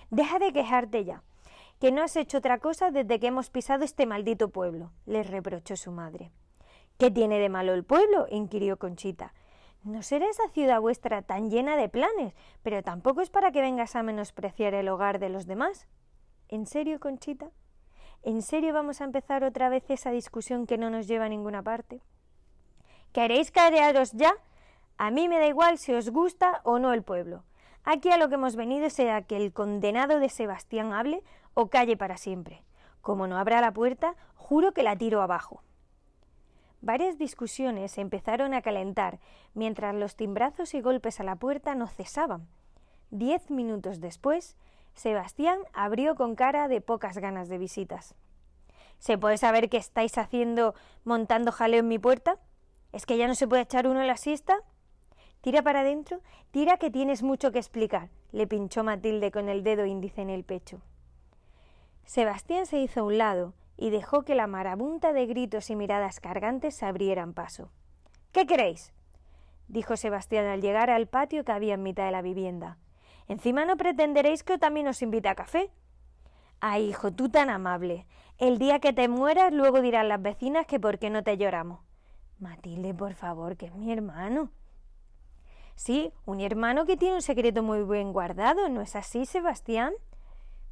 Deja 0.09 0.39
de 0.39 0.53
quejarte 0.53 1.03
ya, 1.03 1.21
que 1.81 1.91
no 1.91 2.01
has 2.01 2.15
hecho 2.15 2.37
otra 2.37 2.59
cosa 2.59 2.91
desde 2.91 3.19
que 3.19 3.27
hemos 3.27 3.49
pisado 3.49 3.83
este 3.83 4.05
maldito 4.05 4.47
pueblo, 4.47 4.93
le 5.05 5.21
reprochó 5.21 5.75
su 5.75 5.91
madre. 5.91 6.31
¿Qué 6.97 7.11
tiene 7.11 7.39
de 7.39 7.49
malo 7.49 7.73
el 7.73 7.83
pueblo? 7.83 8.25
inquirió 8.31 8.77
Conchita. 8.77 9.33
No 9.83 10.01
será 10.01 10.29
esa 10.29 10.47
ciudad 10.47 10.79
vuestra 10.79 11.23
tan 11.23 11.49
llena 11.49 11.75
de 11.75 11.89
planes, 11.89 12.33
pero 12.63 12.83
tampoco 12.83 13.19
es 13.19 13.29
para 13.29 13.51
que 13.51 13.59
vengas 13.59 13.97
a 13.97 14.03
menospreciar 14.03 14.75
el 14.75 14.87
hogar 14.87 15.19
de 15.19 15.27
los 15.27 15.45
demás. 15.45 15.87
¿En 16.47 16.65
serio, 16.67 17.01
Conchita? 17.01 17.51
¿En 18.27 18.41
serio 18.41 18.73
vamos 18.73 18.99
a 18.99 19.05
empezar 19.05 19.45
otra 19.45 19.69
vez 19.69 19.89
esa 19.89 20.11
discusión 20.11 20.67
que 20.67 20.77
no 20.77 20.89
nos 20.89 21.07
lleva 21.07 21.23
a 21.23 21.29
ninguna 21.29 21.63
parte? 21.63 22.01
¿Queréis 23.13 23.51
caerearos 23.51 24.11
ya? 24.11 24.33
A 24.97 25.11
mí 25.11 25.29
me 25.29 25.39
da 25.39 25.47
igual 25.47 25.77
si 25.77 25.93
os 25.93 26.09
gusta 26.09 26.59
o 26.65 26.77
no 26.77 26.91
el 26.91 27.03
pueblo. 27.03 27.45
Aquí 27.85 28.11
a 28.11 28.17
lo 28.17 28.27
que 28.27 28.35
hemos 28.35 28.57
venido 28.57 28.89
sea 28.89 29.21
que 29.21 29.37
el 29.37 29.53
condenado 29.53 30.19
de 30.19 30.27
Sebastián 30.27 30.91
hable 30.91 31.23
o 31.53 31.69
calle 31.69 31.95
para 31.95 32.17
siempre. 32.17 32.65
Como 32.99 33.27
no 33.27 33.37
abra 33.37 33.61
la 33.61 33.71
puerta, 33.71 34.17
juro 34.35 34.73
que 34.73 34.83
la 34.83 34.97
tiro 34.97 35.21
abajo. 35.21 35.63
Varias 36.81 37.17
discusiones 37.17 37.97
empezaron 37.97 38.53
a 38.53 38.61
calentar 38.61 39.19
mientras 39.53 39.95
los 39.95 40.17
timbrazos 40.17 40.73
y 40.73 40.81
golpes 40.81 41.21
a 41.21 41.23
la 41.23 41.37
puerta 41.37 41.75
no 41.75 41.87
cesaban. 41.87 42.45
Diez 43.09 43.49
minutos 43.49 44.01
después, 44.01 44.57
Sebastián 44.97 45.59
abrió 45.73 46.15
con 46.15 46.35
cara 46.35 46.67
de 46.67 46.81
pocas 46.81 47.19
ganas 47.19 47.49
de 47.49 47.59
visitas. 47.59 48.15
¿Se 48.97 49.15
puede 49.15 49.37
saber 49.37 49.69
qué 49.69 49.77
estáis 49.77 50.17
haciendo 50.17 50.73
montando 51.03 51.51
jaleo 51.51 51.81
en 51.81 51.87
mi 51.87 51.99
puerta? 51.99 52.39
¿Es 52.91 53.05
que 53.05 53.15
ya 53.15 53.27
no 53.27 53.35
se 53.35 53.47
puede 53.47 53.61
echar 53.61 53.85
uno 53.85 54.01
en 54.01 54.07
la 54.07 54.17
siesta? 54.17 54.63
Tira 55.41 55.61
para 55.61 55.81
adentro, 55.81 56.21
tira 56.49 56.77
que 56.77 56.89
tienes 56.89 57.21
mucho 57.21 57.51
que 57.51 57.59
explicar, 57.59 58.09
le 58.31 58.47
pinchó 58.47 58.83
Matilde 58.83 59.29
con 59.29 59.49
el 59.49 59.61
dedo 59.63 59.85
índice 59.85 60.23
en 60.23 60.31
el 60.31 60.43
pecho. 60.43 60.81
Sebastián 62.05 62.65
se 62.65 62.79
hizo 62.79 63.01
a 63.01 63.03
un 63.03 63.19
lado 63.19 63.53
y 63.77 63.91
dejó 63.91 64.23
que 64.23 64.33
la 64.33 64.47
marabunta 64.47 65.13
de 65.13 65.27
gritos 65.27 65.69
y 65.69 65.75
miradas 65.75 66.19
cargantes 66.19 66.73
se 66.73 66.87
abrieran 66.87 67.35
paso. 67.35 67.69
¿Qué 68.31 68.47
queréis? 68.47 68.93
dijo 69.67 69.95
Sebastián 69.95 70.47
al 70.47 70.61
llegar 70.61 70.89
al 70.89 71.05
patio 71.05 71.45
que 71.45 71.51
había 71.51 71.75
en 71.75 71.83
mitad 71.83 72.05
de 72.05 72.11
la 72.11 72.23
vivienda. 72.23 72.79
Encima 73.27 73.65
no 73.65 73.77
pretenderéis 73.77 74.43
que 74.43 74.53
yo 74.53 74.59
también 74.59 74.87
os 74.87 75.01
invite 75.01 75.27
a 75.27 75.35
café. 75.35 75.69
Ay, 76.59 76.89
hijo, 76.89 77.11
tú 77.11 77.29
tan 77.29 77.49
amable. 77.49 78.05
El 78.37 78.57
día 78.57 78.79
que 78.79 78.93
te 78.93 79.07
mueras, 79.07 79.51
luego 79.53 79.81
dirán 79.81 80.09
las 80.09 80.21
vecinas 80.21 80.65
que 80.65 80.79
por 80.79 80.97
qué 80.97 81.09
no 81.09 81.23
te 81.23 81.37
lloramos. 81.37 81.81
Matilde, 82.39 82.93
por 82.93 83.13
favor, 83.13 83.57
que 83.57 83.67
es 83.67 83.75
mi 83.75 83.91
hermano. 83.91 84.51
Sí, 85.75 86.11
un 86.25 86.39
hermano 86.41 86.85
que 86.85 86.97
tiene 86.97 87.15
un 87.15 87.21
secreto 87.21 87.61
muy 87.61 87.83
bien 87.83 88.13
guardado, 88.13 88.69
¿no 88.69 88.81
es 88.81 88.95
así, 88.95 89.25
Sebastián? 89.25 89.93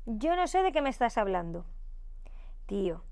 Yo 0.05 0.35
no 0.35 0.47
sé 0.47 0.63
de 0.63 0.71
qué 0.71 0.81
me 0.81 0.89
estás 0.89 1.17
hablando. 1.17 1.65
Tío, 2.65 3.03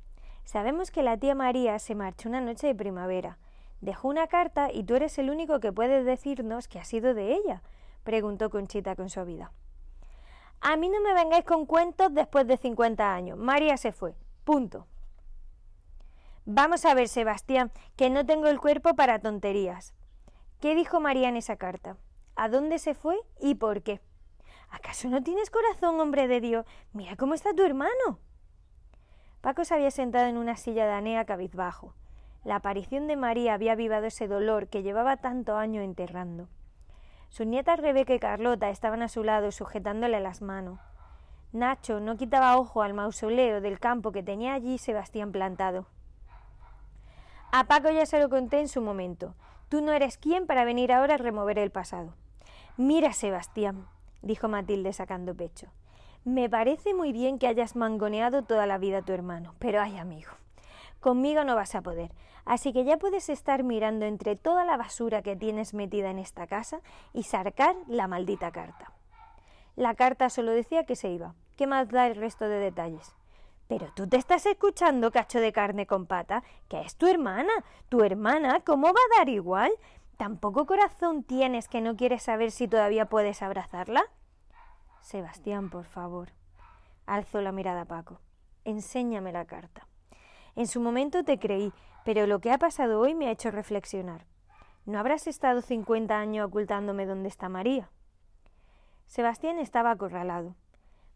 sabemos 0.44 0.89
que 0.89 1.04
la 1.04 1.18
tía 1.18 1.36
María 1.36 1.78
se 1.80 1.96
marchó 1.96 2.30
una 2.30 2.41
noche 2.41 2.68
de 2.68 2.76
primavera. 2.76 3.38
Dejó 3.82 4.08
una 4.08 4.28
carta 4.28 4.72
y 4.72 4.84
tú 4.84 4.96
eres 4.96 5.18
el 5.20 5.30
único 5.30 5.60
que 5.60 5.72
puede 5.72 6.04
decirnos 6.04 6.68
que 6.68 6.80
ha 6.80 6.84
sido 6.84 7.14
de 7.14 7.34
ella, 7.34 7.62
preguntó 8.04 8.49
Conchita 8.49 8.95
con 8.95 9.10
suavidad. 9.10 9.49
A 10.62 10.78
mí 10.78 10.89
no 10.89 11.01
me 11.01 11.14
vengáis 11.14 11.43
con 11.43 11.66
cuentos 11.66 12.14
después 12.14 12.47
de 12.47 12.58
cincuenta 12.58 13.14
años. 13.14 13.38
María 13.38 13.76
se 13.76 13.91
fue. 13.91 14.16
Punto. 14.43 14.88
Vamos 16.45 16.86
a 16.86 16.93
ver, 16.93 17.08
Sebastián, 17.08 17.72
que 17.95 18.10
no 18.10 18.26
tengo 18.26 18.47
el 18.47 18.60
cuerpo 18.60 18.95
para 18.95 19.20
tonterías. 19.20 19.93
¿Qué 20.60 20.76
dijo 20.76 20.99
María 20.99 21.30
en 21.30 21.38
esa 21.38 21.58
carta? 21.58 21.97
¿A 22.36 22.49
dónde 22.49 22.80
se 22.80 22.93
fue 22.93 23.20
y 23.39 23.56
por 23.56 23.84
qué? 23.84 24.01
¿Acaso 24.70 25.08
no 25.10 25.22
tienes 25.22 25.49
corazón, 25.49 25.99
hombre 25.99 26.28
de 26.28 26.41
Dios? 26.41 26.66
Mira 26.93 27.16
cómo 27.16 27.34
está 27.34 27.54
tu 27.54 27.64
hermano. 27.64 28.20
Paco 29.41 29.66
se 29.66 29.74
había 29.74 29.91
sentado 29.91 30.28
en 30.28 30.38
una 30.38 30.56
silla 30.56 30.86
de 30.86 30.93
Anea 30.93 31.26
cabizbajo. 31.26 31.93
La 32.43 32.56
aparición 32.56 33.08
de 33.08 33.18
María 33.18 33.54
había 33.54 33.74
avivado 33.74 34.06
ese 34.06 34.28
dolor 34.28 34.68
que 34.68 34.82
llevaba 34.82 35.18
tanto 35.18 35.58
año 35.58 35.82
enterrando. 35.82 36.47
Sus 37.34 37.47
nietas 37.47 37.79
Rebeca 37.79 38.13
y 38.13 38.19
Carlota 38.19 38.69
estaban 38.69 39.01
a 39.01 39.07
su 39.07 39.23
lado 39.23 39.51
sujetándole 39.51 40.19
las 40.19 40.43
manos. 40.43 40.79
Nacho 41.51 41.99
no 41.99 42.15
quitaba 42.15 42.59
ojo 42.59 42.84
al 42.84 42.93
mausoleo 42.93 43.59
del 43.59 43.79
campo 43.79 44.11
que 44.11 44.21
tenía 44.21 44.53
allí 44.53 44.77
Sebastián 44.77 45.31
plantado. 45.31 45.88
A 47.51 47.63
Paco 47.63 47.89
ya 47.89 48.05
se 48.05 48.19
lo 48.19 48.29
conté 48.29 48.59
en 48.59 48.67
su 48.67 48.81
momento. 48.81 49.34
Tú 49.67 49.81
no 49.81 49.93
eres 49.93 50.19
quien 50.19 50.45
para 50.45 50.63
venir 50.63 50.93
ahora 50.93 51.15
a 51.15 51.17
remover 51.17 51.57
el 51.57 51.71
pasado. 51.71 52.13
Mira, 52.77 53.13
Sebastián, 53.13 53.88
dijo 54.21 54.47
Matilde 54.47 54.93
sacando 54.93 55.34
pecho. 55.34 55.71
Me 56.25 56.51
parece 56.51 56.93
muy 56.93 57.13
bien 57.13 57.39
que 57.39 57.47
hayas 57.47 57.75
mangoneado 57.75 58.43
toda 58.43 58.67
la 58.67 58.77
vida 58.77 58.99
a 58.99 59.01
tu 59.01 59.11
hermano, 59.11 59.55
pero 59.57 59.81
ay 59.81 59.97
amigo, 59.97 60.29
conmigo 61.04 61.43
no 61.43 61.56
vas 61.56 61.76
a 61.76 61.82
poder, 61.82 62.12
así 62.45 62.74
que 62.74 62.86
ya 62.86 62.97
puedes 62.97 63.30
estar 63.30 63.62
mirando 63.64 64.06
entre 64.06 64.36
toda 64.36 64.64
la 64.64 64.78
basura 64.78 65.22
que 65.22 65.36
tienes 65.36 65.74
metida 65.74 66.10
en 66.10 66.18
esta 66.18 66.47
casa 66.47 66.80
y 67.12 67.24
sacar 67.24 67.76
la 67.88 68.08
maldita 68.08 68.51
carta. 68.51 68.93
La 69.76 69.95
carta 69.95 70.30
solo 70.30 70.51
decía 70.51 70.86
que 70.86 70.95
se 70.95 71.10
iba. 71.10 71.36
¿Qué 71.58 71.68
más 71.68 71.89
da 71.89 72.08
el 72.08 72.16
resto 72.16 72.47
de 72.47 72.58
detalles? 72.58 73.14
Pero 73.68 73.88
tú 73.93 74.08
te 74.08 74.18
estás 74.18 74.45
escuchando, 74.45 75.12
cacho 75.12 75.39
de 75.39 75.51
carne 75.51 75.86
con 75.86 76.06
pata, 76.06 76.43
que 76.70 76.80
es 76.82 76.95
tu 76.95 77.08
hermana. 77.08 77.51
Tu 77.89 78.01
hermana, 78.01 78.62
¿cómo 78.62 78.88
va 78.88 78.91
a 78.91 79.18
dar 79.20 79.30
igual? 79.30 79.72
¿Tampoco 80.18 80.66
corazón 80.66 81.24
tienes 81.24 81.68
que 81.68 81.82
no 81.82 81.95
quieres 81.95 82.24
saber 82.24 82.51
si 82.51 82.68
todavía 82.68 83.06
puedes 83.06 83.41
abrazarla? 83.41 84.04
Sebastián, 85.01 85.70
por 85.70 85.86
favor. 85.86 86.30
Alzó 87.06 87.41
la 87.41 87.51
mirada 87.51 87.86
Paco. 87.86 88.22
Enséñame 88.64 89.32
la 89.34 89.45
carta. 89.45 89.88
En 90.56 90.68
su 90.68 90.80
momento 90.80 91.24
te 91.24 91.39
creí, 91.39 91.74
pero 92.06 92.28
lo 92.28 92.39
que 92.39 92.51
ha 92.51 92.58
pasado 92.58 92.99
hoy 92.99 93.16
me 93.16 93.28
ha 93.28 93.32
hecho 93.32 93.49
reflexionar. 93.49 94.26
¿No 94.86 94.99
habrás 94.99 95.28
estado 95.28 95.62
cincuenta 95.62 96.20
años 96.20 96.47
ocultándome 96.47 97.06
dónde 97.06 97.30
está 97.30 97.49
María? 97.49 97.89
Sebastián 99.08 99.60
estaba 99.60 99.91
acorralado. 99.91 100.56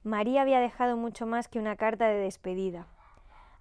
María 0.04 0.42
había 0.42 0.60
dejado 0.60 0.98
mucho 0.98 1.26
más 1.26 1.48
que 1.48 1.60
una 1.60 1.76
carta 1.76 2.08
de 2.08 2.20
despedida. 2.20 2.88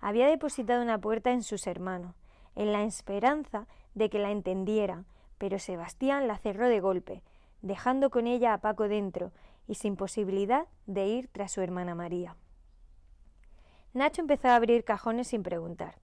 Había 0.01 0.29
depositado 0.29 0.83
una 0.83 0.99
puerta 0.99 1.33
en 1.33 1.43
sus 1.43 1.66
hermanos, 1.66 2.14
en 2.55 2.72
la 2.72 2.85
esperanza 2.85 3.66
de 3.95 4.09
que 4.09 4.18
la 4.18 4.31
entendiera, 4.31 5.05
pero 5.39 5.59
Sebastián 5.59 6.29
la 6.29 6.39
cerró 6.39 6.68
de 6.68 6.81
golpe, 6.81 7.22
dejando 7.62 8.11
con 8.11 8.27
ella 8.27 8.55
a 8.55 8.59
Paco 8.59 8.89
dentro 8.89 9.33
y 9.66 9.74
sin 9.74 9.97
posibilidad 9.97 10.66
de 10.87 11.07
ir 11.07 11.29
tras 11.33 11.53
su 11.53 11.61
hermana 11.61 11.95
María. 11.95 12.37
Nacho 13.97 14.20
empezó 14.20 14.49
a 14.49 14.57
abrir 14.57 14.84
cajones 14.84 15.28
sin 15.28 15.42
preguntar. 15.42 15.99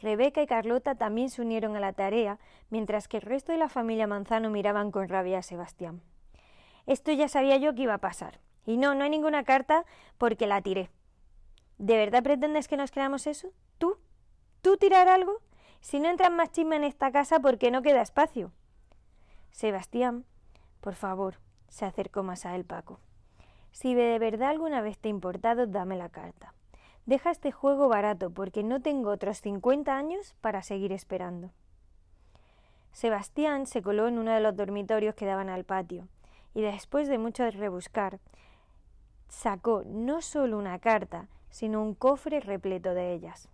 Rebeca 0.00 0.42
y 0.42 0.46
Carlota 0.48 0.96
también 0.96 1.30
se 1.30 1.40
unieron 1.40 1.76
a 1.76 1.80
la 1.80 1.92
tarea, 1.92 2.40
mientras 2.68 3.06
que 3.06 3.18
el 3.18 3.22
resto 3.22 3.52
de 3.52 3.58
la 3.58 3.68
familia 3.68 4.08
Manzano 4.08 4.50
miraban 4.50 4.90
con 4.90 5.08
rabia 5.08 5.38
a 5.38 5.42
Sebastián. 5.42 6.02
Esto 6.86 7.12
ya 7.12 7.28
sabía 7.28 7.56
yo 7.56 7.76
que 7.76 7.82
iba 7.82 7.94
a 7.94 7.98
pasar. 7.98 8.40
Y 8.66 8.76
no, 8.76 8.96
no 8.96 9.04
hay 9.04 9.10
ninguna 9.10 9.44
carta 9.44 9.84
porque 10.18 10.48
la 10.48 10.62
tiré. 10.62 10.90
¿De 11.78 11.96
verdad 11.96 12.24
pretendes 12.24 12.66
que 12.66 12.76
nos 12.76 12.90
creamos 12.90 13.28
eso? 13.28 13.52
¿Tú? 13.78 13.98
¿Tú 14.60 14.76
tirar 14.76 15.06
algo? 15.06 15.38
Si 15.80 16.00
no 16.00 16.08
entran 16.08 16.34
más 16.34 16.50
chisme 16.50 16.74
en 16.74 16.82
esta 16.82 17.12
casa, 17.12 17.38
¿por 17.38 17.56
qué 17.56 17.70
no 17.70 17.82
queda 17.82 18.02
espacio? 18.02 18.50
Sebastián, 19.52 20.24
por 20.80 20.96
favor, 20.96 21.38
se 21.68 21.84
acercó 21.84 22.24
más 22.24 22.46
a 22.46 22.56
él 22.56 22.64
Paco. 22.64 22.98
Si 23.70 23.94
de 23.94 24.18
verdad 24.18 24.50
alguna 24.50 24.80
vez 24.80 24.98
te 24.98 25.08
ha 25.08 25.10
importado, 25.10 25.68
dame 25.68 25.96
la 25.96 26.08
carta. 26.08 26.52
Deja 27.08 27.30
este 27.30 27.52
juego 27.52 27.88
barato, 27.88 28.28
porque 28.28 28.62
no 28.62 28.82
tengo 28.82 29.08
otros 29.08 29.40
cincuenta 29.40 29.96
años 29.96 30.34
para 30.42 30.62
seguir 30.62 30.92
esperando. 30.92 31.52
Sebastián 32.92 33.64
se 33.64 33.80
coló 33.80 34.08
en 34.08 34.18
uno 34.18 34.30
de 34.30 34.40
los 34.40 34.54
dormitorios 34.54 35.14
que 35.14 35.24
daban 35.24 35.48
al 35.48 35.64
patio, 35.64 36.06
y 36.52 36.60
después 36.60 37.08
de 37.08 37.16
mucho 37.16 37.50
rebuscar, 37.50 38.20
sacó 39.26 39.84
no 39.86 40.20
solo 40.20 40.58
una 40.58 40.78
carta, 40.80 41.28
sino 41.48 41.82
un 41.82 41.94
cofre 41.94 42.40
repleto 42.40 42.92
de 42.92 43.14
ellas. 43.14 43.48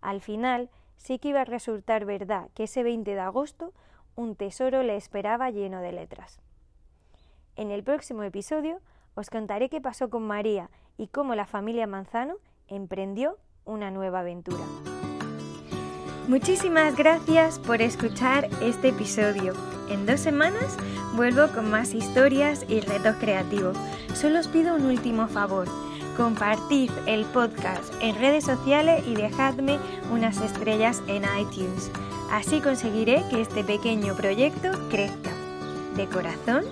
Al 0.00 0.20
final, 0.20 0.70
sí 0.98 1.18
que 1.18 1.30
iba 1.30 1.40
a 1.40 1.46
resultar 1.46 2.04
verdad 2.04 2.48
que 2.54 2.62
ese 2.62 2.84
20 2.84 3.12
de 3.12 3.18
agosto 3.18 3.72
un 4.14 4.36
tesoro 4.36 4.84
le 4.84 4.94
esperaba 4.94 5.50
lleno 5.50 5.80
de 5.80 5.90
letras. 5.90 6.38
En 7.56 7.72
el 7.72 7.82
próximo 7.82 8.22
episodio 8.22 8.78
os 9.16 9.30
contaré 9.30 9.68
qué 9.68 9.80
pasó 9.80 10.10
con 10.10 10.28
María 10.28 10.70
y 10.96 11.08
cómo 11.08 11.34
la 11.34 11.44
familia 11.44 11.88
Manzano 11.88 12.36
emprendió 12.68 13.38
una 13.64 13.90
nueva 13.90 14.20
aventura. 14.20 14.64
Muchísimas 16.28 16.94
gracias 16.94 17.58
por 17.58 17.80
escuchar 17.80 18.48
este 18.60 18.88
episodio. 18.88 19.54
En 19.90 20.04
dos 20.04 20.20
semanas 20.20 20.76
vuelvo 21.16 21.48
con 21.54 21.70
más 21.70 21.94
historias 21.94 22.66
y 22.68 22.80
retos 22.80 23.16
creativos. 23.16 23.76
Solo 24.14 24.40
os 24.40 24.48
pido 24.48 24.74
un 24.74 24.84
último 24.84 25.26
favor. 25.28 25.66
Compartid 26.16 26.90
el 27.06 27.24
podcast 27.26 27.94
en 28.02 28.14
redes 28.16 28.44
sociales 28.44 29.06
y 29.06 29.14
dejadme 29.14 29.78
unas 30.12 30.40
estrellas 30.40 31.02
en 31.06 31.22
iTunes. 31.40 31.90
Así 32.30 32.60
conseguiré 32.60 33.24
que 33.30 33.40
este 33.40 33.64
pequeño 33.64 34.14
proyecto 34.14 34.70
crezca. 34.90 35.30
De 35.96 36.06
corazón, 36.06 36.64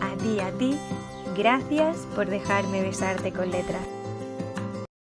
a 0.00 0.16
ti, 0.16 0.40
a 0.40 0.50
ti, 0.58 0.76
gracias 1.36 1.98
por 2.16 2.26
dejarme 2.26 2.82
besarte 2.82 3.32
con 3.32 3.50
letras. 3.50 3.86